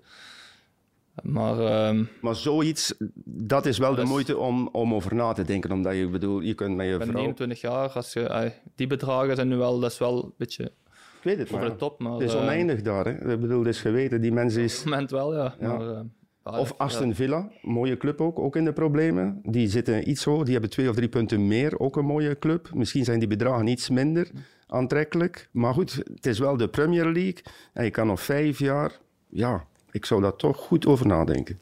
Maar 1.22 1.60
ehm, 1.60 2.04
Maar 2.22 2.36
zoiets, 2.36 2.94
dat 3.26 3.66
is 3.66 3.78
wel 3.78 3.96
de 3.96 4.04
moeite 4.04 4.38
om, 4.38 4.70
om 4.72 4.94
over 4.94 5.16
na 5.16 5.34
te 5.34 5.44
denken. 5.44 5.72
Omdat 5.72 5.96
je, 5.96 6.08
bedoel, 6.08 6.40
je 6.40 6.54
kunt 6.54 6.76
met 6.76 6.88
je 6.88 6.96
vrouw... 6.96 7.12
29 7.12 7.62
jaar. 7.62 7.90
Als 7.90 8.14
je, 8.14 8.52
die 8.76 8.88
bedragen 8.88 9.36
zijn 9.36 9.48
nu 9.48 9.56
wel, 9.56 9.80
dat 9.80 9.92
is 9.92 9.98
wel 9.98 10.24
een 10.24 10.34
beetje 10.38 10.64
Ik 10.64 11.24
weet 11.24 11.38
het, 11.38 11.48
over 11.48 11.60
maar 11.60 11.70
de 11.70 11.76
top. 11.76 12.00
Maar, 12.00 12.12
het 12.12 12.22
is 12.22 12.34
eh, 12.34 12.42
oneindig 12.42 12.82
daar. 12.82 13.06
Hè. 13.06 13.34
Ik 13.34 13.40
bedoel, 13.40 13.60
het 13.60 13.68
is 13.68 13.82
geweten. 13.82 14.22
Die 14.22 14.32
mensen 14.32 14.60
op 14.60 14.66
is... 14.66 14.76
het 14.76 14.86
moment 14.86 15.12
wel, 15.12 15.36
ja. 15.36 15.56
Ja. 15.60 15.78
Maar, 15.78 15.90
eh, 15.90 16.02
ja, 16.46 16.60
Of 16.60 16.74
Aston 16.78 17.16
Villa, 17.16 17.52
mooie 17.62 17.98
club 17.98 18.22
ook, 18.22 18.40
ook 18.40 18.56
in 18.56 18.66
de 18.66 18.74
problemen. 18.74 19.40
Die 19.44 19.68
zitten 19.68 20.10
iets 20.10 20.24
hoog, 20.24 20.44
die 20.44 20.52
hebben 20.52 20.70
twee 20.70 20.90
of 20.90 20.96
drie 20.96 21.10
punten 21.10 21.48
meer, 21.48 21.80
ook 21.80 21.96
een 21.96 22.06
mooie 22.06 22.40
club. 22.40 22.70
Misschien 22.74 23.04
zijn 23.04 23.20
die 23.20 23.28
bedragen 23.28 23.68
iets 23.68 23.90
minder 23.90 24.32
aantrekkelijk. 24.68 25.50
Maar 25.52 25.74
goed, 25.74 25.94
het 26.14 26.26
is 26.26 26.40
wel 26.40 26.58
de 26.58 26.68
Premier 26.68 27.06
League. 27.06 27.42
En 27.74 27.84
je 27.84 27.92
kan 27.92 28.08
nog 28.08 28.22
vijf 28.22 28.60
jaar... 28.60 29.00
Ja, 29.30 29.68
ik 29.94 30.06
zou 30.06 30.22
daar 30.22 30.36
toch 30.36 30.58
goed 30.58 30.86
over 30.86 31.08
nadenken. 31.08 31.60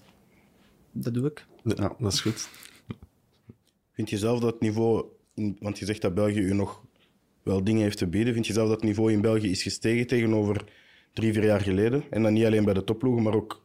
dat 0.91 1.13
doe 1.13 1.27
ik. 1.27 1.45
Ja, 1.63 1.95
dat 1.99 2.13
is 2.13 2.21
goed. 2.21 2.49
Vind 3.91 4.09
je 4.09 4.17
zelf 4.17 4.39
dat 4.39 4.51
het 4.51 4.61
niveau, 4.61 5.05
want 5.59 5.79
je 5.79 5.85
zegt 5.85 6.01
dat 6.01 6.13
België 6.13 6.39
u 6.39 6.53
nog 6.53 6.83
wel 7.43 7.63
dingen 7.63 7.81
heeft 7.81 7.97
te 7.97 8.07
bieden, 8.07 8.33
vind 8.33 8.47
je 8.47 8.53
zelf 8.53 8.67
dat 8.67 8.75
het 8.75 8.85
niveau 8.85 9.11
in 9.11 9.21
België 9.21 9.49
is 9.49 9.63
gestegen 9.63 10.07
tegenover 10.07 10.63
drie, 11.13 11.33
vier 11.33 11.45
jaar 11.45 11.61
geleden? 11.61 12.03
En 12.09 12.23
dan 12.23 12.33
niet 12.33 12.45
alleen 12.45 12.65
bij 12.65 12.73
de 12.73 12.83
topploegen, 12.83 13.23
maar 13.23 13.35
ook 13.35 13.61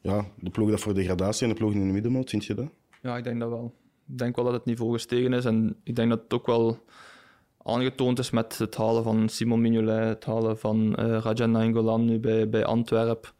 ja, 0.00 0.26
de 0.38 0.50
ploegen 0.50 0.74
dat 0.74 0.84
voor 0.84 0.94
degradatie 0.94 1.42
en 1.42 1.48
de 1.48 1.58
ploegen 1.58 1.80
in 1.80 1.86
de 1.86 1.92
middenmoot, 1.92 2.30
vind 2.30 2.44
je 2.44 2.54
dat? 2.54 2.68
Ja, 3.02 3.16
ik 3.16 3.24
denk 3.24 3.40
dat 3.40 3.48
wel. 3.48 3.74
Ik 4.08 4.18
denk 4.18 4.36
wel 4.36 4.44
dat 4.44 4.54
het 4.54 4.64
niveau 4.64 4.92
gestegen 4.92 5.32
is. 5.32 5.44
En 5.44 5.76
ik 5.82 5.96
denk 5.96 6.10
dat 6.10 6.20
het 6.22 6.32
ook 6.32 6.46
wel 6.46 6.78
aangetoond 7.62 8.18
is 8.18 8.30
met 8.30 8.58
het 8.58 8.76
halen 8.76 9.02
van 9.02 9.28
Simon 9.28 9.60
Mignolet, 9.60 10.08
het 10.08 10.24
halen 10.24 10.58
van 10.58 10.94
eh 10.96 11.18
Rajan 11.22 11.50
Nainggolan 11.50 12.04
nu 12.04 12.18
bij, 12.18 12.48
bij 12.48 12.64
Antwerpen. 12.64 13.30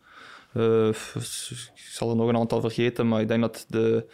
Eh, 0.56 0.88
ik 0.88 1.90
zal 1.90 2.10
er 2.10 2.16
nog 2.16 2.28
een 2.28 2.36
aantal 2.36 2.60
vergeten, 2.60 3.08
maar 3.08 3.20
ik 3.20 3.28
denk 3.28 3.40
dat 3.40 3.64
de, 3.68 4.06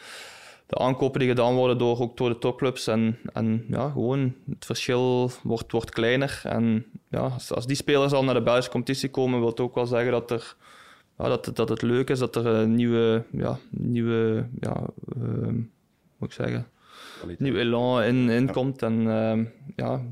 de 0.66 0.78
aankopen 0.78 1.20
die 1.20 1.28
gedaan 1.28 1.54
worden 1.54 1.78
door, 1.78 2.00
ook 2.00 2.16
door 2.16 2.28
de 2.28 2.38
topclubs 2.38 2.86
en, 2.86 3.18
en 3.32 3.64
ja, 3.68 3.90
gewoon 3.90 4.34
het 4.48 4.64
verschil 4.64 5.30
wordt, 5.42 5.72
wordt 5.72 5.90
kleiner. 5.90 6.40
En 6.44 6.84
ja, 7.10 7.20
als, 7.20 7.52
als 7.52 7.66
die 7.66 7.76
spelers 7.76 8.12
al 8.12 8.24
naar 8.24 8.34
de 8.34 8.42
Belgische 8.42 8.70
competitie 8.70 9.10
komen, 9.10 9.38
wil 9.38 9.48
het 9.48 9.60
ook 9.60 9.74
wel 9.74 9.86
zeggen 9.86 10.12
dat 10.12 10.30
er 10.30 10.56
ja, 11.18 11.28
dat, 11.28 11.50
dat 11.54 11.68
het 11.68 11.82
leuk 11.82 12.10
is 12.10 12.18
dat 12.18 12.36
er 12.36 12.46
een 12.46 12.74
nieuwe, 12.74 13.24
ja, 13.30 13.58
nieuwe 13.70 14.48
ja, 14.60 14.82
ehm, 15.16 15.54
moet 16.16 16.28
ik 16.28 16.32
zeggen, 16.32 16.66
nieuw 17.38 17.56
elan 17.56 18.02
in, 18.02 18.28
in 18.28 18.52
komt. 18.52 18.82
En 18.82 19.10
ehm, 19.10 19.44
ja, 19.76 20.02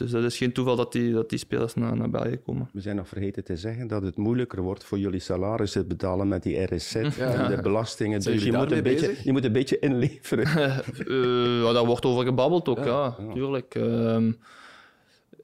dus 0.00 0.10
dat 0.10 0.24
is 0.24 0.36
geen 0.36 0.52
toeval 0.52 0.76
dat 0.76 0.92
die, 0.92 1.12
dat 1.12 1.28
die 1.30 1.38
spelers 1.38 1.74
naar, 1.74 1.96
naar 1.96 2.10
België 2.10 2.36
komen. 2.44 2.68
We 2.72 2.80
zijn 2.80 2.96
nog 2.96 3.08
vergeten 3.08 3.44
te 3.44 3.56
zeggen 3.56 3.86
dat 3.86 4.02
het 4.02 4.16
moeilijker 4.16 4.62
wordt 4.62 4.84
voor 4.84 4.98
jullie 4.98 5.20
salaris 5.20 5.72
te 5.72 5.84
betalen 5.84 6.28
met 6.28 6.42
die 6.42 6.62
RSZ 6.74 6.94
en 6.94 7.10
de 7.50 7.58
belastingen. 7.62 8.22
Zijn 8.22 8.34
Dus 8.34 8.44
je 8.44 8.52
moet, 8.52 8.72
een 8.72 8.82
beetje, 8.82 9.14
je 9.24 9.32
moet 9.32 9.44
een 9.44 9.52
beetje 9.52 9.78
inleveren. 9.78 10.46
Eh, 11.08 11.62
ja, 11.62 11.72
daar 11.72 11.86
wordt 11.86 12.04
over 12.04 12.24
gebabbeld 12.24 12.68
ook, 12.68 12.84
ja, 12.84 13.16
tuurlijk. 13.34 13.74
Ehm, 13.74 14.32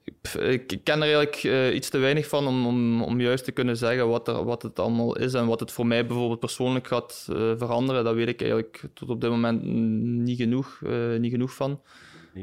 ik, 0.03 0.33
ik- 0.39 0.71
ik 0.71 0.83
ken 0.83 0.95
er 0.95 1.01
eigenlijk 1.01 1.35
eh, 1.43 1.75
iets 1.75 1.89
te 1.89 1.97
weinig 1.97 2.27
van 2.27 2.47
om, 2.47 2.67
om, 2.67 3.01
om 3.03 3.21
juist 3.21 3.43
te 3.43 3.51
kunnen 3.51 3.77
zeggen 3.77 4.07
wat, 4.07 4.27
er, 4.27 4.43
wat 4.43 4.61
het 4.61 4.79
allemaal 4.79 5.17
is 5.17 5.33
en 5.33 5.45
wat 5.47 5.59
het 5.59 5.71
voor 5.71 5.87
mij 5.87 6.05
bijvoorbeeld 6.05 6.39
persoonlijk 6.39 6.87
gaat 6.87 7.27
eh, 7.29 7.35
veranderen. 7.57 8.03
Dat 8.03 8.15
weet 8.15 8.27
ik 8.27 8.39
eigenlijk 8.41 8.83
tot 8.93 9.09
op 9.09 9.21
dit 9.21 9.29
moment 9.29 9.63
niet 10.23 10.37
genoeg, 10.37 10.79
eh, 10.85 11.15
niet 11.19 11.31
genoeg 11.31 11.53
van. 11.53 11.81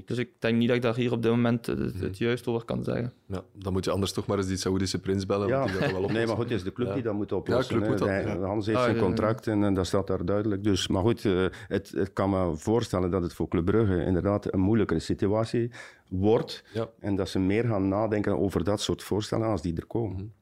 Dus 0.04 0.18
ik 0.18 0.30
denk 0.38 0.56
niet 0.58 0.66
dat 0.68 0.76
ik 0.76 0.82
daar 0.82 0.94
hier 0.96 1.12
op 1.12 1.22
dit 1.22 1.30
moment 1.30 1.66
het, 1.66 1.78
het, 1.78 2.00
het 2.00 2.18
juist 2.18 2.46
over 2.46 2.64
kan 2.64 2.84
zeggen. 2.84 3.12
Ja, 3.26 3.42
dan 3.52 3.72
moet 3.72 3.84
je 3.84 3.90
anders 3.90 4.12
toch 4.12 4.26
maar 4.26 4.36
eens 4.38 4.46
die 4.46 4.56
Saoedische 4.56 4.98
prins 5.00 5.26
bellen. 5.26 5.48
Ja, 5.48 5.58
want 5.58 5.70
die 5.70 5.80
gaat 5.80 5.92
wel 5.92 6.08
nee, 6.08 6.26
maar 6.26 6.36
goed, 6.36 6.44
het 6.44 6.52
is 6.58 6.62
de 6.62 6.72
club 6.72 6.88
Ja. 6.88 6.94
die 6.94 7.02
dat 7.02 7.14
moet 7.14 7.32
oplossen. 7.32 7.76
club 7.76 7.88
moet 7.88 7.98
dat, 7.98 8.08
ja. 8.08 8.38
Hans 8.38 8.66
heeft 8.66 8.78
Ah, 8.78 8.84
zijn 8.84 8.94
ja, 8.96 9.00
ja. 9.00 9.06
contract 9.06 9.46
en, 9.46 9.64
en 9.64 9.74
dat 9.74 9.86
staat 9.86 10.06
daar 10.06 10.24
duidelijk. 10.24 10.64
Dus, 10.64 10.88
maar 10.88 11.02
goed, 11.02 11.24
eh, 11.24 11.46
het, 11.68 11.90
het 11.90 12.12
kan 12.12 12.30
me 12.30 12.56
voorstellen 12.56 13.10
dat 13.10 13.22
het 13.22 13.32
voor 13.32 13.48
Club 13.48 13.64
Brugge 13.64 14.04
inderdaad 14.04 14.52
een 14.52 14.60
moeilijkere 14.60 15.00
situatie 15.00 15.70
wordt. 16.08 16.64
Ja. 16.72 16.88
En 17.00 17.16
dat 17.16 17.28
ze 17.28 17.38
meer 17.38 17.64
gaan 17.64 17.88
nadenken 17.88 18.38
over 18.38 18.64
dat 18.64 18.80
soort 18.80 19.02
voorstellen 19.02 19.46
als 19.46 19.62
die 19.62 19.76
er 19.76 19.86
komen. 19.86 20.32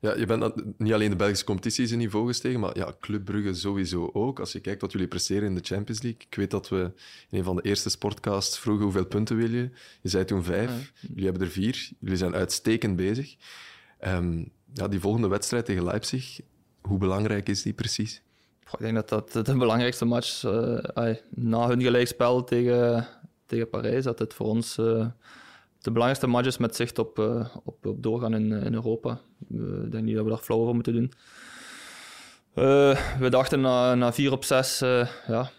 Ja, 0.00 0.16
je 0.16 0.26
bent 0.26 0.78
niet 0.78 0.92
alleen 0.92 1.10
de 1.10 1.16
Belgische 1.16 1.44
competitie 1.44 1.84
is 1.84 1.90
een 1.90 1.98
niveau 1.98 2.26
gestegen, 2.26 2.60
maar 2.60 2.76
ja, 2.76 2.92
Club 3.00 3.24
Brugge 3.24 3.54
sowieso 3.54 4.10
ook. 4.12 4.40
Als 4.40 4.52
je 4.52 4.60
kijkt 4.60 4.80
wat 4.80 4.92
jullie 4.92 5.08
presteren 5.08 5.48
in 5.48 5.54
de 5.54 5.60
Champions 5.64 6.02
League. 6.02 6.20
Ik 6.28 6.34
weet 6.34 6.50
dat 6.50 6.68
we 6.68 6.92
in 7.30 7.38
een 7.38 7.44
van 7.44 7.56
de 7.56 7.62
eerste 7.62 7.90
sportcasts 7.90 8.58
vroegen 8.58 8.84
hoeveel 8.84 9.06
punten 9.06 9.36
wil 9.36 9.50
je. 9.50 9.70
Je 10.00 10.08
zei 10.08 10.24
toen 10.24 10.44
vijf. 10.44 10.92
Jullie 11.00 11.24
hebben 11.24 11.42
er 11.42 11.48
vier. 11.48 11.90
Jullie 11.98 12.16
zijn 12.16 12.34
uitstekend 12.34 12.96
bezig. 12.96 13.36
Ehm, 13.98 14.44
ja, 14.72 14.88
die 14.88 15.00
volgende 15.00 15.28
wedstrijd 15.28 15.64
tegen 15.64 15.84
Leipzig, 15.84 16.40
hoe 16.80 16.98
belangrijk 16.98 17.48
is 17.48 17.62
die 17.62 17.72
precies? 17.72 18.22
Goh, 18.64 18.80
Ik 18.80 18.86
denk 18.86 19.08
dat 19.08 19.32
dat 19.32 19.46
de 19.46 19.56
belangrijkste 19.56 20.04
match 20.04 20.44
ai, 20.94 21.20
na 21.30 21.68
hun 21.68 21.82
gelijkspel 21.82 22.44
tegen, 22.44 23.08
tegen 23.46 23.68
Parijs, 23.68 24.04
dat 24.04 24.18
het 24.18 24.34
voor 24.34 24.46
ons 24.46 24.78
eh, 24.78 25.06
de 25.78 25.90
belangrijkste 25.90 26.26
match 26.26 26.46
is 26.46 26.58
met 26.58 26.76
zicht 26.76 26.98
op, 26.98 27.18
eh, 27.18 27.56
op, 27.64 27.86
op 27.86 28.02
doorgaan 28.02 28.34
in, 28.34 28.52
in 28.52 28.74
Europa. 28.74 29.20
Eh, 29.48 29.84
ik 29.84 29.92
denk 29.92 30.04
niet 30.04 30.14
dat 30.14 30.24
we 30.24 30.30
daar 30.30 30.38
flauw 30.38 30.58
over 30.58 30.74
moeten 30.74 30.92
doen. 30.92 31.12
Eh, 32.54 33.18
we 33.18 33.28
dachten 33.28 33.60
na, 33.60 33.94
na 33.94 34.12
vier 34.12 34.32
op 34.32 34.44
zes, 34.44 34.80
eh, 34.80 35.08
ja, 35.26 35.50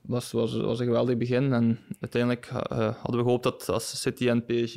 was, 0.00 0.32
was, 0.32 0.56
was 0.56 0.78
een 0.78 0.86
geweldig 0.86 1.16
begin. 1.16 1.52
En 1.52 1.78
uiteindelijk 2.00 2.46
hadden 2.46 3.16
we 3.16 3.22
gehoopt 3.22 3.42
dat 3.42 3.68
als 3.68 4.00
City 4.00 4.28
en 4.28 4.44
PSG 4.44 4.74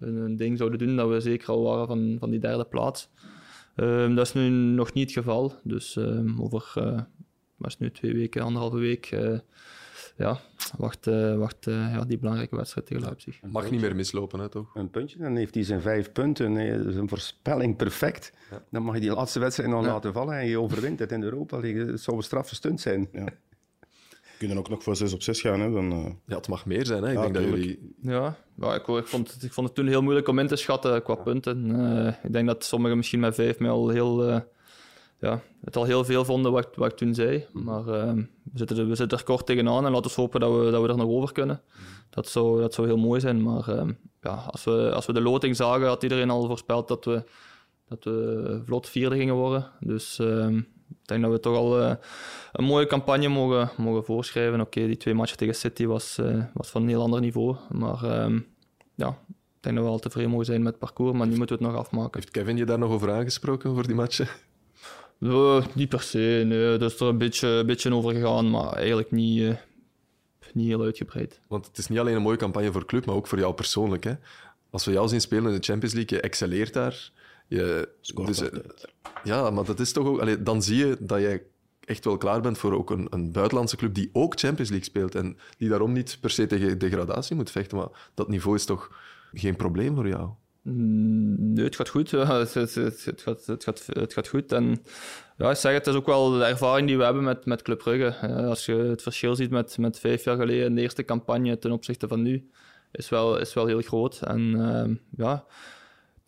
een, 0.00 0.36
ding 0.36 0.58
zouden 0.58 0.78
doen, 0.78 0.96
dat 0.96 1.08
we 1.08 1.20
zeker 1.20 1.48
al 1.48 1.62
waren 1.62 1.86
van, 1.86 2.16
van 2.18 2.30
die 2.30 2.40
derde 2.40 2.64
plaats. 2.64 3.08
Ehm, 3.76 4.14
dat 4.14 4.26
is 4.26 4.32
nu 4.32 4.48
nog 4.48 4.92
niet 4.92 5.14
het 5.14 5.24
geval. 5.24 5.52
Dus 5.62 5.96
ehm, 5.96 6.40
over 6.40 6.72
uh, 6.78 7.00
was 7.56 7.78
nu 7.78 7.90
twee 7.90 8.14
weken, 8.14 8.42
anderhalve 8.42 8.78
week, 8.78 9.16
ja, 10.18 10.40
wacht, 10.76 11.06
eh, 11.06 11.36
wacht 11.36 11.66
eh, 11.66 11.74
ja, 11.74 12.04
die 12.04 12.18
belangrijke 12.18 12.56
wedstrijd 12.56 12.86
tegen 12.86 13.02
Leipzig. 13.02 13.40
Mag 13.42 13.70
niet 13.70 13.80
meer 13.80 13.96
mislopen, 13.96 14.40
hè, 14.40 14.48
toch? 14.48 14.74
Een 14.74 14.90
puntje, 14.90 15.18
dan 15.18 15.36
heeft 15.36 15.54
hij 15.54 15.64
zijn 15.64 15.80
vijf 15.80 16.12
punten. 16.12 16.52
Nee, 16.52 16.76
dat 16.76 16.86
is 16.86 16.96
een 16.96 17.08
voorspelling 17.08 17.76
perfect. 17.76 18.32
Dan 18.70 18.82
mag 18.82 18.94
je 18.94 19.00
die 19.00 19.12
laatste 19.12 19.38
wedstrijd 19.38 19.70
nog 19.70 19.84
laten 19.84 20.12
vallen 20.12 20.38
en 20.38 20.46
je 20.46 20.60
overwint 20.60 20.98
het 20.98 21.12
in 21.12 21.22
Europa 21.22 21.58
League. 21.60 21.86
Het 21.86 22.00
zou 22.00 22.16
een 22.16 22.22
straffe 22.22 22.54
stunt 22.54 22.80
zijn. 22.80 23.08
Ja. 23.12 23.26
Kunnen 24.38 24.58
ook 24.58 24.68
nog 24.68 24.82
voor 24.82 24.96
6 24.96 25.12
op 25.12 25.22
6 25.22 25.40
gaan. 25.40 25.60
Hè? 25.60 25.70
Dan, 25.70 25.92
eh, 25.92 26.10
Ja, 26.26 26.36
het 26.36 26.48
mag 26.48 26.66
meer 26.66 26.86
zijn. 26.86 27.02
Hè? 27.02 27.08
Ik 27.08 27.14
Ja, 27.14 27.22
denk 27.22 27.34
dat 27.34 27.44
jullie... 27.44 27.94
Ja, 28.00 28.36
ja 28.54 28.74
ik, 28.74 28.86
ik, 28.86 29.06
vond 29.06 29.32
het, 29.32 29.42
ik 29.42 29.52
vond 29.52 29.66
het 29.66 29.76
toen 29.76 29.86
heel 29.86 30.02
moeilijk 30.02 30.28
om 30.28 30.38
in 30.38 30.46
te 30.46 30.56
schatten 30.56 31.02
qua 31.02 31.14
punten. 31.14 31.80
Eh, 32.06 32.14
ik 32.24 32.32
denk 32.32 32.46
dat 32.46 32.64
sommigen 32.64 32.96
misschien 32.96 33.20
met 33.20 33.34
vijf 33.34 33.58
mij 33.58 33.70
al 33.70 33.88
heel, 33.88 34.28
eh, 34.28 34.40
ja, 35.20 35.40
het 35.64 35.76
al 35.76 35.84
heel 35.84 36.04
veel 36.04 36.24
vonden 36.24 36.52
wat, 36.52 36.64
ik- 36.66 36.74
wat 36.74 36.90
ik 36.92 36.96
toen 36.96 37.14
zei. 37.14 37.46
Maar 37.52 37.80
eh, 37.88 38.12
we, 38.12 38.28
zitten 38.54 38.76
er, 38.78 38.88
we 38.88 38.94
zitten 38.94 39.18
er 39.18 39.24
kort 39.24 39.46
tegenaan 39.46 39.86
en 39.86 39.92
laten 39.92 40.10
we 40.14 40.20
hopen 40.20 40.40
dat 40.40 40.52
we, 40.64 40.70
dat 40.70 40.82
we 40.82 40.88
er 40.88 40.96
nog 40.96 41.08
over 41.08 41.32
kunnen. 41.32 41.60
Dat 42.10 42.28
zou, 42.28 42.60
dat 42.60 42.74
zou 42.74 42.86
heel 42.86 42.96
mooi 42.98 43.20
zijn. 43.20 43.42
Maar 43.42 43.68
eh, 43.68 43.88
ja, 44.20 44.30
als, 44.50 44.64
we, 44.64 44.92
als 44.94 45.06
we 45.06 45.12
de 45.12 45.20
loting 45.20 45.56
zagen, 45.56 45.86
had 45.86 46.02
iedereen 46.02 46.30
al 46.30 46.46
voorspeld 46.46 46.88
dat 46.88 47.04
we, 47.04 47.24
dat 47.88 48.04
we 48.04 48.60
vlot 48.64 48.88
vierde 48.88 49.16
gingen 49.16 49.34
worden. 49.34 49.70
Dus 49.80 50.18
eh, 50.18 50.48
ik 50.88 51.06
denk 51.14 51.22
dat 51.22 51.30
we 51.32 51.40
toch 51.40 51.56
al 51.56 51.80
eh, 51.80 51.94
een 52.52 52.64
mooie 52.64 52.86
campagne 52.86 53.28
mogen, 53.28 53.70
mogen 53.76 54.04
voorschrijven. 54.04 54.60
Oké, 54.60 54.86
die 54.86 54.96
twee 54.96 55.14
matchen 55.14 55.36
tegen 55.36 55.54
City 55.54 55.86
was, 55.86 56.18
eh, 56.18 56.44
was 56.54 56.68
van 56.70 56.82
een 56.82 56.88
heel 56.88 57.02
ander 57.02 57.20
niveau. 57.20 57.56
Maar 57.70 58.04
ehm, 58.04 58.40
ja, 58.94 59.08
ik 59.28 59.64
denk 59.64 59.76
dat 59.76 59.84
we 59.84 59.90
al 59.90 59.98
tevreden 59.98 60.30
mogen 60.30 60.46
zijn 60.46 60.62
met 60.62 60.70
het 60.70 60.78
parcours, 60.80 61.16
maar 61.16 61.26
nu 61.26 61.36
moeten 61.36 61.58
we 61.58 61.64
het 61.64 61.72
nog 61.72 61.82
afmaken. 61.82 62.20
Heeft 62.20 62.30
Kevin 62.30 62.56
je 62.56 62.64
daar 62.64 62.78
nog 62.78 62.90
over 62.90 63.12
aangesproken, 63.12 63.74
voor 63.74 63.86
die 63.86 63.94
matchen? 63.96 64.28
Eh, 65.20 65.66
niet 65.74 65.88
per 65.88 66.02
se, 66.02 66.42
nee. 66.46 66.78
Dat 66.78 66.92
is 66.92 67.00
er 67.00 67.06
een 67.06 67.18
beetje, 67.18 67.48
een 67.48 67.66
beetje 67.66 67.94
over 67.94 68.14
gegaan, 68.14 68.50
maar 68.50 68.72
eigenlijk 68.72 69.10
niet, 69.10 69.42
eh, 69.42 69.54
niet 70.52 70.66
heel 70.66 70.82
uitgebreid. 70.82 71.40
Want 71.48 71.66
het 71.66 71.78
is 71.78 71.88
niet 71.88 71.98
alleen 71.98 72.16
een 72.16 72.22
mooie 72.22 72.36
campagne 72.36 72.72
voor 72.72 72.86
club, 72.86 73.06
maar 73.06 73.14
ook 73.14 73.26
voor 73.26 73.38
jou 73.38 73.54
persoonlijk. 73.54 74.04
Hè? 74.04 74.14
Als 74.70 74.84
we 74.84 74.92
jou 74.92 75.08
zien 75.08 75.20
spelen 75.20 75.52
in 75.52 75.58
de 75.58 75.66
Champions 75.66 75.94
League, 75.94 76.18
je 76.18 76.22
excelleert 76.22 76.72
daar. 76.72 77.10
Je, 77.46 77.88
Scoort 78.00 78.26
dus, 78.26 78.40
eh, 78.40 78.58
ja, 79.24 79.50
maar 79.50 79.64
dat 79.64 79.80
is 79.80 79.92
toch 79.92 80.06
ook... 80.06 80.20
allee, 80.20 80.42
dan 80.42 80.62
zie 80.62 80.76
je 80.76 80.96
dat 81.00 81.20
jij 81.20 81.42
echt 81.84 82.04
wel 82.04 82.16
klaar 82.16 82.40
bent 82.40 82.58
voor 82.58 82.72
ook 82.72 82.90
een, 82.90 83.06
een 83.10 83.32
buitenlandse 83.32 83.76
club 83.76 83.94
die 83.94 84.10
ook 84.12 84.38
Champions 84.38 84.70
League 84.70 84.88
speelt 84.88 85.14
en 85.14 85.38
die 85.58 85.68
daarom 85.68 85.92
niet 85.92 86.18
per 86.20 86.30
se 86.30 86.46
tegen 86.46 86.78
degradatie 86.78 87.36
moet 87.36 87.50
vechten. 87.50 87.76
Maar 87.78 88.10
dat 88.14 88.28
niveau 88.28 88.56
is 88.56 88.64
toch 88.64 88.90
geen 89.32 89.56
probleem 89.56 89.94
voor 89.94 90.08
jou? 90.08 90.30
Mm, 90.68 91.52
Nee, 91.52 91.64
het 91.64 91.76
gaat 91.76 91.88
goed. 91.88 92.10
Het, 92.10 92.54
het, 92.54 92.74
het, 92.74 93.22
gaat, 93.22 93.86
het, 93.86 94.12
gaat, 94.12 94.28
goed. 94.28 94.52
En 94.52 94.82
ja, 95.36 95.50
ik 95.50 95.56
zeg, 95.56 95.72
het 95.72 95.86
is 95.86 95.94
ook 95.94 96.06
wel 96.06 96.30
de 96.30 96.44
ervaring 96.44 96.86
die 96.88 96.96
we 96.98 97.04
hebben 97.04 97.24
met, 97.24 97.44
met 97.44 97.62
Club 97.62 97.78
Brugge. 97.78 98.26
Eh, 98.26 98.48
Als 98.48 98.66
je 98.66 98.74
het 98.74 99.02
verschil 99.02 99.34
ziet 99.34 99.50
met, 99.50 99.78
met 99.78 99.98
vijf 99.98 100.24
jaar 100.24 100.36
geleden, 100.36 100.74
de 100.74 100.80
eerste 100.80 101.04
campagne 101.04 101.58
ten 101.58 101.70
opzichte 101.70 102.08
van 102.08 102.22
nu, 102.22 102.50
is 102.92 103.08
wel, 103.08 103.38
is 103.38 103.54
wel 103.54 103.66
heel 103.66 103.82
groot. 103.82 104.20
En 104.22 104.54
ehm, 104.60 104.94
ja, 105.16 105.44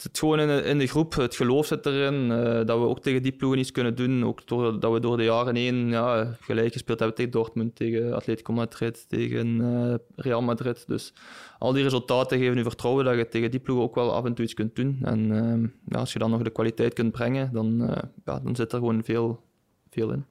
het 0.03 0.19
gewoon 0.19 0.41
in 0.41 0.47
de, 0.47 0.63
in 0.63 0.79
de 0.79 0.87
groep, 0.87 1.15
het 1.15 1.37
geloof 1.37 1.67
zit 1.67 1.87
erin. 1.87 2.31
eh, 2.31 2.67
dat 2.67 2.79
we 2.79 2.87
ook 2.87 3.01
tegen 3.01 3.23
die 3.23 3.33
ploegen 3.33 3.59
iets 3.59 3.73
kunnen 3.73 3.95
doen. 3.95 4.25
Ook 4.25 4.47
dat 4.81 4.93
we 4.93 5.01
door 5.01 5.17
de 5.17 5.25
jaren 5.25 5.55
heen 5.55 5.89
ja, 5.89 6.37
gelijk 6.41 6.73
gespeeld 6.73 6.99
hebben 6.99 7.17
tegen 7.17 7.33
Dortmund, 7.33 7.77
tegen 7.77 8.15
Atletico 8.15 8.53
Madrid, 8.53 9.09
tegen 9.09 9.61
eh, 9.61 9.95
Real 10.17 10.43
Madrid. 10.43 10.85
Dus 10.87 11.13
al 11.59 11.73
die 11.73 11.83
resultaten 11.83 12.39
geven 12.39 12.57
nu 12.57 12.63
vertrouwen 12.63 13.05
dat 13.05 13.17
je 13.17 13.29
tegen 13.29 13.51
die 13.51 13.61
ploegen 13.61 13.85
ook 13.85 13.95
wel 13.95 14.15
af 14.15 14.25
en 14.25 14.35
toe 14.35 14.45
iets 14.45 14.55
kunt 14.55 14.77
doen. 14.77 14.99
En 15.03 15.37
ehm, 15.37 15.63
ja, 15.63 15.99
als 15.99 16.13
je 16.13 16.19
dan 16.19 16.31
nog 16.31 16.43
de 16.43 16.51
kwaliteit 16.51 16.95
kunt 16.95 17.13
brengen, 17.13 17.53
dan, 17.53 17.89
eh, 17.89 18.03
ja, 18.25 18.41
dan 18.41 18.57
zit 18.57 18.73
er 18.73 18.79
gewoon 18.79 19.05
veel, 19.05 19.43
veel 19.91 20.13
in. 20.13 20.25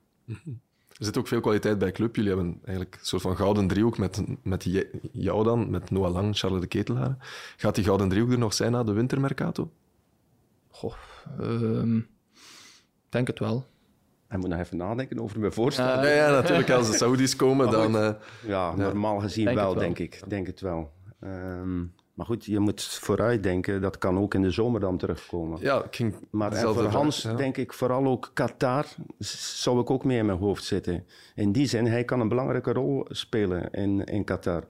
Er 1.00 1.06
zit 1.06 1.18
ook 1.18 1.28
veel 1.28 1.40
kwaliteit 1.42 1.78
bij 1.78 1.92
club. 1.92 2.16
Jullie 2.16 2.32
hebben 2.34 2.60
eigenlijk 2.66 2.96
een 3.00 3.06
soort 3.06 3.22
van 3.22 3.36
gouden 3.36 3.68
driehoek 3.68 3.98
met, 3.98 4.24
met 4.44 4.68
jou 5.12 5.44
dan, 5.44 5.70
met 5.70 5.92
Noah 5.92 6.12
Lang, 6.14 6.38
Charles 6.38 6.62
de 6.62 6.68
Ketelaar. 6.68 7.16
Gaat 7.58 7.76
die 7.76 7.84
gouden 7.84 8.10
driehoek 8.10 8.32
er 8.32 8.38
nog 8.38 8.54
zijn 8.54 8.72
na 8.72 8.84
de 8.84 8.92
wintermercato? 8.94 9.72
Goh, 10.70 10.94
ehm, 11.40 11.98
ik 11.98 12.06
denk 13.10 13.28
het 13.28 13.40
wel. 13.40 13.66
Hij 14.28 14.38
moet 14.38 14.50
nog 14.50 14.60
even 14.60 14.78
nadenken 14.78 15.20
over 15.20 15.40
mijn 15.40 15.52
voorstel. 15.54 15.86
Ja, 15.86 16.06
ja, 16.08 16.32
natuurlijk. 16.32 16.70
Als 16.70 16.92
de 16.92 16.98
Saudis 17.04 17.36
komen, 17.36 17.72
dan... 17.72 17.98
eh, 17.98 18.14
Ja, 18.48 18.76
normaal 18.76 19.20
gezien 19.20 19.46
Denk 19.46 19.58
wel, 19.58 19.74
denk 19.74 20.00
ik. 20.00 20.22
Denk 20.28 20.48
het 20.48 20.62
wel. 20.62 20.92
Ehm, 21.20 21.84
maar 22.20 22.28
goed, 22.28 22.46
je 22.46 22.60
moet 22.60 22.84
vooruit 22.84 23.44
denken. 23.44 23.82
Dat 23.82 23.98
kan 23.98 24.18
ook 24.18 24.34
in 24.34 24.42
de 24.42 24.52
zomer 24.52 24.80
dan 24.80 24.98
terugkomen. 24.98 25.60
ja, 25.62 25.84
ik 25.84 25.96
ging 25.96 26.16
Maar 26.30 26.52
en 26.52 26.74
voor 26.74 26.84
Hans 26.84 27.22
ja. 27.22 27.34
denk 27.34 27.58
ik 27.58 27.74
vooral 27.74 28.06
ook 28.06 28.32
Qatar 28.34 28.86
zou 29.20 29.80
ik 29.80 29.90
ook 29.90 30.04
mee 30.04 30.18
in 30.18 30.26
mijn 30.26 30.38
hoofd 30.38 30.64
zitten. 30.64 31.06
In 31.36 31.52
die 31.52 31.68
zin, 31.68 31.86
hij 31.86 32.04
kan 32.04 32.20
een 32.20 32.28
belangrijke 32.28 32.72
rol 32.72 33.06
spelen 33.10 33.72
in, 33.72 34.04
in 34.04 34.24
Qatar. 34.24 34.64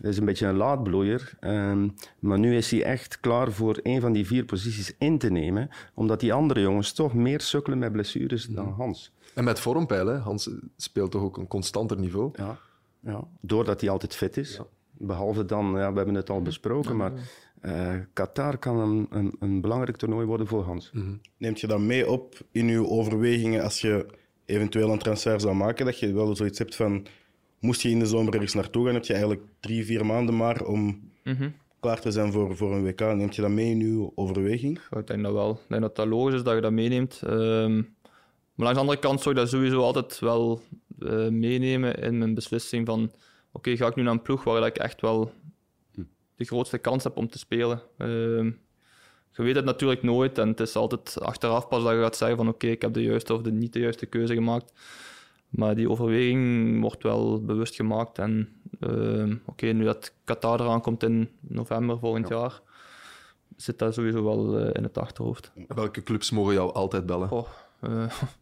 Hij 0.00 0.10
is 0.10 0.18
een 0.18 0.24
beetje 0.24 0.46
een 0.46 0.56
laadbloeier, 0.56 1.32
ehm, 1.40 1.88
maar 2.18 2.38
nu 2.38 2.56
is 2.56 2.70
hij 2.70 2.82
echt 2.82 3.20
klaar 3.20 3.52
voor 3.52 3.80
een 3.82 4.00
van 4.00 4.12
die 4.12 4.26
vier 4.26 4.44
posities 4.44 4.94
in 4.98 5.18
te 5.18 5.30
nemen, 5.30 5.70
omdat 5.94 6.20
die 6.20 6.32
andere 6.32 6.60
jongens 6.60 6.92
toch 6.92 7.14
meer 7.14 7.40
sukkelen 7.40 7.78
met 7.78 7.92
blessures 7.92 8.46
dan 8.46 8.72
Hans. 8.72 9.12
En 9.34 9.44
met 9.44 9.60
vormpeil, 9.60 10.06
hè. 10.06 10.16
Hans 10.16 10.50
speelt 10.76 11.10
toch 11.10 11.22
ook 11.22 11.36
een 11.36 11.48
constanter 11.48 11.98
niveau. 11.98 12.30
Ja, 12.34 12.58
ja. 13.00 13.24
doordat 13.40 13.80
hij 13.80 13.90
altijd 13.90 14.16
fit 14.16 14.36
is. 14.36 14.60
Behalve 15.02 15.44
dan, 15.44 15.66
ja, 15.76 15.90
we 15.90 15.96
hebben 15.96 16.14
het 16.14 16.30
al 16.30 16.42
besproken, 16.42 16.96
maar 16.96 17.12
eh, 17.60 17.94
Qatar 18.12 18.58
kan 18.58 18.78
een, 18.78 19.06
een, 19.10 19.36
een 19.38 19.60
belangrijk 19.60 19.96
toernooi 19.96 20.26
worden 20.26 20.46
voor 20.46 20.62
Hans. 20.62 20.92
Neemt 21.36 21.60
je 21.60 21.66
dat 21.66 21.80
mee 21.80 22.10
op 22.10 22.34
in 22.52 22.66
je 22.66 22.86
overwegingen 22.86 23.62
als 23.62 23.80
je 23.80 24.06
eventueel 24.44 24.92
een 24.92 24.98
transfer 24.98 25.40
zou 25.40 25.54
maken? 25.54 25.86
Dat 25.86 25.98
je 25.98 26.12
wel 26.12 26.36
zoiets 26.36 26.58
hebt 26.58 26.76
van, 26.76 27.06
moest 27.58 27.80
je 27.80 27.90
in 27.90 27.98
de 27.98 28.06
zomer 28.06 28.34
ergens 28.34 28.54
naartoe 28.54 28.84
gaan, 28.84 28.94
heb 28.94 29.04
je 29.04 29.12
eigenlijk 29.12 29.42
drie, 29.60 29.84
vier 29.84 30.06
maanden 30.06 30.36
maar 30.36 30.64
om 30.64 31.10
klaar 31.80 32.00
te 32.00 32.10
zijn 32.10 32.32
voor, 32.32 32.56
voor 32.56 32.74
een 32.74 32.84
WK. 32.84 33.00
Neemt 33.00 33.36
je 33.36 33.42
dat 33.42 33.50
mee 33.50 33.70
in 33.70 33.78
je 33.78 34.10
overweging? 34.14 34.80
Ja, 34.90 34.98
ik 34.98 35.06
denk 35.06 35.22
dat 35.22 35.32
wel. 35.32 35.50
Ik 35.50 35.68
denk 35.68 35.82
dat 35.82 35.96
dat 35.96 36.06
logisch 36.06 36.34
is 36.34 36.42
dat 36.42 36.54
je 36.54 36.60
dat 36.60 36.72
meeneemt. 36.72 37.20
Ehm, 37.24 37.76
maar 38.54 38.66
langs 38.66 38.74
de 38.74 38.80
andere 38.80 38.98
kant 38.98 39.20
zou 39.20 39.34
ik 39.34 39.40
dat 39.40 39.50
sowieso 39.50 39.80
altijd 39.80 40.18
wel 40.18 40.60
eh, 40.98 41.28
meenemen 41.28 41.94
in 41.94 42.18
mijn 42.18 42.34
beslissing 42.34 42.86
van 42.86 43.10
oké, 43.52 43.76
ga 43.76 43.86
ik 43.86 43.94
nu 43.94 44.02
naar 44.02 44.12
een 44.12 44.22
ploeg 44.22 44.44
waar 44.44 44.66
ik 44.66 44.78
echt 44.78 45.00
wel 45.00 45.32
de 46.36 46.44
grootste 46.44 46.78
kans 46.78 47.04
heb 47.04 47.16
om 47.16 47.28
te 47.28 47.38
spelen. 47.38 47.82
Ehm, 47.98 48.50
je 49.32 49.42
weet 49.42 49.54
het 49.54 49.64
natuurlijk 49.64 50.02
nooit 50.02 50.38
en 50.38 50.48
het 50.48 50.60
is 50.60 50.76
altijd 50.76 51.20
achteraf 51.20 51.68
pas 51.68 51.82
dat 51.82 51.92
je 51.92 52.00
gaat 52.02 52.16
zeggen 52.16 52.36
van 52.36 52.48
oké, 52.48 52.66
ik 52.66 52.82
heb 52.82 52.92
de 52.92 53.02
juiste 53.02 53.34
of 53.34 53.42
de 53.42 53.52
niet 53.52 53.72
de 53.72 53.78
juiste 53.78 54.06
keuze 54.06 54.34
gemaakt. 54.34 54.72
Maar 55.48 55.74
die 55.74 55.90
overweging 55.90 56.80
wordt 56.80 57.02
wel 57.02 57.44
bewust 57.44 57.74
gemaakt. 57.74 58.18
En 58.18 58.48
ehm, 58.80 59.36
oké, 59.44 59.66
nu 59.66 59.84
dat 59.84 60.14
Qatar 60.24 60.60
eraan 60.60 60.80
komt 60.80 61.02
in 61.02 61.28
november 61.40 61.98
volgend 61.98 62.28
jaar, 62.28 62.60
zit 63.56 63.78
dat 63.78 63.94
sowieso 63.94 64.24
wel 64.24 64.58
eh, 64.58 64.70
in 64.72 64.82
het 64.82 64.98
achterhoofd. 64.98 65.52
Welke 65.68 66.02
clubs 66.02 66.30
mogen 66.30 66.54
jou 66.54 66.72
altijd 66.72 67.06
bellen? 67.06 67.44
Eh, 67.80 68.04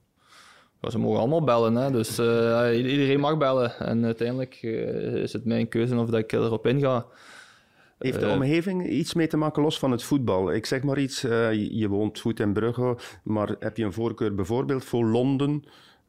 ja, 0.81 0.91
ze 0.91 0.99
mogen 0.99 1.19
allemaal 1.19 1.45
bellen, 1.45 1.75
hè. 1.75 1.91
dus 1.91 2.19
eh, 2.19 2.71
iedereen 2.91 3.21
mag 3.21 3.39
bellen. 3.39 3.79
En 3.79 4.05
uiteindelijk 4.05 4.59
eh, 4.63 5.15
is 5.15 5.33
het 5.33 5.45
mijn 5.45 5.69
keuze 5.69 5.97
of 5.97 6.11
dat 6.11 6.19
ik 6.21 6.33
erop 6.33 6.67
inga. 6.67 7.07
Heeft 7.99 8.21
de 8.21 8.27
Eh, 8.27 8.33
omgeving 8.33 8.89
iets 8.89 9.15
mee 9.15 9.27
te 9.27 9.37
maken 9.37 9.63
los 9.63 9.79
van 9.79 9.91
het 9.91 10.03
voetbal? 10.03 10.53
Ik 10.53 10.67
zeg 10.67 10.83
maar 10.83 10.99
iets, 10.99 11.21
je- 11.21 11.69
je 11.77 11.89
woont 11.89 12.21
goed 12.21 12.41
in 12.41 12.53
Brugge, 12.53 12.97
maar 13.25 13.57
heb 13.59 13.77
je 13.77 13.85
een 13.85 13.93
voorkeur 13.93 14.35
bijvoorbeeld 14.35 14.85
voor 14.85 15.05
Londen, 15.05 15.65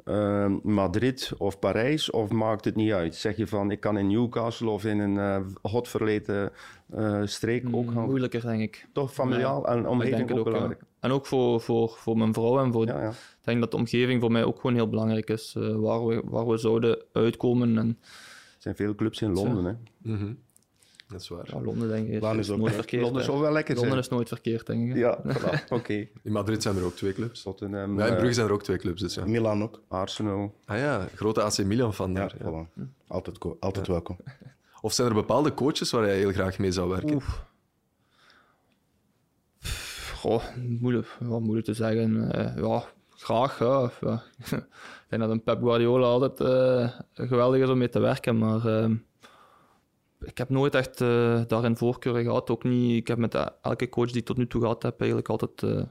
eh, 0.05 0.51
Madrid 0.63 1.31
of 1.37 1.59
Parijs? 1.59 2.09
Of 2.11 2.29
maakt 2.31 2.65
het 2.65 2.75
niet 2.75 2.91
uit? 2.91 3.15
Zeg 3.15 3.37
je 3.37 3.47
van, 3.47 3.71
ik 3.71 3.79
kan 3.79 3.97
in 3.97 4.07
Newcastle 4.07 4.69
of 4.69 4.85
in 4.85 4.99
een 4.99 5.17
eh 5.17 5.71
hot 5.71 5.87
verleten 5.87 6.51
eh, 6.89 7.21
streek 7.23 7.65
ook 7.71 7.91
gaan? 7.91 8.05
Moeilijker, 8.05 8.41
denk 8.41 8.61
ik. 8.61 8.87
Toch 8.93 9.13
familiaal 9.13 9.67
en 9.67 9.87
omgeving 9.87 10.31
ook 10.31 10.37
ook, 10.37 10.45
ja. 10.45 10.51
belangrijk? 10.51 10.81
En 10.99 11.11
ook 11.11 11.25
voor, 11.25 11.61
voor, 11.61 11.89
voor 11.89 12.17
mijn 12.17 12.33
vrouw 12.33 12.59
en 12.59 12.71
voor... 12.71 12.85
Ja, 12.85 13.01
ja. 13.01 13.09
Ik 13.09 13.45
denk 13.45 13.59
dat 13.59 13.71
de 13.71 13.77
omgeving 13.77 14.21
voor 14.21 14.31
mij 14.31 14.43
ook 14.43 14.55
gewoon 14.59 14.75
heel 14.75 14.89
belangrijk 14.89 15.29
is. 15.29 15.55
eh, 15.57 15.75
waar, 15.75 16.05
we, 16.05 16.21
waar 16.25 16.47
we 16.47 16.57
zouden 16.57 17.03
uitkomen. 17.13 17.77
En 17.77 17.87
Er 17.87 17.95
zijn 18.57 18.75
veel 18.75 18.95
clubs 18.95 19.21
in 19.21 19.33
Londen. 19.33 19.65
Hè? 19.65 19.73
Mhm. 20.13 20.33
Dat 21.09 21.21
is 21.21 21.27
waar. 21.27 21.45
ja, 21.53 21.61
Londen, 21.61 21.87
denk 21.89 22.07
ik, 22.09 22.21
Laan 22.21 22.39
is, 22.39 22.47
is 22.47 22.53
ook 22.53 22.59
nooit 22.59 22.73
verkeerd. 22.73 23.01
Londen 23.03 23.23
zou 23.23 23.39
wel 23.39 23.51
lekker 23.51 23.73
Londen 23.75 23.91
zijn. 23.91 24.03
is 24.03 24.09
nooit 24.09 24.27
verkeerd, 24.27 24.65
denk 24.65 24.87
ik. 24.87 24.93
hè. 24.93 24.99
Ja, 24.99 25.19
voilà. 25.37 25.67
oké. 25.69 25.93
In 26.23 26.31
Madrid 26.31 26.61
zijn 26.61 26.77
er 26.77 26.83
ook 26.83 26.95
twee 26.95 27.13
clubs. 27.13 27.41
Tottenham, 27.41 27.97
Ja, 27.99 28.05
in 28.05 28.11
eh, 28.11 28.17
Brugge 28.17 28.33
zijn 28.33 28.47
er 28.47 28.53
ook 28.53 28.63
twee 28.63 28.77
clubs, 28.77 29.01
dus 29.01 29.13
ja. 29.13 29.25
Milan 29.25 29.63
ook. 29.63 29.81
Arsenal. 29.87 30.53
Ah 30.65 30.77
ja, 30.77 31.07
grote 31.15 31.41
AC 31.41 31.57
Milan 31.63 31.93
van 31.93 32.13
Ja, 32.13 32.15
daar. 32.19 32.35
ja. 32.39 32.45
voilà. 32.67 32.81
Altijd, 33.07 33.37
altijd 33.59 33.87
welkom. 33.87 34.17
Of 34.81 34.93
zijn 34.93 35.07
er 35.07 35.13
bepaalde 35.13 35.53
coaches 35.53 35.91
waar 35.91 36.05
jij 36.05 36.17
heel 36.17 36.31
graag 36.31 36.57
mee 36.59 36.71
zou 36.71 36.89
werken? 36.89 37.21
Goh, 40.15 40.43
moeilijk, 40.79 41.07
ja, 41.19 41.39
moeilijk 41.39 41.65
te 41.65 41.73
zeggen. 41.73 42.31
Eh, 42.31 42.63
ja, 42.63 42.83
graag. 43.09 43.59
Ja. 43.59 43.91
Ja. 44.01 44.23
ik 44.57 45.05
denk 45.09 45.21
dat 45.21 45.31
een 45.31 45.43
Pep 45.43 45.59
Guardiola 45.61 46.05
altijd 46.07 46.39
eh, 46.39 46.99
geweldig 47.27 47.61
is 47.61 47.69
om 47.69 47.77
mee 47.77 47.89
te 47.89 47.99
werken, 47.99 48.37
maar 48.37 48.65
ehm, 48.65 48.95
ik 50.19 50.37
heb 50.37 50.49
nooit 50.49 50.75
echt 50.75 51.01
eh, 51.01 51.41
daarin 51.47 51.77
voorkeuren 51.77 52.23
gehad. 52.23 52.49
Ook 52.49 52.63
niet, 52.63 52.95
ik 52.97 53.07
heb 53.07 53.17
met 53.17 53.35
eh, 53.35 53.45
elke 53.61 53.89
coach 53.89 54.07
die 54.11 54.19
ik 54.19 54.25
tot 54.25 54.37
nu 54.37 54.47
toe 54.47 54.61
gehad 54.61 54.83
heb, 54.83 54.97
eigenlijk 54.99 55.29
altijd, 55.29 55.63
eh, 55.63 55.83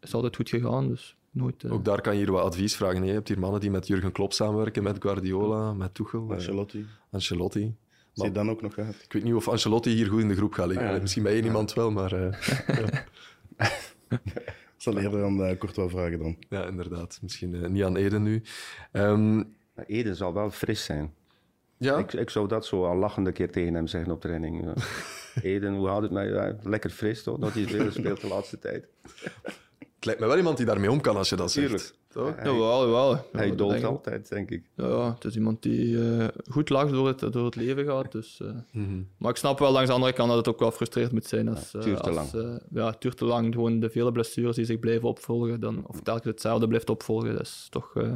is 0.00 0.14
altijd 0.14 0.36
goed 0.36 0.48
gegaan. 0.48 0.88
Dus 0.88 1.16
nooit, 1.30 1.64
eh, 1.64 1.72
Ook 1.72 1.84
daar 1.84 2.00
kan 2.00 2.12
je 2.16 2.18
hier 2.22 2.32
wat 2.32 2.42
advies 2.44 2.76
vragen. 2.76 3.00
hè. 3.00 3.06
Je 3.06 3.12
hebt 3.12 3.28
hier 3.28 3.38
mannen 3.38 3.60
die 3.60 3.70
met 3.70 3.86
Jurgen 3.86 4.12
Klopp 4.12 4.32
samenwerken, 4.32 4.82
met 4.82 4.96
Guardiola, 5.02 5.72
met 5.72 5.94
Tuchel, 5.94 6.30
Ancelotti. 6.32 6.86
Ancelotti. 7.10 7.74
Zie 8.12 8.24
je 8.24 8.32
dan 8.32 8.50
ook 8.50 8.62
nog 8.62 8.78
uit? 8.78 9.02
Ik 9.04 9.12
weet 9.12 9.22
niet 9.24 9.34
of 9.34 9.48
Ancelotti 9.48 9.90
hier 9.90 10.06
goed 10.06 10.20
in 10.20 10.28
de 10.28 10.34
groep 10.36 10.52
gaat 10.52 10.66
liggen. 10.66 10.86
Ah, 10.88 10.94
ja. 10.94 11.00
Misschien 11.00 11.22
bij 11.22 11.32
één 11.32 11.44
iemand 11.44 11.72
wel, 11.74 11.90
maar 11.90 12.12
eh, 12.12 12.38
Ik 14.08 14.86
zal 14.86 14.98
eerder 14.98 15.24
aan 15.24 15.40
uh, 15.40 15.58
kort 15.58 15.76
wel 15.76 15.88
vragen 15.88 16.18
dan. 16.18 16.36
ja, 16.48 16.66
inderdaad. 16.66 17.18
Misschien 17.22 17.72
niet 17.72 17.82
aan 17.84 17.96
Eden 17.96 18.22
nu. 18.22 18.42
Ehm, 18.92 19.36
Maar 19.74 19.84
Eden 19.86 20.16
zal 20.16 20.34
wel 20.34 20.50
fris 20.50 20.84
zijn. 20.84 21.14
Ja, 21.80 21.98
Ik, 21.98 22.12
ik 22.12 22.30
zou 22.30 22.48
dat 22.48 22.66
zo 22.66 22.84
al 22.84 22.96
lachende 22.96 23.32
keer 23.32 23.50
tegen 23.50 23.74
hem 23.74 23.86
zeggen 23.86 24.12
op 24.12 24.20
training. 24.20 24.64
Ja. 24.64 24.74
Eden, 25.42 25.74
hoe 25.74 25.86
houdt 25.88 26.02
het 26.02 26.12
mij? 26.12 26.28
Ja, 26.28 26.56
lekker 26.62 26.90
fris 26.90 27.22
toch? 27.22 27.38
Dat 27.38 27.52
hij 27.52 27.64
veel 27.66 27.90
speelt 27.90 28.20
de 28.20 28.28
laatste 28.28 28.58
tijd. 28.58 28.86
het 29.94 30.04
lijkt 30.04 30.20
me 30.20 30.26
wel 30.26 30.36
iemand 30.36 30.56
die 30.56 30.66
daarmee 30.66 30.90
om 30.90 31.00
kan 31.00 31.16
als 31.16 31.28
je 31.28 31.36
dat 31.36 31.52
zegt. 31.52 31.66
Tuurlijk. 31.66 31.98
Toch? 32.08 32.34
Jawel, 32.36 32.84
jawel. 32.86 33.10
Ja, 33.10 33.22
Hij 33.32 33.48
ik. 33.48 33.82
altijd, 33.82 34.28
denk 34.28 34.50
ik. 34.50 34.62
Ja, 34.74 34.86
ja, 34.88 35.14
het 35.14 35.24
is 35.24 35.34
iemand 35.34 35.62
die 35.62 36.16
eh, 36.16 36.28
goed 36.48 36.68
lacht 36.68 36.90
door 36.90 37.06
het, 37.06 37.18
door 37.32 37.44
het 37.44 37.56
leven 37.56 37.84
gaat. 37.84 38.12
Dus, 38.12 38.40
eh. 38.42 38.48
Mhm. 38.72 39.02
Maar 39.16 39.30
ik 39.30 39.36
snap 39.36 39.58
wel 39.58 39.72
langs 39.72 39.88
de 39.88 39.94
andere 39.94 40.12
kant 40.12 40.28
dat 40.28 40.38
het 40.38 40.48
ook 40.48 40.58
wel 40.58 40.70
frustrerend 40.70 41.12
moet 41.12 41.26
zijn. 41.26 41.48
Als, 41.48 41.72
het 41.72 41.82
duurt 41.82 41.98
eh, 41.98 42.12
te 42.12 42.18
als, 42.18 42.34
eh, 42.34 42.56
ja, 42.70 42.86
het 42.86 43.00
duurt 43.00 43.16
te 43.16 43.24
lang. 43.24 43.54
Gewoon 43.54 43.80
de 43.80 43.90
vele 43.90 44.12
blessures 44.12 44.56
die 44.56 44.64
zich 44.64 44.78
blijven 44.78 45.08
opvolgen, 45.08 45.60
dan, 45.60 45.86
of 45.86 46.00
telkens 46.00 46.26
hetzelfde 46.26 46.68
blijft 46.68 46.90
opvolgen, 46.90 47.32
dat 47.32 47.42
is 47.42 47.66
toch 47.70 47.96
eh, 47.96 48.12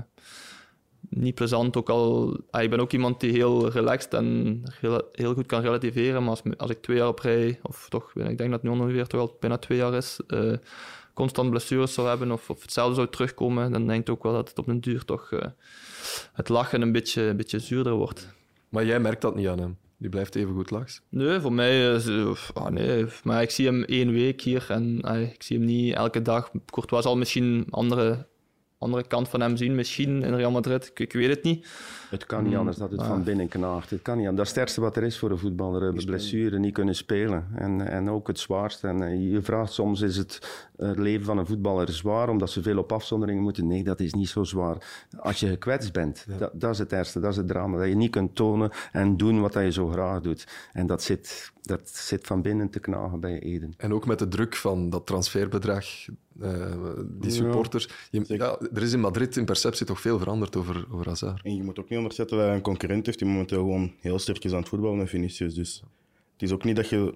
niet 1.09 1.35
plezant. 1.35 1.77
Ook 1.77 1.89
al, 1.89 2.37
ah, 2.51 2.63
ik 2.63 2.71
ben 2.71 2.81
ook 2.81 2.93
iemand 2.93 3.21
die 3.21 3.33
heel 3.33 3.69
relaxed 3.69 4.15
en 4.15 4.61
heel, 4.81 5.09
heel 5.13 5.35
goed 5.35 5.47
kan 5.47 5.61
relativeren, 5.61 6.21
maar 6.21 6.31
als, 6.31 6.43
als 6.57 6.71
ik 6.71 6.83
twee 6.83 6.97
jaar 6.97 7.09
op 7.09 7.19
rij, 7.19 7.59
of 7.63 7.87
toch, 7.89 8.13
ik 8.15 8.39
denk 8.39 8.39
dat 8.39 8.51
het 8.51 8.63
nu 8.63 8.71
ongeveer 8.71 9.07
toch 9.07 9.21
al 9.21 9.37
bijna 9.41 9.59
twee 9.59 9.79
jaar 9.79 9.95
is, 9.95 10.21
eh, 10.27 10.53
constant 11.15 11.51
blessures 11.51 11.95
zou 11.95 12.09
hebben 12.09 12.33
of, 12.33 12.51
of 12.51 12.63
hetzelfde 12.63 12.95
zou 12.95 13.09
terugkomen, 13.09 13.73
dan 13.73 13.87
denk 13.87 14.01
ik 14.01 14.15
ook 14.15 14.23
wel 14.23 14.33
dat 14.33 14.49
het 14.49 14.59
op 14.59 14.67
den 14.67 14.81
duur 14.81 15.05
toch 15.05 15.33
eh, 15.33 15.49
het 16.33 16.49
lachen 16.49 16.83
een 16.83 16.93
beetje, 16.93 17.23
een 17.23 17.37
beetje 17.37 17.59
zuurder 17.59 17.93
wordt. 17.93 18.35
Maar 18.69 18.85
jij 18.85 19.01
merkt 19.01 19.23
dat 19.23 19.35
niet 19.35 19.49
aan 19.49 19.59
hem. 19.59 19.77
Die 19.97 20.11
blijft 20.11 20.35
even 20.35 20.55
goed 20.55 20.71
laks. 20.71 21.01
Nee, 21.09 21.41
voor 21.41 21.53
mij 21.53 21.95
is 21.95 22.07
eh, 22.07 22.33
ah, 22.55 22.69
nee, 22.69 23.07
maar 23.25 23.43
ik 23.43 23.51
zie 23.51 23.67
hem 23.67 23.83
één 23.83 24.13
week 24.13 24.41
hier 24.41 24.67
en 24.69 24.99
ik 25.33 25.43
zie 25.43 25.57
hem 25.57 25.67
niet 25.67 25.95
elke 25.95 26.23
dag. 26.23 26.51
Courtois 26.67 27.03
zal 27.03 27.17
misschien 27.17 27.67
andere 27.71 28.27
andere 28.79 29.07
kant 29.07 29.29
van 29.29 29.41
hem 29.41 29.57
zien, 29.57 29.75
misschien 29.75 30.23
in 30.23 30.35
Real 30.35 30.51
Madrid. 30.51 30.87
Ik, 30.87 31.01
ik 31.01 31.13
weet 31.13 31.29
het 31.29 31.43
niet. 31.43 31.67
Het 32.11 32.27
kan 32.27 32.45
niet 32.45 32.57
anders 32.57 32.77
dat 32.77 32.91
het 32.91 33.03
van 33.03 33.23
binnen 33.23 33.49
knaagt. 33.49 33.91
Het 33.91 34.03
kan 34.03 34.17
niet 34.17 34.29
anders. 34.29 34.37
Dat 34.37 34.47
is 34.47 34.53
het 34.53 34.61
ergste 34.61 34.81
wat 34.81 34.97
er 34.97 35.03
is 35.03 35.19
voor 35.19 35.31
een 35.31 35.39
voetballer. 35.39 36.05
Blessure, 36.05 36.59
niet 36.59 36.73
kunnen 36.73 36.95
spelen. 36.95 37.47
En, 37.55 37.89
en 37.89 38.11
ook 38.11 38.27
het 38.27 38.39
zwaarste. 38.39 38.89
En 38.89 39.03
eh, 39.03 39.33
je 39.33 39.43
vraagt 39.43 39.73
soms, 39.73 40.01
is 40.01 40.17
het, 40.17 40.67
het 40.77 40.99
leven 40.99 41.25
van 41.25 41.39
een 41.39 41.47
voetballer 41.47 41.93
zwaar 41.93 42.29
omdat 42.29 42.51
ze 42.51 42.63
veel 42.63 42.79
op 42.79 42.93
afzonderingen 42.93 43.43
moeten? 43.43 43.67
Nee, 43.67 43.85
dat 43.85 44.01
is 44.01 44.15
niet 44.15 44.29
zo 44.29 44.45
zwaar. 44.45 45.07
Als 45.19 45.41
je 45.41 45.49
gekwetst 45.49 45.93
bent, 45.93 46.27
dat, 46.39 46.51
dat 46.53 46.73
is 46.73 46.79
het 46.79 46.93
ergste. 46.93 47.21
Dat 47.21 47.31
is 47.31 47.37
het 47.37 47.49
drama. 47.49 47.79
Dat 47.79 47.89
je 47.89 47.95
niet 47.95 48.11
kunt 48.11 48.35
tonen 48.35 48.71
en 48.93 49.17
doen 49.17 49.41
wat 49.41 49.55
je 49.55 49.73
zo 49.73 49.89
graag 49.89 50.21
doet. 50.21 50.47
En 50.73 50.87
dat 50.87 51.03
zit, 51.03 51.53
dat 51.67 51.89
zit 51.89 52.27
van 52.27 52.43
binnen 52.43 52.71
te 52.71 52.81
knagen 52.81 53.21
bij 53.21 53.39
Eden. 53.41 53.75
En 53.77 53.93
ook 53.93 54.07
met 54.07 54.19
de 54.19 54.29
druk 54.29 54.57
van 54.57 54.91
dat 54.91 55.07
transferbedrag, 55.07 55.85
eh, 56.41 56.77
die 57.07 57.31
supporters. 57.31 57.89
Je- 58.11 58.25
ja, 58.27 58.59
er 58.75 58.83
is 58.83 58.93
in 58.93 59.01
Madrid 59.01 59.37
in 59.37 59.45
perceptie 59.45 59.87
toch 59.87 60.01
veel 60.01 60.19
veranderd 60.19 60.57
over, 60.57 60.87
over 60.91 61.07
Hazard. 61.09 61.43
En 61.45 61.57
je 61.57 61.63
moet 61.63 61.79
ook 61.79 61.89
niet 61.89 61.99
onderzetten 61.99 62.37
dat 62.37 62.47
hij 62.47 62.55
een 62.57 62.63
concurrent 62.63 63.07
heeft 63.07 63.19
die 63.19 63.29
momenteel 63.29 63.59
gewoon 63.59 63.93
heel 64.01 64.19
sterk 64.19 64.45
is 64.45 64.53
aan 64.53 64.59
het 64.59 64.69
voetballen 64.69 64.99
met 64.99 65.09
Vinicius. 65.09 65.55
Dus 65.55 65.83
het 66.33 66.43
is 66.43 66.53
ook 66.53 66.65
niet 66.65 66.77
dat 66.77 66.89
je 66.89 67.15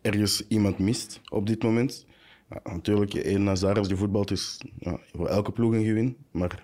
ergens 0.00 0.46
iemand 0.48 0.78
mist 0.78 1.20
op 1.28 1.46
dit 1.46 1.62
moment. 1.62 2.06
Ja, 2.50 2.60
natuurlijk, 2.72 3.14
één 3.14 3.46
Hazard 3.46 3.78
als 3.78 3.88
die 3.88 3.96
voetbalt 3.96 4.30
is 4.30 4.60
ja, 4.78 4.98
voor 5.14 5.26
elke 5.28 5.52
ploeg 5.52 5.72
een 5.72 5.84
gewin. 5.84 6.16
Maar 6.30 6.62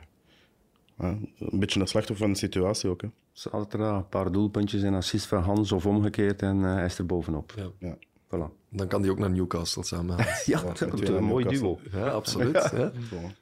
ja, 0.99 1.18
een 1.39 1.59
beetje 1.59 1.80
een 1.80 1.87
slachtoffer 1.87 2.24
van 2.24 2.32
de 2.32 2.39
situatie 2.39 2.91
ook. 2.91 3.03
Hè. 3.03 3.09
Zaterdag 3.35 3.97
een 3.97 4.09
paar 4.09 4.32
doelpuntjes 4.32 4.82
en 4.82 4.95
assist 4.95 5.26
van 5.26 5.43
Hans 5.43 5.72
of 5.72 5.87
omgekeerd 5.87 6.43
en 6.43 6.64
eh, 6.64 6.74
hij 6.74 6.85
is 6.85 6.99
er 6.99 7.07
bovenop. 7.07 7.53
Ja. 7.57 7.68
Ja. 7.78 7.97
Voilà. 8.26 8.53
Dan 8.70 8.89
kan 8.89 9.03
die 9.03 9.11
ook 9.11 9.18
naar 9.18 9.30
Newcastle 9.30 9.85
samen. 9.85 10.16
Ja, 10.45 10.62
dat 10.62 11.01
is 11.01 11.09
een 11.09 11.24
mooi 11.24 11.45
duo. 11.45 11.78
Ja, 11.93 12.09
absoluut. 12.09 12.53
Ja. 12.53 12.70
Ja, 12.70 12.93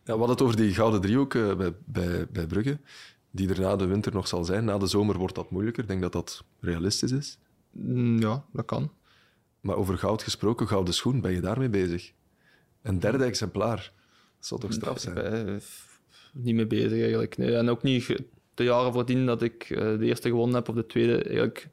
we 0.05 0.11
hadden 0.13 0.29
het 0.31 0.43
over 0.43 0.57
die 0.57 0.75
gouden 0.75 1.01
driehoek 1.01 1.35
eh, 1.35 1.57
bij, 1.57 1.73
bij, 1.85 2.27
bij 2.31 2.47
Brugge, 2.47 2.79
die 3.31 3.49
er 3.49 3.61
na 3.61 3.77
de 3.77 3.87
winter 3.87 4.13
nog 4.13 4.29
zal 4.29 4.45
zijn. 4.45 4.65
Na 4.65 4.79
de 4.79 4.87
zomer 4.87 5.19
wordt 5.19 5.35
dat 5.35 5.51
moeilijker. 5.51 5.83
Ik 5.83 5.89
denk 5.89 6.03
dat 6.03 6.13
dat 6.13 6.45
realistisch 6.61 7.13
is. 7.13 7.39
Mm, 7.71 8.21
Ja, 8.21 8.45
dat 8.53 8.65
kan. 8.65 8.91
Maar 9.61 9.77
over 9.77 9.99
goud 9.99 10.23
gesproken, 10.23 10.69
gouden 10.69 10.95
schoen, 10.95 11.21
ben 11.21 11.33
je 11.33 11.41
daarmee 11.41 11.69
bezig? 11.71 12.13
Een 12.83 13.01
derde 13.01 13.25
exemplaar. 13.25 13.93
Dat 14.39 14.47
zou 14.47 14.61
toch 14.61 14.73
straf 14.73 14.99
zijn? 14.99 15.17
Eh, 15.17 15.55
niet 16.33 16.55
mee 16.55 16.67
bezig 16.67 17.01
eigenlijk. 17.01 17.37
Nee, 17.37 17.57
en 17.57 17.69
ook 17.69 17.83
niet 17.83 18.17
jaren 18.63 18.93
voordien 18.93 19.27
dat 19.27 19.43
ik 19.43 19.71
eh, 19.71 19.99
de 19.99 20.05
eerste 20.05 20.29
gewonnen 20.29 20.55
heb 20.55 20.69
of 20.69 20.75
de 20.75 20.87
tweede. 20.87 21.23
Eigenlijk, 21.23 21.69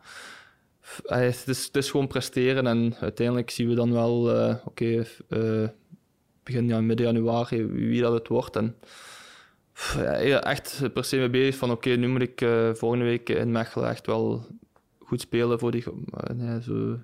het, 1.04 1.48
is, 1.48 1.66
het 1.66 1.76
is 1.76 1.92
gewoon 1.92 2.08
presteren 2.08 2.68
en 2.68 2.96
uiteindelijk 3.00 3.50
zien 3.50 3.70
we 3.70 3.76
dan 3.76 3.92
wel, 3.92 4.36
eh, 4.36 4.56
oké, 4.66 5.06
eh, 5.30 5.68
begin 6.44 6.68
januari, 6.68 7.66
wie 7.66 8.02
dat 8.02 8.14
het 8.14 8.28
wordt. 8.28 8.56
En, 8.56 8.76
ja, 10.22 10.44
echt 10.44 10.94
per 10.94 11.04
se 11.04 11.18
mee 11.18 11.30
bezig 11.30 11.56
van 11.56 11.72
oké, 11.72 11.90
nu 11.90 12.08
moet 12.08 12.22
ik 12.22 12.46
volgende 12.74 13.06
week 13.06 13.30
in 13.30 13.52
Mechelen 13.52 13.90
echt 13.90 14.06
wel 14.06 14.46
goed 15.00 15.22
spelen 15.22 15.60
voor 15.60 15.72
die. 15.72 15.84
Zo, 16.62 16.98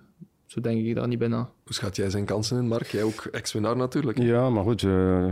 zo 0.45 0.61
denk 0.61 0.85
ik 0.85 0.95
daar 0.95 1.07
niet 1.07 1.19
bij 1.19 1.27
na. 1.27 1.49
Hoe 1.63 1.73
schat 1.73 1.95
jij 1.95 2.09
zijn 2.09 2.25
kansen 2.25 2.57
in, 2.57 2.67
Mark? 2.67 2.85
Jij 2.87 3.03
ook 3.03 3.25
ex-winnaar 3.31 3.75
natuurlijk. 3.77 4.17
Ja, 4.17 4.49
maar 4.49 4.63
goed, 4.63 4.83
eh, 4.83 5.25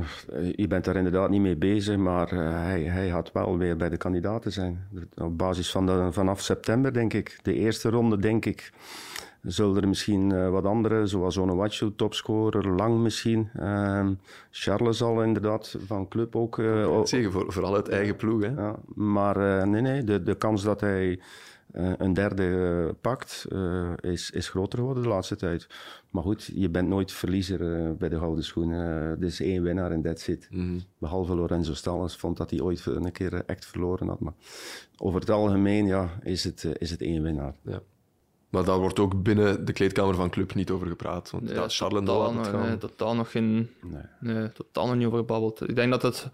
je 0.55 0.67
bent 0.67 0.85
daar 0.85 0.95
inderdaad 0.95 1.29
niet 1.29 1.41
mee 1.41 1.55
bezig, 1.55 1.97
maar 1.97 2.31
eh, 2.31 2.37
hij, 2.39 2.83
hij 2.83 3.09
had 3.09 3.31
wel 3.31 3.57
weer 3.57 3.77
bij 3.77 3.89
de 3.89 3.97
kandidaten 3.97 4.51
zijn. 4.51 4.87
Op 5.15 5.37
basis 5.37 5.71
van 5.71 5.85
de, 5.85 6.07
vanaf 6.11 6.41
september, 6.41 6.93
denk 6.93 7.13
ik. 7.13 7.39
De 7.41 7.53
eerste 7.53 7.89
ronde, 7.89 8.17
denk 8.19 8.45
ik, 8.45 8.71
zullen 9.41 9.81
er 9.81 9.87
misschien 9.87 10.31
eh, 10.31 10.49
wat 10.49 10.65
andere, 10.65 11.05
zoals 11.07 11.37
Onuachu, 11.37 11.95
topscorer, 11.95 12.67
Lang 12.75 12.99
misschien. 13.01 13.49
Ehm, 13.59 14.13
Charles 14.51 14.97
zal 14.97 15.23
inderdaad 15.23 15.75
van 15.85 16.07
club 16.07 16.35
ook... 16.35 16.59
eh, 16.59 16.91
o- 16.91 17.05
Zeg, 17.05 17.31
voor, 17.31 17.45
vooral 17.53 17.75
uit 17.75 17.89
eigen 17.89 18.15
ploeg. 18.15 18.41
Hè? 18.41 18.47
ja, 18.47 18.75
maar 18.95 19.59
eh, 19.59 19.65
nee, 19.67 19.81
nee, 19.81 20.03
de, 20.03 20.23
de 20.23 20.35
kans 20.35 20.63
dat 20.63 20.81
hij 20.81 21.19
eh, 21.73 21.91
een 21.97 22.13
derde 22.13 22.43
eh, 22.87 22.93
pakt 23.01 23.45
eh, 23.51 23.91
is, 24.01 24.31
is 24.31 24.49
groter 24.49 24.79
geworden 24.79 25.03
de 25.03 25.09
laatste 25.09 25.35
tijd. 25.35 25.67
Maar 26.09 26.23
goed, 26.23 26.51
je 26.55 26.69
bent 26.69 26.87
nooit 26.87 27.11
verliezer 27.11 27.59
bij 27.97 28.09
de 28.09 28.17
Gouden 28.17 28.43
Schoen. 28.43 28.71
Eh, 28.71 29.11
er 29.11 29.23
is 29.23 29.39
één 29.39 29.63
winnaar 29.63 29.91
en 29.91 30.01
that's 30.01 30.27
it. 30.27 30.49
Behalve 30.97 31.35
Lorenzo 31.35 31.73
Stalles 31.73 32.15
vond 32.15 32.37
dat 32.37 32.49
hij 32.49 32.61
ooit 32.61 32.85
een 32.85 33.11
keer 33.11 33.45
echt 33.45 33.65
verloren 33.65 34.07
had. 34.07 34.19
Maar 34.19 34.33
over 34.97 35.19
het 35.19 35.29
algemeen 35.29 35.85
ja, 35.85 36.09
is, 36.23 36.43
het, 36.43 36.67
is 36.77 36.89
het 36.89 37.01
één 37.01 37.23
winnaar. 37.23 37.55
Ja. 37.61 37.81
Maar 38.49 38.63
daar 38.63 38.79
wordt 38.79 38.99
ook 38.99 39.23
binnen 39.23 39.65
de 39.65 39.73
kleedkamer 39.73 40.15
van 40.15 40.29
club 40.29 40.53
niet 40.53 40.71
over 40.71 40.87
gepraat. 40.87 41.31
Want 41.31 41.49
ja, 41.49 41.69
Charles 41.69 41.99
en 41.99 42.05
totaal, 42.05 42.35
het 42.35 42.51
nee, 42.51 42.77
totaal 42.77 43.15
nog 43.15 43.31
geen... 43.31 43.69
Nee. 43.81 44.33
Nee, 44.33 44.51
totaal 44.51 44.87
nog 44.87 44.95
niet 44.95 45.05
over 45.05 45.17
gebabbeld. 45.17 45.69
Ik 45.69 45.75
denk 45.75 45.91
dat 45.91 46.01
het... 46.01 46.29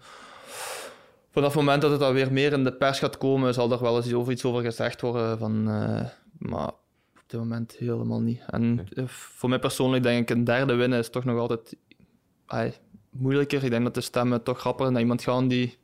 Vanaf 1.30 1.52
het 1.52 1.62
moment 1.62 1.82
dat 1.82 1.90
het 1.90 2.00
dan 2.00 2.12
weer 2.12 2.32
meer 2.32 2.52
in 2.52 2.64
de 2.64 2.72
pers 2.72 2.98
gaat 2.98 3.18
komen, 3.18 3.54
zal 3.54 3.72
er 3.72 3.80
wel 3.80 3.96
eens 3.96 4.12
over 4.12 4.32
iets 4.32 4.44
over 4.44 4.62
gezegd 4.62 5.00
worden. 5.00 5.38
Van, 5.38 5.68
eh, 5.68 6.04
maar 6.38 6.68
op 7.14 7.24
dit 7.26 7.40
moment 7.40 7.76
helemaal 7.78 8.20
niet. 8.20 8.42
En 8.46 8.88
eh, 8.94 9.06
voor 9.06 9.48
mij 9.48 9.58
persoonlijk 9.58 10.02
denk 10.02 10.30
ik, 10.30 10.36
een 10.36 10.44
derde 10.44 10.74
winnen 10.74 10.98
is 10.98 11.10
toch 11.10 11.24
nog 11.24 11.38
altijd 11.38 11.76
moeilijker. 13.10 13.64
Ik 13.64 13.70
denk 13.70 13.84
dat 13.84 13.94
de 13.94 14.00
stemmen 14.00 14.42
toch 14.42 14.58
grappiger 14.58 14.92
naar 14.92 15.00
iemand 15.00 15.22
gaan 15.22 15.48
die 15.48 15.78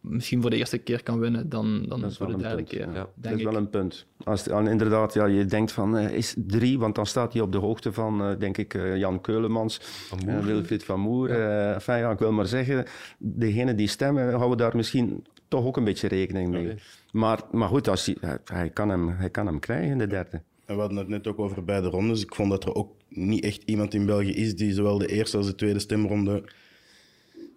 misschien 0.00 0.40
voor 0.40 0.50
de 0.50 0.56
eerste 0.56 0.78
keer 0.78 1.02
kan 1.02 1.18
winnen 1.18 1.48
dan, 1.48 1.84
dan 1.88 2.00
Dat 2.00 2.10
is 2.10 2.16
voor 2.16 2.26
wel 2.26 2.36
de 2.38 2.42
een 2.42 2.48
derde 2.48 2.62
punt. 2.64 2.68
keer. 2.78 2.86
ja. 2.88 2.94
Ja, 2.94 3.00
dat 3.00 3.10
denk 3.14 3.36
is 3.36 3.42
wel 3.42 3.52
ik. 3.52 3.58
een 3.58 3.70
punt. 3.70 4.06
Als 4.24 4.44
het- 4.44 4.52
en 4.54 4.66
inderdaad, 4.66 5.14
ja, 5.14 5.26
je 5.26 5.44
denkt 5.44 5.72
van, 5.72 5.96
eh, 5.96 6.12
is 6.16 6.34
drie, 6.36 6.78
want 6.78 6.94
dan 6.94 7.06
staat 7.06 7.32
hij 7.32 7.42
op 7.42 7.52
de 7.52 7.58
hoogte 7.58 7.92
van, 7.92 8.22
eh, 8.22 8.38
denk 8.38 8.56
ik, 8.58 8.74
eh, 8.74 8.96
Jan 8.96 9.20
Keulemans, 9.20 9.80
en 10.26 10.44
Wilfried 10.44 10.84
van 10.84 11.00
Moer. 11.00 11.30
Enfin, 11.30 11.96
ja, 11.98 12.10
ik 12.10 12.18
wil 12.18 12.32
maar 12.32 12.46
zeggen, 12.46 12.84
degenen 13.18 13.76
die 13.76 13.88
stemmen, 13.88 14.32
houden 14.34 14.58
daar 14.58 14.76
misschien 14.76 15.24
toch 15.48 15.64
ook 15.64 15.76
een 15.76 15.84
beetje 15.84 16.08
rekening 16.08 16.50
mee. 16.50 16.74
Maar, 17.12 17.40
maar 17.52 17.68
goed, 17.68 17.88
als 17.88 18.06
hij, 18.06 18.16
hij, 18.20 18.38
hij 18.44 18.70
kan 18.70 18.88
hem, 18.88 19.08
hij 19.08 19.30
kan 19.30 19.46
hem 19.46 19.58
krijgen 19.58 19.90
in 19.90 19.98
de 19.98 20.06
derde. 20.06 20.40
En 20.66 20.74
we 20.74 20.80
hadden 20.80 20.98
het 20.98 21.08
net 21.08 21.26
ook 21.26 21.38
over 21.38 21.64
beide 21.64 21.88
rondes. 21.88 22.22
Ik 22.22 22.34
vond 22.34 22.50
dat 22.50 22.64
er 22.64 22.74
ook 22.74 22.92
niet 23.08 23.44
echt 23.44 23.62
iemand 23.64 23.94
in 23.94 24.06
België 24.06 24.32
is 24.34 24.56
die 24.56 24.72
zowel 24.72 24.98
de 24.98 25.06
eerste 25.06 25.36
als 25.36 25.46
de 25.46 25.54
tweede 25.54 25.78
stemronde 25.78 26.42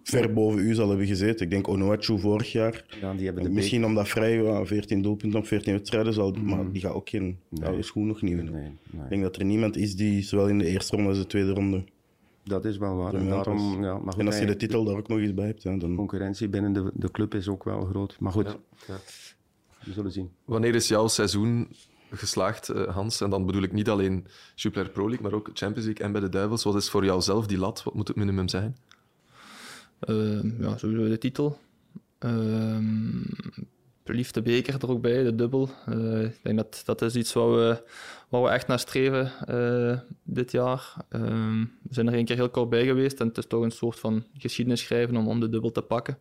ver 0.04 0.34
boven 0.34 0.60
u 0.60 0.74
zal 0.74 0.90
hebben 0.90 1.08
gezeten. 1.08 1.46
Ik 1.46 1.52
denk 1.52 1.68
Onuachu 1.68 2.20
vorig 2.20 2.52
jaar. 2.52 2.86
Ja, 3.02 3.14
die 3.14 3.26
hebben 3.26 3.44
de 3.44 3.50
Misschien 3.50 3.86
omdat 3.86 4.08
Vrij 4.08 4.42
ja, 4.44 4.66
14 4.66 5.02
doelpunten 5.02 5.40
op 5.40 5.48
14 5.48 5.74
wedstrijden 5.74 6.14
zal, 6.14 6.32
maar 6.32 6.72
die 6.72 6.82
gaat 6.82 6.94
ook 6.94 7.10
geen 7.10 7.40
oude 7.64 7.84
schoen 7.84 8.08
nog 8.08 8.22
niet 8.22 8.36
winnen. 8.36 8.54
Nee, 8.54 8.72
nee. 8.92 9.04
Ik 9.04 9.10
denk 9.10 9.22
dat 9.22 9.36
er 9.36 9.46
niemand 9.46 9.78
is 9.78 9.96
die 9.96 10.22
zowel 10.22 10.48
in 10.48 10.58
de 10.58 10.66
eerste 10.66 10.96
ronde 10.96 11.10
als 11.10 11.20
de 11.20 11.28
tweede 11.28 11.52
ronde. 11.52 11.84
Dat 12.44 12.66
is 12.66 12.78
wel 12.78 12.96
waar. 12.96 13.14
En, 13.14 13.28
daarom, 13.30 13.84
ja, 13.84 13.98
maar 13.98 14.14
goed, 14.14 14.22
en 14.22 14.28
als 14.28 14.40
je 14.40 14.46
de 14.46 14.56
titel 14.56 14.84
daar 14.84 14.98
ook 14.98 15.08
nog 15.08 15.20
eens 15.20 15.34
bij 15.34 15.46
hebt, 15.46 15.64
ja, 15.64 15.78
dan 15.78 15.96
concurrentie 15.96 16.50
binnen 16.50 16.74
de, 16.74 16.92
de 16.94 17.12
club 17.12 17.34
is 17.36 17.48
ook 17.48 17.64
wel 17.64 17.82
groot. 17.82 18.16
Maar 18.20 18.32
goed, 18.32 18.58
Ja. 18.88 19.00
we 19.84 19.92
zullen 19.94 20.12
zien. 20.12 20.30
Wanneer 20.46 20.76
is 20.76 20.88
jouw 20.88 21.08
seizoen 21.08 21.68
geslaagd, 22.10 22.70
eh, 22.70 22.88
Hans? 22.88 23.22
En 23.22 23.30
dan 23.30 23.46
bedoel 23.46 23.62
ik 23.62 23.72
niet 23.72 23.90
alleen 23.90 24.26
Jupiler 24.56 24.90
Pro 24.90 25.08
League, 25.08 25.24
maar 25.24 25.34
ook 25.34 25.50
Champions 25.54 25.86
League 25.86 26.06
en 26.06 26.12
bij 26.12 26.22
de 26.22 26.30
Duivels. 26.30 26.64
Wat 26.64 26.76
is 26.76 26.90
voor 26.90 27.06
jou 27.06 27.22
zelf 27.22 27.48
die 27.48 27.58
lat? 27.58 27.84
Wat 27.84 27.94
moet 27.94 28.08
het 28.08 28.18
minimum 28.18 28.48
zijn? 28.48 28.78
Ehm, 30.02 30.64
ja, 30.64 30.78
sowieso 30.78 31.10
de 31.10 31.18
titel. 31.18 31.58
Ehm 32.20 33.24
liefst 34.14 34.34
de 34.34 34.42
beker 34.42 34.74
er 34.74 34.90
ook 34.90 35.02
bij, 35.02 35.24
de 35.24 35.36
dubbel. 35.36 35.70
Eh, 35.86 36.24
ik 36.24 36.40
denk 36.44 36.58
dat 36.58 36.82
dat 36.86 37.02
is 37.02 37.16
iets 37.16 37.34
wat 37.34 37.50
we, 37.50 37.84
wat 38.30 38.44
we 38.44 38.50
echt 38.50 38.68
naar 38.68 38.80
streven 38.80 39.32
eh, 39.48 40.00
dit 40.24 40.52
jaar. 40.52 40.96
Ehm, 41.10 41.60
we 41.60 41.94
zijn 41.94 42.08
er 42.08 42.14
een 42.14 42.26
keer 42.26 42.36
heel 42.36 42.50
kort 42.50 42.70
bij 42.70 42.86
geweest 42.86 43.20
en 43.20 43.28
het 43.28 43.38
is 43.38 43.48
toch 43.48 43.64
een 43.64 43.72
soort 43.72 44.00
van 44.00 44.24
geschiedenis 44.38 44.82
schrijven 44.82 45.16
om, 45.16 45.28
om 45.28 45.40
de 45.40 45.50
dubbel 45.50 45.72
te 45.72 45.82
pakken. 45.82 46.18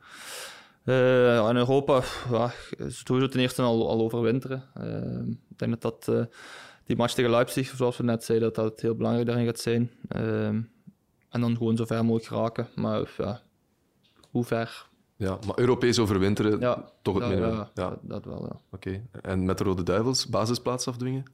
Eh, 0.84 1.48
in 1.48 1.56
Europa, 1.56 2.02
ja, 2.30 2.52
sowieso 2.88 3.28
ten 3.28 3.40
eerste 3.40 3.62
al, 3.62 3.88
al 3.88 4.00
overwinteren. 4.00 4.62
Ik 5.50 5.58
denk 5.58 5.80
dat 5.80 6.04
dat, 6.06 6.28
die 6.84 6.96
match 6.96 7.14
tegen 7.14 7.30
Leipzig, 7.30 7.72
zoals 7.76 7.96
we 7.96 8.02
net 8.02 8.24
zeiden, 8.24 8.52
dat 8.52 8.64
dat 8.64 8.80
heel 8.80 8.94
belangrijk 8.94 9.26
daarin 9.26 9.46
gaat 9.46 9.60
zijn. 9.60 9.90
En 11.28 11.40
dan 11.40 11.56
gewoon 11.56 11.76
zo 11.76 11.84
ver 11.84 12.04
mogelijk 12.04 12.26
geraken. 12.26 12.68
Maar 12.74 13.10
ja, 13.16 13.42
hoe 14.30 14.44
ver? 14.44 14.88
Ja, 15.16 15.38
maar 15.46 15.58
Europees 15.58 15.98
overwinteren, 15.98 16.60
Ja, 16.60 16.84
toch 17.02 17.18
het 17.18 17.28
minimum. 17.28 17.50
Ja, 17.50 17.70
Ja, 17.74 17.88
Dat, 17.88 17.98
dat 18.02 18.24
wel, 18.24 18.46
ja. 18.50 18.60
oké. 18.70 19.02
En 19.22 19.44
met 19.44 19.58
de 19.58 19.64
Rode 19.64 19.82
Duivels, 19.82 20.26
basisplaats 20.26 20.86
afdwingen? 20.86 21.24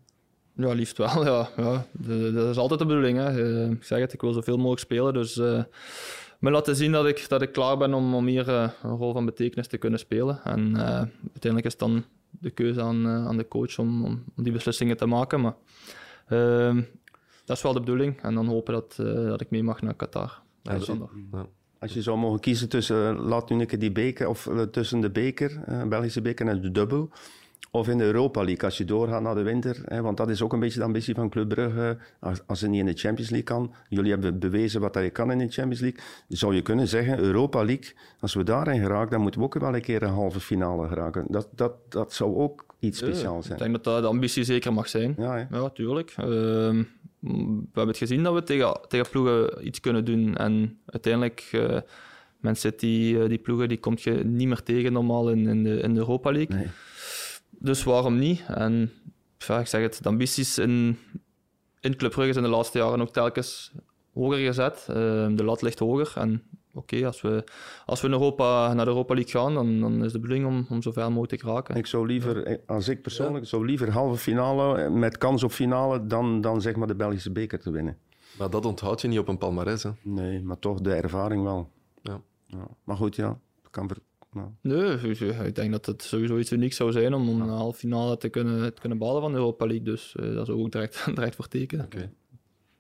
Ja, 0.57 0.73
liefst 0.73 0.97
wel, 0.99 1.25
ja. 1.25 1.49
ja. 1.57 1.87
Dat 2.33 2.49
is 2.51 2.57
altijd 2.57 2.81
de 2.81 2.87
bedoeling, 2.87 3.19
hè. 3.19 3.63
Eh, 3.65 3.71
Ik 3.71 3.85
zeg 3.85 3.99
het, 3.99 4.13
ik 4.13 4.21
wil 4.21 4.33
zoveel 4.33 4.57
mogelijk 4.57 4.81
spelen, 4.81 5.15
dus... 5.15 5.39
eh 5.39 5.63
me 6.41 6.51
laten 6.51 6.77
zien 6.77 6.93
dat 6.93 7.07
ik, 7.07 7.29
dat 7.29 7.43
ik 7.43 7.53
klaar 7.53 7.77
ben 7.77 7.95
om, 7.95 8.15
om 8.15 8.27
hier 8.27 8.49
eh, 8.49 8.69
een 8.83 8.97
rol 8.97 9.13
van 9.13 9.25
betekenis 9.25 9.67
te 9.67 9.77
kunnen 9.79 9.99
spelen. 9.99 10.41
En 10.45 10.77
uiteindelijk 11.23 11.65
is 11.65 11.77
dan 11.77 12.05
de 12.31 12.51
keuze 12.51 12.83
aan, 12.83 13.07
aan 13.07 13.37
de 13.37 13.49
coach 13.49 13.79
om, 13.79 14.05
om, 14.05 14.25
die 14.35 14.53
beslissingen 14.53 14.97
te 14.97 15.07
maken. 15.07 15.41
Maar 15.41 15.55
dat 17.45 17.57
is 17.57 17.63
wel 17.63 17.73
de 17.73 17.81
bedoeling. 17.81 18.23
En 18.23 18.35
dan 18.35 18.47
hopen 18.47 18.75
dat, 18.75 18.95
dat 19.29 19.41
ik 19.41 19.51
mee 19.51 19.63
mag 19.63 19.83
naar 19.83 19.95
Qatar. 19.95 20.43
Ja. 20.63 20.79
Als 21.79 21.93
je 21.93 22.03
zou 22.03 22.19
mogen 22.19 22.41
kiezen 22.41 22.69
tussen, 22.69 23.17
eh, 23.17 23.25
laat 23.27 23.47
keer 23.47 23.79
die 23.79 23.93
beker, 23.93 24.29
of 24.29 24.47
eh, 24.47 24.61
tussen 24.61 25.01
de 25.01 25.11
beker, 25.11 25.63
eh, 25.67 25.83
Belgische 25.83 26.21
beker 26.23 26.47
en 26.49 26.61
de 26.61 26.71
dubbel, 26.71 27.11
Of 27.71 27.89
in 27.89 27.99
de 27.99 28.05
Europa 28.05 28.45
League, 28.45 28.65
als 28.65 28.79
je 28.79 28.85
doorgaat 28.85 29.23
naar 29.23 29.35
de 29.35 29.43
winter. 29.43 29.83
Hè, 29.85 30.03
want 30.03 30.17
dat 30.17 30.29
is 30.29 30.43
ook 30.43 30.53
een 30.53 30.61
beetje 30.61 30.79
de 30.79 30.85
ambitie 30.85 31.15
van 31.15 31.29
Club 31.31 31.49
Brugge. 31.49 31.97
Als, 32.21 32.41
als 32.47 32.59
ze 32.59 32.69
niet 32.69 32.81
in 32.81 32.87
de 32.87 32.93
Champions 32.95 33.31
League 33.31 33.49
kan. 33.49 33.73
Jullie 33.89 34.11
hebben 34.11 34.39
bewezen 34.39 34.81
wat 34.81 34.93
dat 34.93 35.03
je 35.03 35.11
kan 35.11 35.31
in 35.33 35.39
de 35.39 35.49
Champions 35.49 35.81
League. 35.81 36.01
Zou 36.29 36.55
je 36.55 36.63
kunnen 36.63 36.89
zeggen, 36.89 37.19
Europa 37.19 37.65
League, 37.65 37.93
als 38.21 38.35
we 38.35 38.43
daarin 38.43 38.81
geraken, 38.81 39.11
dan 39.11 39.21
moeten 39.21 39.41
we 39.41 39.47
ook 39.47 39.59
wel 39.59 39.75
een 39.75 39.81
keer 39.81 40.03
een 40.03 40.09
halve 40.09 40.41
finale 40.41 40.89
geraken. 40.89 41.25
Dat, 41.29 41.49
dat, 41.55 41.73
dat 41.89 42.13
zou 42.13 42.37
ook 42.37 42.65
iets 42.79 42.99
speciaals 42.99 43.41
Ik 43.41 43.47
zijn. 43.47 43.59
denk 43.59 43.73
dat 43.73 43.85
dat 43.85 44.03
de 44.03 44.09
ambitie 44.09 44.45
zeker 44.45 44.73
mag 44.73 44.89
zijn. 44.89 45.15
Ja. 45.19 45.47
Ja, 45.51 45.69
tuurlijk. 45.71 46.15
We 47.19 47.63
hebben 47.65 47.87
het 47.87 47.97
gezien 47.97 48.23
dat 48.23 48.35
we 48.35 48.43
tegen, 48.43 48.81
tegen 48.89 49.11
ploegen 49.11 49.67
iets 49.67 49.81
kunnen 49.81 50.05
doen. 50.05 50.37
En 50.37 50.79
uiteindelijk, 50.87 51.49
eh 51.53 51.79
Man 52.41 52.57
City, 52.57 53.17
eh, 53.19 53.29
die 53.29 53.39
ploegen, 53.39 53.69
die 53.69 53.79
komt 53.79 54.03
je 54.03 54.11
niet 54.11 54.49
meer 54.49 54.63
tegen 54.63 54.93
normaal 54.93 55.31
in, 55.31 55.47
in, 55.47 55.63
de, 55.63 55.81
in 55.81 55.95
de 55.95 56.01
Europa 56.01 56.33
League. 56.33 56.57
Nee. 56.57 56.67
Dus 57.51 57.85
waarom 57.85 58.19
niet? 58.19 58.45
En 58.49 58.93
ja, 59.39 59.61
ik 59.61 59.67
zeg 59.67 59.81
het, 59.81 60.03
de 60.03 60.09
ambities 60.09 60.59
in, 60.59 60.99
in 61.81 61.97
Club 61.97 62.11
Brugge 62.11 62.33
zijn 62.33 62.45
de 62.45 62.51
laatste 62.51 62.79
jaren 62.79 63.01
ook 63.01 63.13
telkens 63.13 63.73
hoger 64.15 64.39
gezet. 64.39 64.87
Ehm, 64.89 65.35
de 65.35 65.45
lat 65.45 65.63
ligt 65.63 65.79
hoger. 65.79 66.13
En 66.17 66.43
oké, 66.77 67.07
als, 67.07 67.21
we, 67.21 67.45
als 67.87 68.01
we 68.01 68.07
in 68.07 68.13
Europa, 68.13 68.73
naar 68.75 68.85
de 68.85 68.91
Europa 68.91 69.15
League 69.15 69.41
gaan, 69.41 69.55
dan, 69.55 69.81
dan 69.81 70.05
is 70.05 70.13
de 70.13 70.21
bedoeling 70.21 70.47
om, 70.47 70.67
om 70.71 70.83
zo 70.83 70.93
ver 70.93 71.09
mogelijk 71.09 71.33
te 71.33 71.47
geraken. 71.47 71.75
Ik 71.75 71.87
zou 71.87 72.07
liever, 72.07 72.43
eh, 72.43 72.57
als 72.67 72.89
ik 72.89 73.03
persoonlijk, 73.03 73.47
zou 73.47 73.67
liever 73.67 73.91
halve 73.91 74.19
finale 74.19 74.83
eh, 74.83 74.91
met 74.91 75.19
kans 75.19 75.43
op 75.43 75.51
finale 75.51 76.07
dan, 76.07 76.41
dan 76.41 76.61
zeg 76.61 76.77
maar 76.77 76.87
de 76.87 76.95
Belgische 76.95 77.33
beker 77.33 77.61
te 77.61 77.71
winnen. 77.71 77.99
Maar 78.39 78.51
dat 78.51 78.65
onthoud 78.65 79.01
je 79.01 79.09
niet 79.09 79.19
op 79.19 79.29
een 79.29 79.39
palmarès. 79.39 79.83
Hè. 79.83 79.91
Nee, 80.03 80.43
maar 80.43 80.59
toch 80.59 80.81
de 80.81 80.95
ervaring 80.95 81.43
wel. 81.43 81.71
Ja. 82.03 82.21
Ja. 82.47 82.69
Maar 82.85 82.97
goed, 82.97 83.17
ja. 83.17 83.39
dat 83.63 83.71
Kan 83.71 83.89
ver, 83.89 83.99
nou. 84.33 84.49
Nee, 84.61 85.47
ik 85.47 85.55
denk 85.55 85.73
dat 85.73 85.87
het 85.87 86.03
sowieso 86.03 86.39
iets 86.39 86.53
unieks 86.53 86.77
zou 86.77 86.93
zijn 86.93 87.15
om, 87.15 87.29
om 87.29 87.41
een 87.41 87.49
halve 87.49 87.79
finale 87.79 88.17
te 88.17 88.29
kunnen, 88.29 88.75
te 88.75 88.81
kunnen 88.81 88.99
behalen 88.99 89.21
van 89.21 89.31
de 89.33 89.39
Europa 89.39 89.67
League. 89.67 89.85
Dus 89.85 90.15
eh, 90.17 90.25
zou 90.25 90.53
ik 90.53 90.65
ook 90.65 90.73
direct, 90.73 91.05
direct 91.15 91.35
voor 91.35 91.49
tekenen. 91.49 91.85
Oké. 91.85 92.13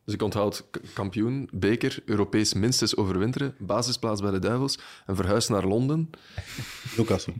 Dus 0.06 0.14
ik 0.14 0.22
onthoud 0.22 0.64
kampioen, 0.94 1.48
beker, 1.52 2.02
Europees 2.04 2.54
minstens 2.54 2.96
overwinteren, 2.96 3.54
basisplaats 3.58 4.20
bij 4.20 4.30
de 4.30 4.38
Duivels 4.38 4.78
en 5.06 5.16
verhuis 5.16 5.48
naar 5.48 5.66
Londen. 5.66 6.10
Newcastle. 6.96 7.34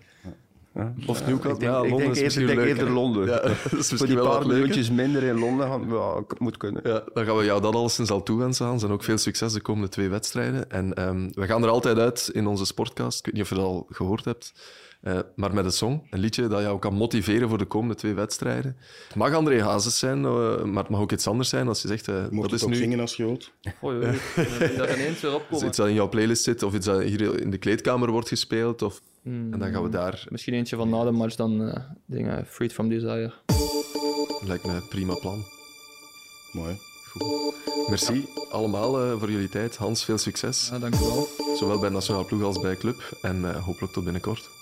Of 1.07 1.27
Newcastle. 1.27 1.53
Ik 1.53 1.61
denk, 1.61 1.73
ja, 1.73 1.83
ik 1.83 1.91
Londen 1.91 2.13
denk 2.13 2.27
is 2.27 2.37
eerder, 2.37 2.57
leuk, 2.57 2.67
eerder? 2.67 2.91
Londen. 2.91 3.27
Ja, 3.27 3.41
dat 3.41 3.55
is 3.55 3.61
Voor 3.63 3.73
misschien 3.73 4.07
die 4.07 4.17
wel 4.17 4.39
paar 4.39 4.47
minder 4.93 5.23
in 5.23 5.39
Londen 5.39 5.67
gaan, 5.67 5.89
ja, 5.89 6.25
moet 6.39 6.57
kunnen. 6.57 6.83
Ja, 6.85 7.03
dan 7.15 7.25
gaan 7.25 7.37
we 7.37 7.45
jou 7.45 7.61
dat 7.61 7.75
alleszins 7.75 8.11
al 8.11 8.23
toewensen, 8.23 8.67
Hans. 8.67 8.83
En 8.83 8.91
ook 8.91 9.05
veel 9.05 9.19
succes 9.19 9.53
de 9.53 9.61
komende 9.61 9.89
twee 9.89 10.09
wedstrijden. 10.09 10.71
En 10.71 10.95
ehm, 10.95 11.29
we 11.33 11.47
gaan 11.47 11.63
er 11.63 11.69
altijd 11.69 11.99
uit 11.99 12.31
in 12.33 12.47
onze 12.47 12.65
sportcast. 12.65 13.19
Ik 13.19 13.25
weet 13.25 13.35
niet 13.35 13.43
of 13.43 13.49
je 13.49 13.55
dat 13.55 13.65
al 13.65 13.87
gehoord 13.91 14.25
hebt. 14.25 14.53
Eh, 15.01 15.19
maar 15.37 15.55
met 15.55 15.65
een 15.65 15.73
song, 15.73 16.07
een 16.11 16.19
liedje 16.19 16.49
dat 16.49 16.61
jou 16.61 16.79
kan 16.79 16.95
motiveren 16.95 17.49
voor 17.49 17.59
de 17.59 17.65
komende 17.65 17.95
twee 17.95 18.15
wedstrijden. 18.15 18.77
Het 19.07 19.17
mag 19.17 19.33
André 19.35 19.63
Hazes 19.63 19.99
zijn, 19.99 20.25
eh, 20.25 20.63
maar 20.63 20.83
het 20.83 20.89
mag 20.93 21.01
ook 21.01 21.13
iets 21.13 21.27
anders 21.27 21.49
zijn 21.49 21.69
als 21.69 21.83
je 21.83 21.89
zegt... 21.89 22.09
eh, 22.09 22.15
Mocht 22.15 22.31
dat 22.31 22.43
het 22.43 22.53
is 22.53 22.63
ook 22.63 22.69
nu 22.69 22.77
zingen 22.77 23.01
als 23.01 23.17
je 23.17 23.25
wilt. 23.25 23.51
Oei, 23.85 23.97
oei. 23.97 24.19
Dat 24.77 24.91
ineens 24.95 25.21
weer 25.21 25.35
opkomen. 25.35 25.67
iets 25.67 25.77
dat 25.77 25.89
in 25.89 25.95
jouw 25.95 26.09
playlist 26.09 26.43
zit, 26.45 26.63
of 26.63 26.75
iets 26.75 26.87
dat 26.87 27.03
hier 27.03 27.41
in 27.41 27.51
de 27.51 27.59
kleedkamer 27.59 28.11
wordt 28.11 28.29
gespeeld. 28.29 28.83
Of, 28.83 29.01
Hmm. 29.23 29.53
en 29.53 29.59
dan 29.59 29.73
gaan 29.73 29.83
we 29.83 29.89
daar... 29.89 30.27
Misschien 30.29 30.55
eentje 30.55 30.77
van 30.77 30.89
na 30.89 31.05
de 31.05 31.11
match 31.11 31.35
dan 31.35 31.69
eh, 31.69 31.83
dingen 32.07 32.47
Freed 32.47 32.73
from 32.73 32.89
Desire. 32.89 33.33
Lijkt 34.45 34.67
me 34.67 34.73
een 34.73 34.89
prima 34.89 35.15
plan. 35.15 35.45
Mooi. 36.53 36.75
Merci 37.89 38.25
allemaal 38.51 39.01
eh, 39.01 39.19
voor 39.19 39.31
jullie 39.31 39.49
tijd. 39.49 39.77
Hans, 39.77 40.05
veel 40.05 40.19
succes. 40.19 40.69
Ja, 40.73 40.79
dank 40.79 40.95
u 40.95 40.99
wel. 40.99 41.29
Zowel 41.57 41.79
bij 41.79 41.89
Nationaal 41.91 42.25
Ploeg 42.25 42.43
als 42.43 42.61
bij 42.61 42.77
Club. 42.77 43.17
En 43.23 43.45
eh, 43.55 43.65
hopelijk 43.65 43.93
tot 43.93 44.05
binnenkort. 44.05 44.49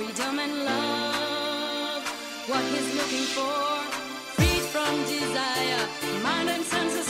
freedom 0.00 0.38
and 0.38 0.64
love 0.64 2.02
what 2.48 2.64
he's 2.72 2.88
looking 2.96 3.26
for. 3.36 3.60
Freed 4.34 4.64
from 4.72 4.96
desire, 5.04 5.84
mind 6.22 6.48
and 6.48 6.64
senses 6.64 7.09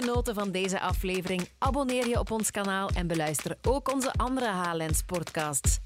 genoten 0.00 0.34
van 0.34 0.50
deze 0.50 0.80
aflevering? 0.80 1.48
Abonneer 1.58 2.08
je 2.08 2.18
op 2.18 2.30
ons 2.30 2.50
kanaal 2.50 2.88
en 2.94 3.06
beluister 3.06 3.56
ook 3.62 3.92
onze 3.92 4.12
andere 4.12 4.46
HLN 4.46 4.94
Sportcasts. 4.94 5.79